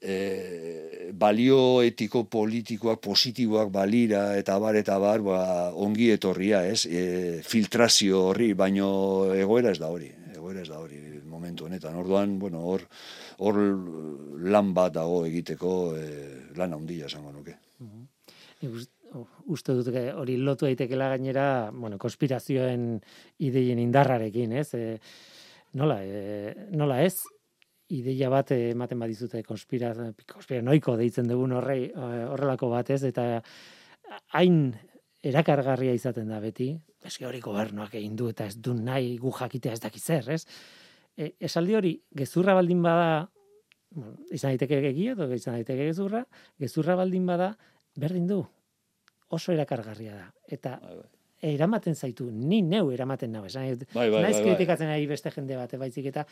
e, 0.00 0.16
balio 1.12 1.82
etiko 1.86 2.24
politikoak 2.30 3.00
positiboak 3.04 3.70
balira 3.72 4.36
eta 4.38 4.58
bar 4.62 4.76
eta 4.76 4.98
bar 4.98 5.22
ba, 5.24 5.40
ongi 5.72 6.10
etorria, 6.14 6.64
ez? 6.66 6.86
E, 6.86 7.42
filtrazio 7.44 8.28
horri, 8.30 8.52
baino 8.54 8.88
egoera 9.34 9.72
ez 9.72 9.78
da 9.82 9.90
hori, 9.92 10.10
egoera 10.34 10.64
ez 10.64 10.68
da 10.68 10.80
hori 10.80 11.02
momentu 11.36 11.66
honetan. 11.66 11.96
Orduan, 12.00 12.38
bueno, 12.38 12.64
hor 12.64 12.86
hor 13.44 13.60
lan 14.48 14.72
bat 14.76 14.94
dago 14.96 15.24
egiteko 15.28 15.72
e, 15.96 16.04
lan 16.56 16.72
handia 16.72 17.10
esango 17.10 17.32
nuke. 17.32 17.56
Uste 19.46 19.74
dut 19.76 19.88
hori 19.94 20.36
lotu 20.36 20.66
daitekela 20.66 21.08
gainera, 21.14 21.70
bueno, 21.72 21.98
konspirazioen 21.98 23.00
ideien 23.38 23.78
indarrarekin, 23.78 24.52
ez? 24.52 24.68
E, 24.74 24.98
nola, 25.78 26.00
e, 26.02 26.68
nola 26.74 27.02
ez? 27.04 27.16
ideia 27.94 28.26
bat 28.26 28.50
ematen 28.50 28.98
badizute 28.98 29.44
konspira 29.46 29.92
konspiranoiko 30.26 30.96
deitzen 30.98 31.28
dugun 31.30 31.52
horrei 31.54 31.92
horrelako 31.94 32.72
batez 32.72 33.04
eta 33.06 33.26
hain 34.34 34.72
erakargarria 35.22 35.94
izaten 35.94 36.32
da 36.32 36.40
beti 36.42 36.72
eske 37.06 37.26
hori 37.28 37.40
gobernuak 37.44 37.94
egin 37.94 38.16
du 38.18 38.28
eta 38.32 38.46
ez 38.50 38.56
du 38.58 38.74
nahi 38.74 39.16
gu 39.22 39.30
jakitea 39.38 39.76
ez 39.76 39.80
dakiz 39.80 40.02
zer, 40.02 40.28
ez? 40.34 40.42
E, 41.16 41.32
esaldi 41.48 41.76
hori 41.78 41.94
gezurra 42.18 42.56
baldin 42.58 42.82
bada 42.82 43.28
bueno, 43.94 44.16
izan 44.34 44.52
daiteke 44.52 44.82
egia 44.90 45.14
edo 45.14 45.30
izan 45.32 45.60
daiteke 45.60 45.86
gezurra, 45.92 46.24
gezurra 46.60 46.96
baldin 46.98 47.26
bada 47.26 47.54
berdin 47.96 48.26
du. 48.26 48.42
Oso 49.34 49.52
erakargarria 49.52 50.14
da. 50.14 50.26
Eta 50.46 50.78
bai, 50.82 50.96
bai 51.02 51.12
eramaten 51.46 51.94
zaitu, 51.94 52.30
ni 52.32 52.62
neu 52.62 52.90
eramaten 52.90 53.34
esan, 53.44 53.76
bai, 53.92 54.08
bai, 54.10 54.22
naiz 54.22 54.36
bai, 54.38 54.44
kritikatzen 54.44 54.88
ari 54.88 55.06
beste 55.06 55.30
jende 55.30 55.56
bat, 55.56 55.72
baizik 55.78 56.06
eta 56.06 56.24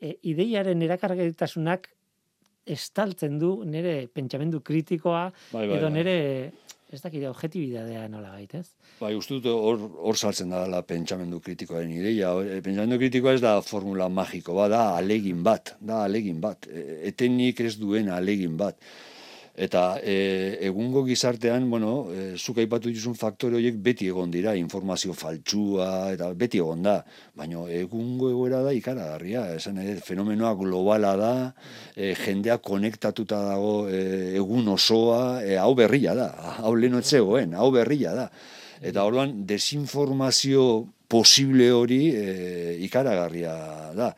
e, 0.00 0.16
ideiaren 0.22 0.82
erakargaitasunak 0.82 1.88
estaltzen 2.66 3.38
du 3.38 3.62
nire 3.64 4.08
pentsamendu 4.12 4.60
kritikoa, 4.60 5.28
bai, 5.52 5.66
bai, 5.68 5.78
edo 5.78 5.88
nire 5.88 6.16
ez 6.88 7.02
dakit, 7.02 7.24
objetibidadea 7.28 8.06
nola 8.08 8.30
gaitez. 8.32 8.70
Bai, 8.98 9.12
uste 9.16 9.36
dut 9.36 9.48
hor, 9.52 9.82
hor 10.08 10.16
saltzen 10.16 10.52
da 10.52 10.62
la 10.72 10.80
pentsamendu 10.88 11.40
kritikoaren 11.44 11.92
ideia. 11.92 12.32
E, 12.40 12.62
pentsamendu 12.64 12.96
kritikoa 13.02 13.34
ez 13.36 13.42
da 13.44 13.58
formula 13.64 14.08
magiko, 14.08 14.56
ba, 14.56 14.70
da 14.72 14.82
alegin 14.96 15.42
bat, 15.44 15.74
da 15.84 16.02
alegin 16.06 16.40
bat. 16.40 16.64
E, 16.66 17.02
etenik 17.10 17.60
ez 17.60 17.74
duen 17.80 18.08
alegin 18.12 18.56
bat. 18.56 18.80
Eta 19.58 19.98
e, 19.98 20.58
egungo 20.68 21.02
gizartean, 21.02 21.64
bueno, 21.70 22.06
e, 22.14 22.36
zuk 22.38 22.60
aipatu 22.62 22.92
dituzun 22.92 23.16
faktore 23.18 23.56
horiek 23.58 23.80
beti 23.82 24.06
egon 24.06 24.30
dira, 24.30 24.52
informazio 24.54 25.16
faltsua, 25.18 26.12
eta 26.14 26.28
beti 26.38 26.60
egon 26.62 26.84
da. 26.86 27.00
Baina 27.34 27.64
egungo 27.74 28.30
egoera 28.30 28.60
da 28.62 28.74
ikaragarria, 28.76 29.48
esan 29.56 29.80
e, 29.82 29.96
fenomenoa 30.04 30.52
globala 30.60 31.16
da, 31.18 31.32
e, 31.96 32.12
jendea 32.20 32.60
konektatuta 32.62 33.40
dago 33.48 33.74
e, 33.90 34.36
egun 34.38 34.70
osoa, 34.76 35.42
e, 35.42 35.56
hau 35.58 35.72
berria 35.74 36.14
da, 36.14 36.30
hau 36.62 36.76
lehen 36.78 36.94
etzegoen, 37.02 37.58
hau 37.58 37.72
berria 37.74 38.14
da. 38.14 38.28
Eta 38.78 39.08
orduan, 39.10 39.40
desinformazio 39.42 40.68
posible 41.10 41.72
hori 41.74 42.04
e, 42.14 42.28
ikaragarria 42.86 43.58
da. 43.98 44.12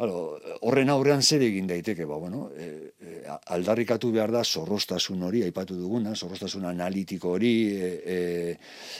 Claro, 0.00 0.38
horren 0.64 0.88
aurrean 0.88 1.20
zer 1.20 1.42
egin 1.44 1.66
daiteke, 1.68 2.06
ba, 2.08 2.16
bueno, 2.16 2.46
e, 2.56 2.66
e, 3.04 3.18
aldarrikatu 3.52 4.08
behar 4.14 4.30
da 4.32 4.40
zorrostasun 4.40 5.26
hori, 5.26 5.42
aipatu 5.44 5.74
duguna, 5.76 6.14
zorrostasun 6.16 6.64
analitiko 6.70 7.34
hori, 7.36 7.50
e, 7.76 8.20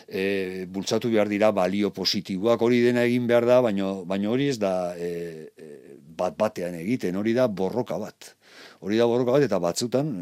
e, 0.04 0.24
bultzatu 0.68 1.08
behar 1.08 1.30
dira 1.32 1.48
balio 1.56 1.88
positiboak, 1.96 2.60
hori 2.66 2.82
dena 2.84 3.06
egin 3.08 3.30
behar 3.30 3.48
da, 3.48 3.56
baina 3.64 3.94
baino 4.10 4.34
hori 4.34 4.50
ez 4.52 4.58
da 4.60 4.74
bat 6.20 6.36
batean 6.36 6.76
egiten, 6.82 7.16
hori 7.16 7.32
da 7.32 7.48
borroka 7.48 7.96
bat. 7.96 8.34
Hori 8.84 9.00
da 9.00 9.08
borroka 9.08 9.38
bat, 9.38 9.46
eta 9.48 9.62
batzutan, 9.64 10.12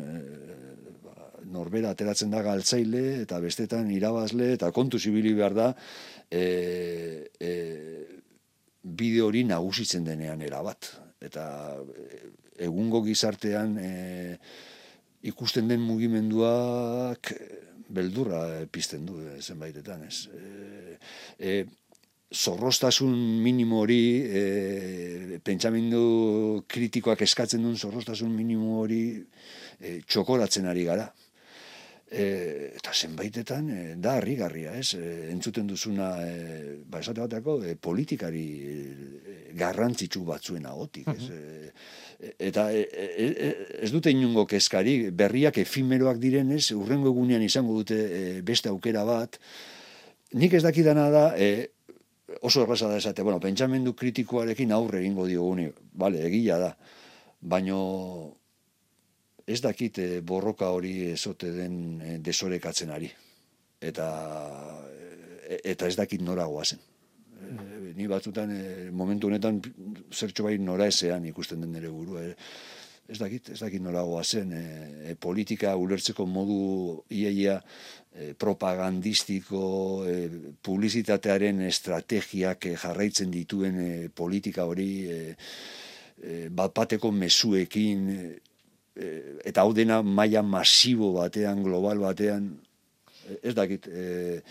ba, 1.03 1.33
norbera 1.59 1.91
ateratzen 1.91 2.31
da 2.31 2.45
galtzaile, 2.47 3.25
eta 3.25 3.43
bestetan 3.43 3.91
irabazle, 3.91 4.53
eta 4.61 4.71
kontu 4.71 5.03
zibili 5.03 5.35
behar 5.43 5.59
da, 5.59 5.73
e, 6.31 6.47
e, 7.43 7.53
bide 8.89 9.23
hori 9.23 9.45
nagusitzen 9.45 10.07
denean 10.07 10.43
erabat. 10.43 10.93
Eta 11.25 11.45
eh, 11.77 12.29
egungo 12.69 13.03
gizartean 13.07 13.77
e, 13.79 13.91
ikusten 15.31 15.69
den 15.71 15.83
mugimenduak 15.83 17.33
eh, 17.35 17.59
beldurra 17.89 18.43
pizten 18.71 19.07
du 19.09 19.19
zenbaitetan, 19.41 20.05
ez. 20.07 20.29
E, 20.29 20.97
e, 21.39 21.53
zorrostasun 22.29 23.15
minimo 23.43 23.81
hori, 23.81 24.03
e, 24.29 25.39
pentsamendu 25.45 26.65
kritikoak 26.69 27.23
eskatzen 27.25 27.65
duen 27.65 27.79
zorrostasun 27.79 28.35
minimo 28.35 28.83
hori 28.83 29.03
e, 29.81 30.01
txokoratzen 30.05 30.69
ari 30.69 30.85
gara. 30.85 31.09
E, 32.09 32.73
eta 32.79 32.95
zenbaitetan 32.95 33.67
e, 33.69 33.81
da 34.01 34.15
harrigarria, 34.17 34.73
ez? 34.81 34.95
E, 34.97 35.29
entzuten 35.33 35.67
duzuna 35.69 36.09
e, 36.25 36.79
ba 36.89 37.03
esate 37.03 37.21
bateako 37.21 37.59
e, 37.69 37.75
politikari 37.77 38.45
e, 38.65 38.77
garrantzitsu 39.59 40.23
batzuen 40.25 40.65
agotik, 40.71 41.09
ez? 41.13 41.29
Mhm. 41.29 41.75
E, 42.19 42.33
eta 42.49 42.71
e, 42.73 42.87
e, 42.89 43.51
ez 43.85 43.91
dute 43.93 44.11
inungo 44.11 44.47
kezkari, 44.49 45.11
berriak 45.11 45.61
efimeroak 45.61 46.17
direnez, 46.23 46.71
urrengo 46.73 47.13
egunean 47.13 47.45
izango 47.45 47.77
dute 47.83 48.41
beste 48.47 48.73
aukera 48.73 49.05
bat. 49.05 49.37
Nik 50.33 50.57
ez 50.57 50.65
dakidana 50.65 51.11
da, 51.13 51.27
e, 51.37 51.69
oso 52.41 52.65
erraza 52.65 52.89
da 52.89 52.97
esate, 52.99 53.23
bueno, 53.23 53.41
pentsamendu 53.41 53.95
kritikoarekin 53.97 54.73
aurre 54.73 55.03
egingo 55.03 55.29
dioguni, 55.29 55.69
bale, 55.93 56.25
egila 56.27 56.59
da, 56.61 56.73
baino 57.41 57.79
ez 59.49 59.61
dakit 59.65 59.99
eh, 59.99 60.21
borroka 60.21 60.69
hori 60.75 61.09
ezote 61.15 61.51
den 61.55 61.75
e, 62.05 62.17
desorekatzen 62.25 62.93
ari. 62.93 63.09
Eta, 63.81 64.07
eh, 65.49 65.61
eta 65.73 65.89
ez 65.89 65.97
dakit 65.97 66.23
nora 66.23 66.47
goazen. 66.47 66.85
ni 67.99 68.07
batzutan, 68.07 68.51
momentu 68.93 69.27
honetan, 69.27 69.61
zertxo 70.13 70.45
bai 70.45 70.59
nora 70.59 70.87
ezean 70.87 71.25
ikusten 71.27 71.61
den 71.61 71.73
nire 71.73 71.89
buru. 71.89 72.19
ez 73.09 73.19
dakit, 73.19 73.49
ez 73.49 73.59
dakit 73.61 73.83
nora 73.83 74.03
goazen. 74.03 74.53
E, 74.53 75.15
politika 75.15 75.75
ulertzeko 75.77 76.27
modu 76.27 77.05
iaia 77.09 77.61
propagandistiko, 78.39 79.63
e, 80.05 80.29
publizitatearen 80.63 81.63
estrategiak 81.63 82.69
jarraitzen 82.83 83.31
dituen 83.31 84.11
politika 84.15 84.65
hori, 84.65 84.91
e, 85.09 85.37
bat 86.51 86.75
bateko 86.75 87.11
mesuekin, 87.11 88.39
Eh, 88.99 89.39
eta 89.47 89.63
hau 89.63 89.71
dena 89.75 90.01
maila 90.03 90.43
masibo 90.43 91.13
batean, 91.15 91.63
global 91.63 92.01
batean, 92.03 92.51
eh, 93.29 93.39
ez 93.51 93.55
dakit, 93.55 93.87
e, 93.87 94.43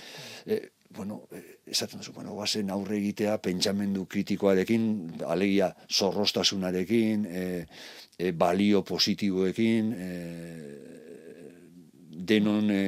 e, 0.46 0.60
bueno, 0.96 1.28
esaten 1.68 2.00
duzu, 2.00 2.14
bueno, 2.16 2.32
guazen 2.38 2.70
aurre 2.72 2.96
egitea 2.98 3.38
pentsamendu 3.44 4.06
kritikoarekin, 4.08 4.86
alegia 5.28 5.74
zorrostasunarekin, 5.92 7.26
e, 7.28 7.66
e, 8.16 8.32
balio 8.32 8.86
positiboekin, 8.88 9.92
e, 9.92 10.08
denon 12.32 12.72
e, 12.72 12.84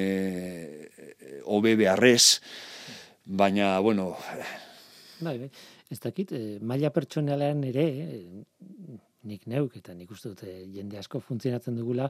obe 1.43 1.75
beharrez, 1.75 2.39
baina, 3.25 3.79
bueno... 3.83 4.13
Bai, 5.19 5.35
bai. 5.43 5.51
Ez 5.89 5.97
dakit, 5.99 6.31
maila 6.61 6.91
pertsonalean 6.93 7.63
ere, 7.65 7.85
nik 9.23 9.47
neuk 9.47 9.75
eta 9.77 9.93
nik 9.93 10.11
uste 10.11 10.33
dute 10.33 10.51
jende 10.73 10.99
asko 10.99 11.19
funtzionatzen 11.19 11.75
dugula, 11.75 12.09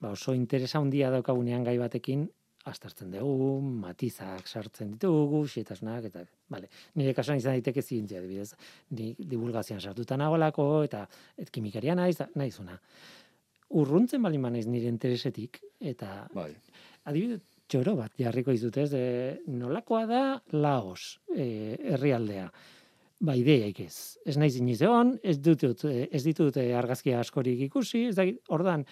ba 0.00 0.12
oso 0.14 0.34
interesa 0.34 0.78
handia 0.78 1.10
daukagunean 1.10 1.64
gai 1.64 1.78
batekin 1.78 2.28
astartzen 2.68 3.12
dugu, 3.14 3.54
matizak 3.60 4.48
sartzen 4.48 4.92
ditugu, 4.94 5.44
xietasunak, 5.48 6.10
eta, 6.10 6.24
bale, 6.52 6.68
nire 7.00 7.14
kasuan 7.16 7.40
izan 7.40 7.56
daiteke 7.56 7.82
zientzia, 7.82 8.20
adibidez, 8.20 8.52
ni 8.98 9.14
divulgazioan 9.16 9.80
sartuta 9.80 10.18
nagoelako, 10.20 10.66
eta 10.84 11.06
et 11.40 11.50
kimikaria 11.50 11.96
naiz, 11.96 12.18
naizuna. 12.36 12.76
Urruntzen 13.80 14.20
bali 14.22 14.38
manaiz 14.42 14.66
nire 14.68 14.90
interesetik, 14.92 15.62
eta, 15.80 16.26
bai. 16.34 16.50
adibidez, 17.08 17.40
txoro 17.70 17.94
bat 17.96 18.12
jarriko 18.18 18.52
izutez, 18.52 18.90
e, 18.92 19.06
nolakoa 19.48 20.04
da 20.10 20.22
Laos, 20.52 21.20
e, 21.32 21.78
herrialdea 21.94 22.50
ba 23.20 23.36
ideiaik 23.36 23.82
ez. 23.84 23.96
Ez 24.26 24.36
naiz 24.40 24.54
iniz 24.56 24.80
egon, 24.82 25.14
ez 25.22 25.36
ditut, 25.44 25.84
ez 25.84 26.22
ditut 26.24 26.56
eh, 26.60 26.72
argazkia 26.76 27.20
askorik 27.20 27.60
ikusi, 27.68 28.06
ez 28.08 28.16
da, 28.16 28.24
ordan, 28.56 28.86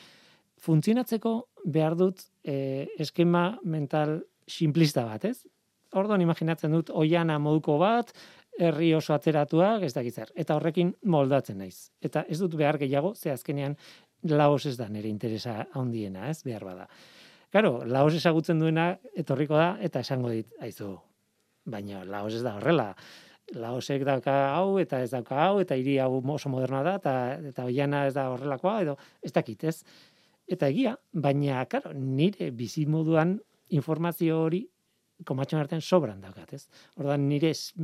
funtzionatzeko 0.59 1.33
behar 1.71 1.97
dut 1.97 2.25
eh, 2.45 2.89
eskema 3.01 3.53
mental 3.65 4.19
simplista 4.49 5.07
bat, 5.07 5.25
ez? 5.25 5.47
Orduan 5.97 6.21
imaginatzen 6.21 6.75
dut 6.75 6.91
oiana 6.93 7.39
moduko 7.41 7.79
bat, 7.81 8.13
herri 8.59 8.91
oso 8.97 9.15
atzeratuak, 9.15 9.87
ez 9.87 9.95
dakit 9.95 10.19
zer. 10.21 10.33
Eta 10.37 10.59
horrekin 10.59 10.91
moldatzen 11.09 11.63
naiz. 11.63 11.89
Eta 12.05 12.27
ez 12.29 12.41
dut 12.43 12.59
behar 12.59 12.77
gehiago, 12.81 13.15
ze 13.15 13.31
azkenean 13.33 13.79
laos 14.29 14.67
ez 14.67 14.77
da 14.77 14.89
nire 14.91 15.09
interesa 15.09 15.63
handiena, 15.79 16.29
ez? 16.29 16.43
Behar 16.45 16.67
bada. 16.67 16.89
Claro, 17.55 17.79
laos 17.87 18.13
ezagutzen 18.19 18.59
duena 18.61 18.91
etorriko 19.17 19.57
da 19.57 19.71
eta 19.81 20.03
esango 20.05 20.35
dit, 20.35 20.51
aizu. 20.61 20.99
Baina 21.69 22.03
laos 22.05 22.35
ez 22.35 22.43
da 22.43 22.57
horrela 22.59 22.91
Laosek 23.57 24.05
dauka 24.05 24.35
hau 24.53 24.79
eta 24.81 25.01
ez 25.01 25.11
dauka 25.11 25.39
hau 25.47 25.61
eta 25.63 25.77
hiri 25.79 25.97
hau 26.03 26.21
oso 26.35 26.51
moderna 26.53 26.83
da 26.83 26.95
eta 27.01 27.13
eta 27.51 27.65
oiana 27.65 28.07
ez 28.07 28.15
da 28.15 28.29
horrelakoa 28.29 28.83
edo 28.83 28.97
ez 29.23 29.33
dakit, 29.33 29.65
ez? 29.65 29.85
Eta 30.49 30.69
egia, 30.69 30.97
baina 31.13 31.65
claro, 31.67 31.93
nire 31.93 32.51
bizi 32.51 32.87
moduan 32.87 33.39
informazio 33.69 34.41
hori 34.45 34.67
komatxon 35.25 35.61
artean 35.61 35.81
sobran 35.81 36.21
daukat, 36.21 36.53
ez? 36.53 36.69
Ordan 36.97 37.29
nire 37.29 37.51
es, 37.51 37.75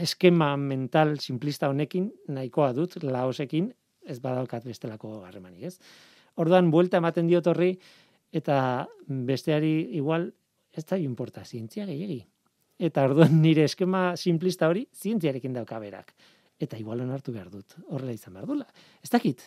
eskema 0.00 0.56
mental 0.56 1.18
simplista 1.20 1.68
honekin 1.68 2.10
nahikoa 2.28 2.72
dut 2.76 3.02
Laosekin 3.02 3.72
ez 4.04 4.18
badaukat 4.20 4.64
bestelako 4.64 5.22
harremanik, 5.26 5.64
ez? 5.64 5.78
Ordan 6.36 6.70
buelta 6.70 7.00
ematen 7.00 7.28
diot 7.28 7.46
horri 7.46 7.72
eta 8.32 8.86
besteari 9.06 9.96
igual 9.98 10.30
ez 10.72 10.84
da 10.88 10.96
importa 10.96 11.44
zientzia 11.44 11.84
gehiegi 11.86 12.22
eta 12.82 13.06
orduan 13.06 13.38
nire 13.42 13.66
eskema 13.68 14.12
simplista 14.18 14.68
hori 14.70 14.86
zientziarekin 14.98 15.54
dauka 15.54 15.78
berak. 15.82 16.14
Eta 16.62 16.78
igual 16.78 17.02
hartu 17.10 17.34
behar 17.34 17.50
dut, 17.50 17.76
horrela 17.88 18.14
izan 18.14 18.34
behar 18.34 18.46
dula. 18.46 18.66
Ez 19.02 19.10
dakit? 19.10 19.42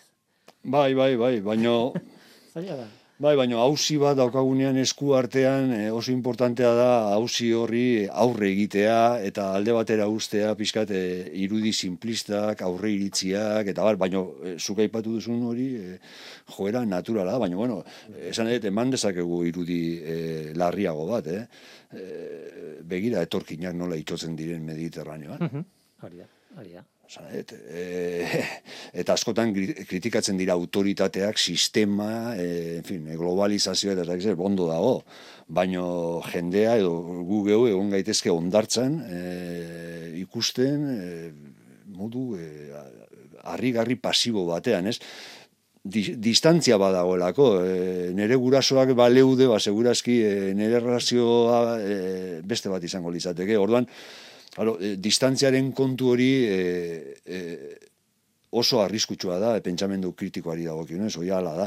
Bai, 0.64 0.94
bai, 0.94 1.16
bai, 1.20 1.34
baino... 1.44 1.94
Zaila 2.54 2.80
da. 2.84 3.05
Bai, 3.16 3.32
baina 3.40 3.62
hausi 3.64 3.96
bat 3.96 4.18
daukagunean 4.20 4.76
esku 4.82 5.14
artean 5.16 5.70
eh, 5.72 5.92
oso 5.98 6.12
importantea 6.12 6.72
da 6.76 6.88
hausi 7.14 7.54
horri 7.56 8.10
aurre 8.12 8.50
egitea 8.50 8.98
eta 9.24 9.46
alde 9.56 9.72
batera 9.78 10.10
ustea 10.12 10.50
pixkat 10.60 10.90
e, 10.92 11.04
irudi 11.46 11.72
simplistak, 11.72 12.60
aurre 12.68 12.92
iritziak 12.92 13.70
eta 13.72 13.86
bar, 13.88 13.96
baina 14.02 14.20
e, 14.20 14.58
zuk 14.60 14.82
aipatu 14.84 15.14
duzun 15.16 15.46
hori 15.48 15.68
joera 16.58 16.82
naturala, 16.84 17.38
baina 17.40 17.56
bueno, 17.56 17.78
esan 18.34 18.52
edo 18.52 18.68
eman 18.68 18.92
dezakegu 18.92 19.46
irudi 19.48 19.80
e, 20.04 20.18
larriago 20.60 21.08
bat, 21.14 21.32
eh? 21.32 21.46
begira 22.84 23.24
etorkinak 23.24 23.80
nola 23.80 23.96
itotzen 23.96 24.36
diren 24.36 24.68
mediterraneoan. 24.68 25.64
Hori 26.04 26.20
da, 26.20 26.28
hori 26.60 26.76
da. 26.76 26.84
Et, 27.32 27.52
e, 27.70 28.28
eta 29.02 29.14
askotan 29.14 29.54
kritikatzen 29.54 30.40
dira 30.40 30.56
autoritateak, 30.58 31.38
sistema, 31.38 32.34
e, 32.34 32.80
en 32.80 32.88
fin, 32.88 33.06
globalizazioa 33.20 33.94
eta 33.94 34.18
ez 34.18 34.34
bondo 34.38 34.68
dago, 34.70 34.98
baino 35.48 36.22
jendea 36.26 36.78
edo 36.82 36.96
gu 37.28 37.44
gehu 37.50 37.68
egon 37.70 37.94
gaitezke 37.94 38.34
ondartzan 38.34 38.98
e, 39.06 39.22
ikusten 40.24 40.90
e, 40.96 41.32
modu 41.96 42.34
e, 42.40 42.50
harrigarri 43.46 44.00
pasibo 44.02 44.48
batean, 44.50 44.90
ez? 44.90 45.00
distantzia 45.86 46.80
badagoelako, 46.82 47.48
e, 47.62 47.74
nere 48.18 48.40
gurasoak 48.42 48.96
baleude, 48.98 49.46
ba, 49.46 49.60
segurazki 49.62 50.16
e, 50.26 50.32
nere 50.58 50.80
razioa 50.82 51.60
e, 51.78 51.98
beste 52.42 52.72
bat 52.74 52.84
izango 52.84 53.14
litzateke, 53.14 53.54
orduan, 53.62 53.86
Claro, 54.56 54.78
e, 54.80 54.96
distantziaren 54.96 55.74
kontu 55.76 56.14
hori 56.14 56.30
e, 56.48 56.60
e, 57.28 57.40
oso 58.56 58.80
arriskutsua 58.80 59.36
da, 59.42 59.50
e, 59.58 59.64
pentsamendu 59.66 60.14
kritikoari 60.16 60.64
dagokionez, 60.64 61.12
hori 61.20 61.34
ala 61.36 61.52
da. 61.58 61.66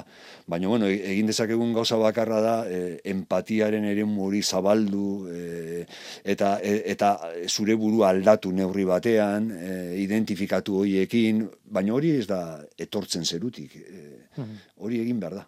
Baina, 0.48 0.70
bueno, 0.72 0.88
e, 0.88 0.96
egin 1.12 1.28
dezakegun 1.28 1.74
gauza 1.76 1.98
bakarra 2.00 2.40
da, 2.40 2.54
e, 2.64 2.96
empatiaren 3.12 3.84
ere 3.90 4.06
hori 4.08 4.40
zabaldu, 4.42 5.10
e, 5.28 5.84
eta, 6.24 6.54
e, 6.64 6.80
eta 6.94 7.12
zure 7.46 7.76
buru 7.76 8.06
aldatu 8.08 8.54
neurri 8.56 8.88
batean, 8.88 9.52
e, 9.52 9.76
identifikatu 10.00 10.80
horiekin, 10.80 11.44
baina 11.68 11.92
hori 11.92 12.16
ez 12.22 12.26
da 12.26 12.42
etortzen 12.78 13.28
zerutik. 13.28 13.76
E, 13.76 14.48
hori 14.80 15.04
egin 15.04 15.20
behar 15.20 15.42
da. 15.42 15.46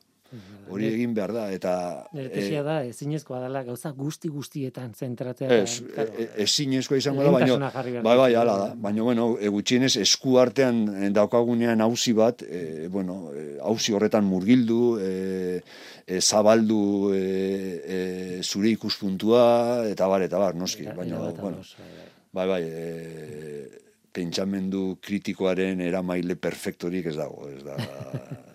Hori 0.70 0.86
egin 0.86 1.14
behar 1.14 1.32
da, 1.34 1.44
eta... 1.50 1.72
Neretesia 2.14 2.60
e, 2.60 2.64
da, 2.66 2.76
ezinezkoa 2.86 3.40
dela 3.42 3.64
gauza 3.66 3.90
guzti 3.96 4.30
guztietan 4.30 4.92
zentratea. 4.94 5.48
Ez, 5.64 5.80
e, 5.90 6.26
ezinezkoa 6.44 7.00
izango 7.00 7.24
da, 7.26 7.32
baina... 7.34 7.70
Bai, 8.04 8.14
bai, 8.20 8.28
ala 8.38 8.56
da. 8.60 8.68
Baina, 8.78 9.02
bueno, 9.06 9.32
egutxienez, 9.50 9.96
esku 10.04 10.36
artean 10.42 10.84
daukagunean 11.16 11.82
hausi 11.82 12.14
bat, 12.14 12.44
e, 12.46 12.86
bueno, 12.92 13.18
hausi 13.66 13.96
horretan 13.96 14.28
murgildu, 14.28 14.82
e, 15.02 15.10
e, 16.06 16.20
zabaldu 16.20 16.82
e, 17.16 17.24
e, 17.82 17.98
zure 18.46 18.70
ikuspuntua, 18.76 19.42
eta 19.90 20.06
bar, 20.10 20.26
eta 20.28 20.38
bar, 20.38 20.54
noski. 20.54 20.86
baina, 20.94 21.24
bueno, 21.40 21.64
bai, 22.30 22.46
bai, 22.54 22.62
e, 22.70 23.80
pentsamendu 24.14 25.00
kritikoaren 25.02 25.82
eramaile 25.86 26.38
perfektorik 26.38 27.10
ez 27.10 27.16
dago, 27.18 27.50
ez 27.50 27.64
da... 27.66 28.46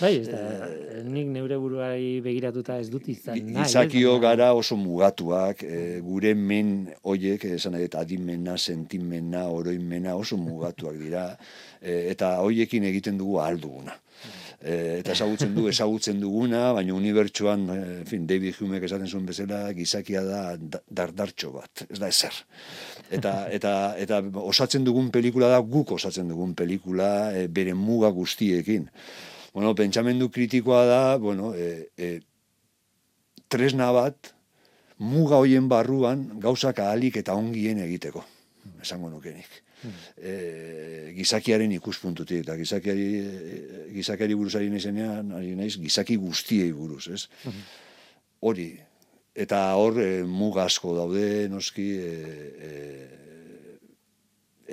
Bai, 0.00 0.16
ez 0.18 0.28
da, 0.28 0.38
e, 0.66 1.02
nik 1.06 1.28
neure 1.30 1.56
buruari 1.60 2.18
begiratuta 2.24 2.78
ez 2.82 2.88
dut 2.90 3.06
izan. 3.12 3.38
Nahi, 3.54 3.66
izakio 3.68 4.16
gara 4.22 4.50
oso 4.56 4.76
mugatuak, 4.80 5.62
e, 5.62 5.82
gure 6.04 6.34
men 6.34 6.74
oiek, 7.02 7.44
esan 7.56 7.78
eta 7.78 8.02
adimena, 8.02 8.56
sentimena, 8.58 9.46
oroimena 9.54 10.16
oso 10.18 10.38
mugatuak 10.40 10.98
dira, 10.98 11.28
e, 11.80 12.08
eta 12.14 12.36
hoiekin 12.42 12.88
egiten 12.90 13.20
dugu 13.20 13.38
alduguna. 13.42 13.94
Eta 14.64 15.12
ezagutzen 15.12 15.50
du, 15.52 15.66
ezagutzen 15.68 16.16
duguna, 16.22 16.70
baina 16.72 16.94
unibertsuan, 16.96 17.66
en 17.74 18.06
fin, 18.08 18.22
David 18.24 18.56
Humek 18.62 18.86
esaten 18.86 19.10
zuen 19.10 19.26
bezala, 19.28 19.58
gizakia 19.76 20.22
da 20.24 20.38
dardartxo 20.88 21.50
bat, 21.52 21.82
ez 21.84 21.98
da 22.00 22.08
ezer. 22.08 22.38
Eta, 23.12 23.34
eta, 23.52 23.74
eta 24.00 24.22
osatzen 24.40 24.86
dugun 24.86 25.10
pelikula 25.12 25.52
da, 25.52 25.60
guk 25.60 25.92
osatzen 25.98 26.32
dugun 26.32 26.56
pelikula, 26.56 27.10
bere 27.52 27.76
muga 27.76 28.08
guztiekin 28.16 28.88
bueno, 29.54 29.74
pentsamendu 29.78 30.30
kritikoa 30.34 30.84
da, 30.84 31.02
bueno, 31.16 31.54
e, 31.54 31.90
e, 31.96 32.20
tresna 33.48 33.92
bat, 33.94 34.34
muga 34.98 35.38
hoien 35.38 35.68
barruan, 35.70 36.26
gauzak 36.42 36.82
ahalik 36.82 37.20
eta 37.22 37.36
ongien 37.38 37.78
egiteko, 37.84 38.24
esango 38.82 39.12
nukenik. 39.12 39.62
E, 40.16 41.12
gizakiaren 41.14 41.70
ikuspuntutik, 41.76 42.42
eta 42.42 42.56
gizakiari, 42.58 43.08
gizakiari 43.94 44.34
buruz 44.34 44.56
ari 44.58 44.72
naizenean, 44.72 45.30
ari 45.38 45.54
naiz, 45.54 45.76
gizaki 45.78 46.16
guztiei 46.18 46.72
buruz, 46.72 47.06
ez? 47.14 47.28
Hori, 48.42 48.72
eta 49.34 49.60
hor 49.78 50.00
e, 50.02 50.24
muga 50.26 50.64
asko 50.66 50.96
daude, 50.96 51.48
noski, 51.52 51.88
e, 52.00 52.14
e, 52.58 52.72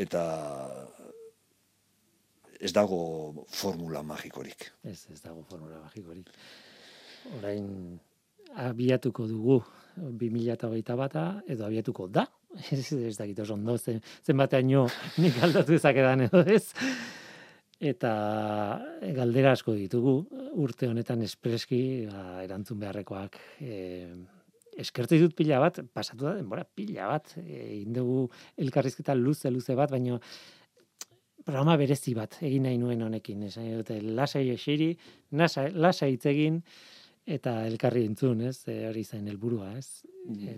eta 0.06 0.24
ez 2.62 2.72
dago 2.74 3.46
formula 3.50 4.04
magikorik. 4.06 4.70
Ez, 4.84 5.08
ez 5.12 5.20
dago 5.22 5.42
formula 5.50 5.82
magikorik. 5.82 6.30
Orain, 7.38 7.66
abiatuko 8.62 9.26
dugu 9.30 9.62
2008 9.98 10.98
bata, 10.98 11.26
edo 11.50 11.66
abiatuko 11.66 12.08
da, 12.08 12.28
ez, 12.76 12.92
ez 12.94 13.16
dakit 13.18 13.42
oso 13.44 13.56
ondo, 13.58 13.78
zen, 13.78 14.02
zen 14.24 14.38
batean 14.38 14.70
nik 15.18 15.42
aldatu 15.42 15.74
edan 15.76 16.28
edo 16.28 16.44
ez. 16.46 16.68
Eta 17.82 18.12
galdera 19.18 19.56
asko 19.56 19.74
ditugu, 19.74 20.20
urte 20.62 20.88
honetan 20.88 21.24
espreski, 21.26 22.06
ba, 22.06 22.44
erantzun 22.44 22.78
beharrekoak, 22.78 23.40
e, 23.58 24.06
eskertu 24.78 25.18
ditut 25.18 25.34
pila 25.36 25.58
bat, 25.60 25.80
pasatu 25.94 26.28
da 26.28 26.36
denbora 26.38 26.64
pila 26.64 27.08
bat, 27.10 27.34
e, 27.42 27.82
indugu 27.82 28.28
elkarrizketa 28.62 29.18
luze, 29.18 29.50
luze 29.50 29.74
bat, 29.76 29.90
baina 29.90 30.20
programa 31.52 31.76
berezi 31.76 32.14
bat 32.16 32.38
egin 32.48 32.64
nahi 32.64 32.78
nuen 32.80 33.02
honekin, 33.04 33.44
esan 33.50 33.68
dute 33.76 33.98
lasai 34.02 34.46
esiri, 34.54 34.94
lasai 35.36 36.14
hitz 36.14 36.26
egin 36.32 36.62
eta 37.28 37.66
elkarri 37.68 38.06
entzun, 38.08 38.46
ez? 38.48 38.62
E, 38.72 38.78
hori 38.88 39.04
zen 39.04 39.28
helburua, 39.28 39.74
ez? 39.78 40.06
E, 40.32 40.56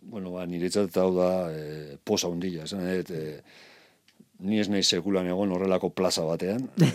bueno, 0.00 0.32
ba 0.32 0.46
niretzat 0.48 0.96
hau 1.02 1.10
da 1.18 1.30
e, 1.52 1.98
posa 2.04 2.30
hundilla, 2.32 2.64
esan 2.64 2.86
dut, 2.88 3.12
e, 3.12 3.42
ni 4.48 4.62
ez 4.62 4.70
nahi 4.72 4.82
sekulan 4.82 5.28
egon 5.28 5.52
horrelako 5.52 5.92
plaza 5.92 6.24
batean. 6.28 6.70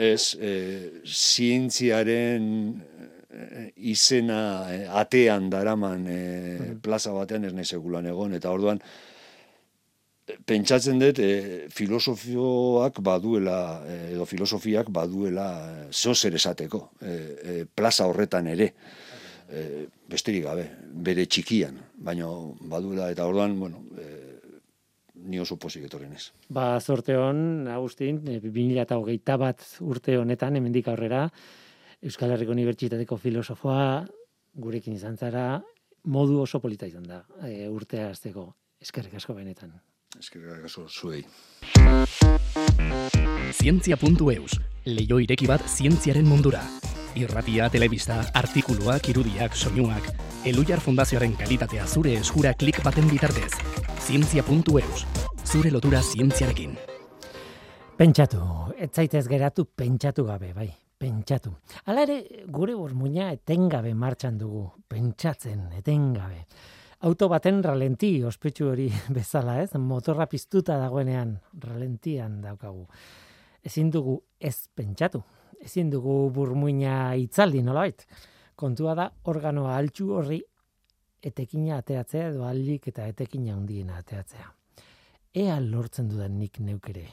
E, 0.00 0.10
ez, 0.10 0.34
e, 0.40 0.52
zientziaren 1.04 2.44
e, 3.30 3.64
izena 3.92 4.42
e, 4.74 4.82
atean 5.04 5.46
daraman 5.52 6.06
e, 6.10 6.20
plaza 6.82 7.14
batean 7.14 7.46
ez 7.46 7.54
nahi 7.54 7.68
sekulan 7.78 8.10
egon, 8.10 8.34
eta 8.38 8.50
orduan, 8.50 8.82
pentsatzen 10.46 10.98
dut 11.00 11.20
e, 11.22 11.68
filosofioak 11.74 13.00
baduela 13.04 13.60
e, 13.86 13.98
edo 14.14 14.26
filosofiak 14.28 14.90
baduela 14.94 15.48
zeo 15.92 16.14
zer 16.14 16.34
esateko 16.34 16.90
e, 17.00 17.64
plaza 17.74 18.06
horretan 18.06 18.50
ere 18.52 18.72
e, 19.48 19.86
besterik 20.10 20.44
gabe 20.44 20.66
bere 21.08 21.26
txikian 21.26 21.78
baina 21.96 22.28
baduela 22.72 23.10
eta 23.10 23.26
orduan 23.26 23.58
bueno 23.60 23.84
e, 23.98 24.30
ni 25.20 25.40
oso 25.40 25.56
posik 25.60 25.84
etorren 25.84 26.14
ez. 26.16 26.30
Ba, 26.48 26.78
zorte 26.80 27.16
hon, 27.18 27.68
Agustin, 27.68 28.22
2008 28.24 29.36
bat 29.40 29.66
urte 29.84 30.16
honetan, 30.16 30.56
hemendik 30.56 30.88
aurrera, 30.88 31.26
Euskal 32.00 32.32
Herriko 32.32 32.54
Unibertsitateko 32.56 33.18
filosofoa, 33.20 34.06
gurekin 34.64 34.96
izan 34.96 35.18
zara, 35.20 35.44
modu 36.08 36.40
oso 36.40 36.60
polita 36.60 36.88
izan 36.88 37.04
da, 37.08 37.22
e, 37.44 37.68
urtea 37.68 38.08
azteko. 38.14 38.48
Eskerrik 38.80 39.18
asko 39.20 39.36
benetan. 39.36 39.74
Eskerrik 40.18 40.64
asko 40.66 40.88
zuei. 40.88 41.20
Zientzia.eus, 43.54 44.56
leio 44.86 45.18
ireki 45.22 45.46
bat 45.46 45.62
zientziaren 45.68 46.26
mundura. 46.26 46.62
Irratia, 47.18 47.68
telebista, 47.70 48.20
artikuluak, 48.38 49.08
irudiak, 49.10 49.54
soinuak, 49.54 50.10
Elujar 50.46 50.80
Fundazioaren 50.80 51.34
kalitatea 51.36 51.86
zure 51.86 52.14
eskura 52.16 52.54
klik 52.56 52.80
baten 52.84 53.08
bitartez. 53.10 53.50
Zientzia.eus, 54.00 55.04
zure 55.44 55.70
lotura 55.70 56.00
zientziarekin. 56.02 56.74
Pentsatu, 58.00 58.40
ez 58.80 58.90
zaitez 58.94 59.26
geratu 59.28 59.66
pentsatu 59.76 60.24
gabe, 60.24 60.54
bai, 60.56 60.70
pentsatu. 60.98 61.52
Hala 61.84 62.06
ere, 62.08 62.18
gure 62.48 62.74
burmuina 62.74 63.30
etengabe 63.34 63.92
martxan 63.94 64.38
dugu, 64.40 64.64
pentsatzen, 64.88 65.66
etengabe. 65.76 66.46
Auto 67.00 67.30
baten 67.32 67.62
ralenti, 67.64 68.18
ospetsu 68.28 68.66
hori 68.68 68.90
bezala, 69.16 69.54
ez? 69.62 69.70
Motorra 69.80 70.26
piztuta 70.28 70.76
dagoenean, 70.76 71.38
ralentian 71.62 72.42
daukagu. 72.42 72.84
Ezin 73.64 73.88
dugu 73.92 74.18
ez 74.36 74.68
pentsatu, 74.76 75.22
ezin 75.64 75.88
dugu 75.92 76.28
burmuina 76.36 77.14
itzaldi 77.16 77.62
nolabait. 77.64 78.04
Kontua 78.52 78.94
da 78.98 79.08
organoa 79.32 79.78
altxu 79.78 80.10
horri 80.18 80.42
etekina 81.24 81.78
ateatzea 81.80 82.28
edo 82.34 82.44
aldik 82.44 82.90
eta 82.92 83.08
etekina 83.08 83.56
handiena 83.56 83.96
ateatzea. 84.04 84.50
Ea 85.40 85.56
lortzen 85.64 86.12
dudan 86.12 86.36
nik 86.36 86.60
neukere. 86.60 87.06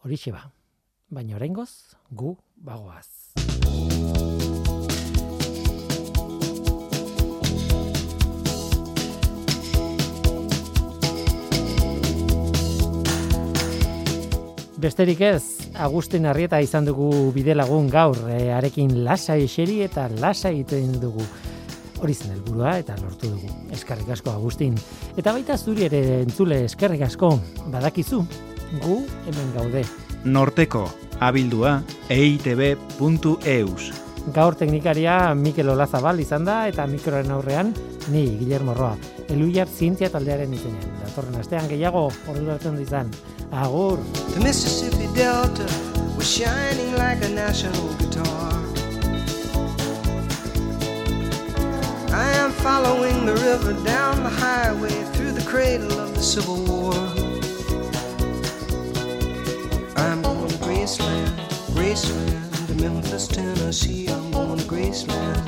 Horixe 0.00 0.32
ba. 0.32 0.46
Baina 1.12 1.36
oraingoz 1.36 1.72
gu 2.08 2.38
bagoaz. 2.56 3.36
Besterik 14.80 15.20
ez, 15.20 15.68
Agustin 15.76 16.24
Arrieta 16.24 16.56
izan 16.64 16.86
dugu 16.88 17.10
bide 17.34 17.52
lagun 17.52 17.90
gaur, 17.92 18.16
e, 18.32 18.48
arekin 18.56 19.04
lasa 19.04 19.36
eseri 19.36 19.82
eta 19.84 20.06
lasa 20.22 20.48
egiten 20.54 20.94
dugu. 21.02 21.20
Hori 22.00 22.14
zen 22.14 22.32
helburua 22.32 22.78
eta 22.80 22.96
lortu 23.02 23.28
dugu. 23.28 23.50
Eskerrik 23.76 24.08
asko 24.16 24.32
Agustin. 24.32 24.78
Eta 25.20 25.34
baita 25.36 25.58
zuri 25.58 25.84
ere 25.90 26.22
entzule 26.22 26.64
eskerrik 26.64 27.04
asko. 27.04 27.34
Badakizu, 27.68 28.24
gu 28.80 29.02
hemen 29.26 29.52
gaude. 29.58 29.84
Norteko, 30.24 30.88
abildua, 31.20 31.82
eitb.eus. 32.08 33.92
Gaur 34.28 34.54
teknikaria 34.54 35.34
Mikel 35.34 35.70
Olazabal 35.72 36.20
izan 36.20 36.44
da 36.44 36.66
eta 36.68 36.84
mikroren 36.86 37.30
aurrean 37.32 37.72
ni 38.12 38.26
Guillermo 38.38 38.74
Roa. 38.74 38.92
Eluiar 39.32 39.68
zientzia 39.68 40.10
taldearen 40.12 40.52
izenean. 40.54 40.98
Datorren 41.00 41.40
astean 41.40 41.68
gehiago 41.70 42.04
orduratzen 42.28 42.78
izan. 42.82 43.10
Agur. 43.50 43.98
The 44.34 44.44
Mississippi 44.44 45.08
Delta 45.16 45.66
was 46.16 46.28
shining 46.28 46.92
like 46.98 47.24
a 47.24 47.28
national 47.28 47.88
guitar. 47.98 48.52
I 52.12 52.30
am 52.42 52.52
following 52.52 53.24
the 53.24 53.34
river 53.34 53.72
down 53.84 54.22
the 54.22 54.30
highway 54.30 54.96
through 55.14 55.32
the 55.32 55.46
cradle 55.48 55.98
of 55.98 56.14
the 56.14 56.22
Civil 56.22 56.58
War. 56.66 56.94
I'm 59.96 60.22
going 60.22 60.48
to 60.48 60.56
Graceland, 60.56 61.30
Graceland, 61.74 62.49
Memphis, 62.80 63.28
Tennessee. 63.28 64.08
I'm 64.08 64.30
going 64.30 64.58
to 64.58 64.64
Graceland. 64.64 65.46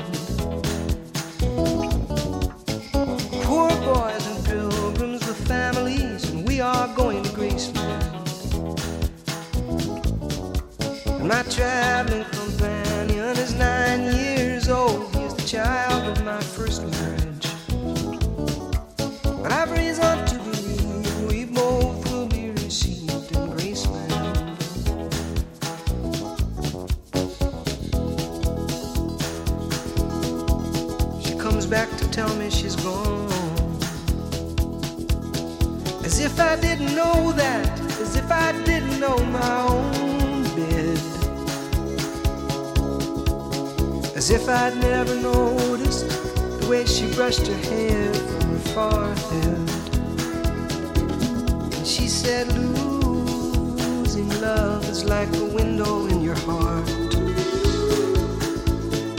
Poor 3.43 3.69
boys 3.69 4.27
and 4.27 4.45
pilgrims 4.45 5.25
with 5.27 5.47
families, 5.47 6.29
and 6.29 6.47
we 6.47 6.61
are 6.61 6.87
going 6.95 7.23
to 7.23 7.29
Graceland. 7.29 8.13
And 11.07 11.27
my 11.27 11.41
traveling 11.43 12.25
companion 12.25 13.35
is 13.37 13.55
nine 13.55 14.01
years 14.03 14.22
tell 32.13 32.35
me 32.35 32.47
she's 32.47 32.75
gone. 32.75 33.27
As 36.05 36.19
if 36.19 36.39
I 36.39 36.55
didn't 36.57 36.93
know 36.95 37.31
that, 37.31 37.67
as 37.99 38.15
if 38.15 38.29
I 38.29 38.51
didn't 38.65 38.99
know 38.99 39.17
my 39.39 39.61
own 39.67 40.43
bed. 40.55 40.99
As 44.15 44.29
if 44.29 44.47
I'd 44.47 44.77
never 44.77 45.15
noticed 45.15 46.07
the 46.59 46.67
way 46.69 46.85
she 46.85 47.11
brushed 47.15 47.47
her 47.47 47.61
hair 47.71 48.13
from 48.13 48.41
her 48.51 48.63
forehead. 48.75 49.69
And 51.73 51.87
she 51.87 52.07
said, 52.07 52.47
Losing 52.55 54.29
love 54.39 54.87
is 54.87 55.03
like 55.03 55.35
a 55.35 55.45
window 55.45 56.05
in 56.05 56.21
your 56.21 56.37
heart. 56.45 56.87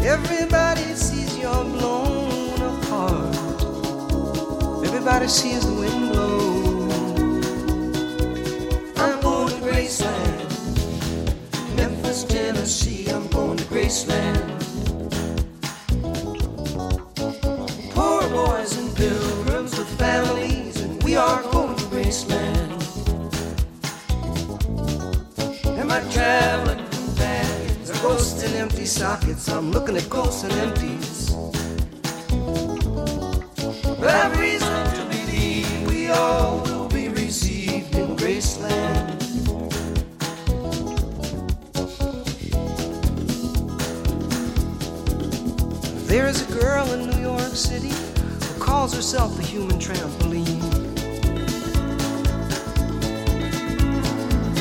Everybody 0.01 0.95
sees 0.95 1.37
you're 1.37 1.65
blown 1.65 2.04
Everybody 5.07 5.29
sees 5.29 5.67
the 5.67 5.75
wind 5.75 6.13
blow. 6.13 6.89
I'm 8.97 9.21
going 9.21 9.49
to 9.49 9.55
Graceland, 9.57 10.49
Memphis, 11.77 12.25
Tennessee. 12.25 13.11
I'm 13.11 13.29
going 13.29 13.59
to 13.59 13.65
Graceland. 13.65 14.49
Poor 17.91 18.23
boys 18.31 18.79
and 18.79 18.97
pilgrims 18.97 19.77
with 19.77 19.89
families, 19.99 20.81
and 20.81 21.03
we 21.03 21.17
are 21.17 21.43
going 21.53 21.77
to 21.77 21.85
Graceland. 21.93 22.81
And 25.67 25.87
my 25.87 26.01
traveling 26.13 26.83
companions 26.89 27.91
are 27.91 28.03
ghosts 28.03 28.43
in 28.43 28.55
empty 28.55 28.87
sockets. 28.87 29.51
I'm 29.51 29.71
looking 29.71 29.99
at 29.99 30.09
ghosts 30.09 30.45
and 30.45 30.53
empties. 30.55 31.24
Herself 49.15 49.37
the 49.37 49.43
human 49.45 49.79
trampoline. 49.79 50.61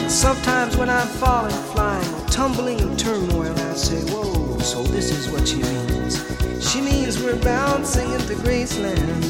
Sometimes 0.07 0.77
when 0.77 0.91
I'm 0.91 1.07
falling, 1.07 1.55
flying, 1.73 2.25
tumbling 2.27 2.79
in 2.79 2.95
turmoil, 2.95 3.51
I 3.51 3.73
say, 3.73 3.99
Whoa, 4.11 4.59
so 4.59 4.83
this 4.83 5.09
is 5.09 5.27
what 5.31 5.47
she 5.47 5.57
means. 5.57 6.21
She 6.69 6.81
means 6.81 7.19
we're 7.19 7.41
bouncing 7.41 8.11
into 8.13 8.35
Graceland. 8.43 9.23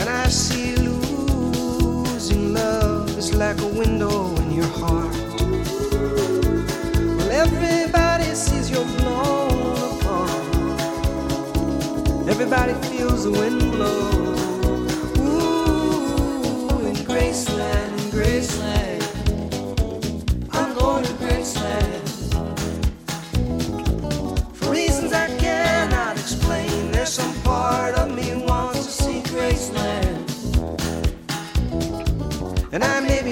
And 0.00 0.08
I 0.08 0.26
see 0.26 0.74
losing 0.74 2.54
love 2.54 3.16
is 3.16 3.32
like 3.34 3.60
a 3.60 3.68
window 3.68 4.23
Everybody 12.34 12.74
feels 12.88 13.22
the 13.22 13.30
wind 13.30 13.60
blow. 13.70 14.10
Ooh, 15.22 16.84
in 16.84 16.96
Graceland, 17.06 17.96
Graceland. 18.10 19.02
I'm 20.50 20.74
going 20.74 21.04
to 21.04 21.12
Graceland. 21.12 22.06
For 24.52 24.72
reasons 24.72 25.12
I 25.12 25.28
cannot 25.38 26.18
explain, 26.18 26.90
there's 26.90 27.12
some 27.12 27.32
part 27.42 27.94
of 27.94 28.10
me 28.12 28.44
wants 28.44 28.84
to 28.86 28.92
see 29.04 29.20
Graceland. 29.32 30.24
And 32.72 32.82
I 32.82 32.98
may 32.98 33.22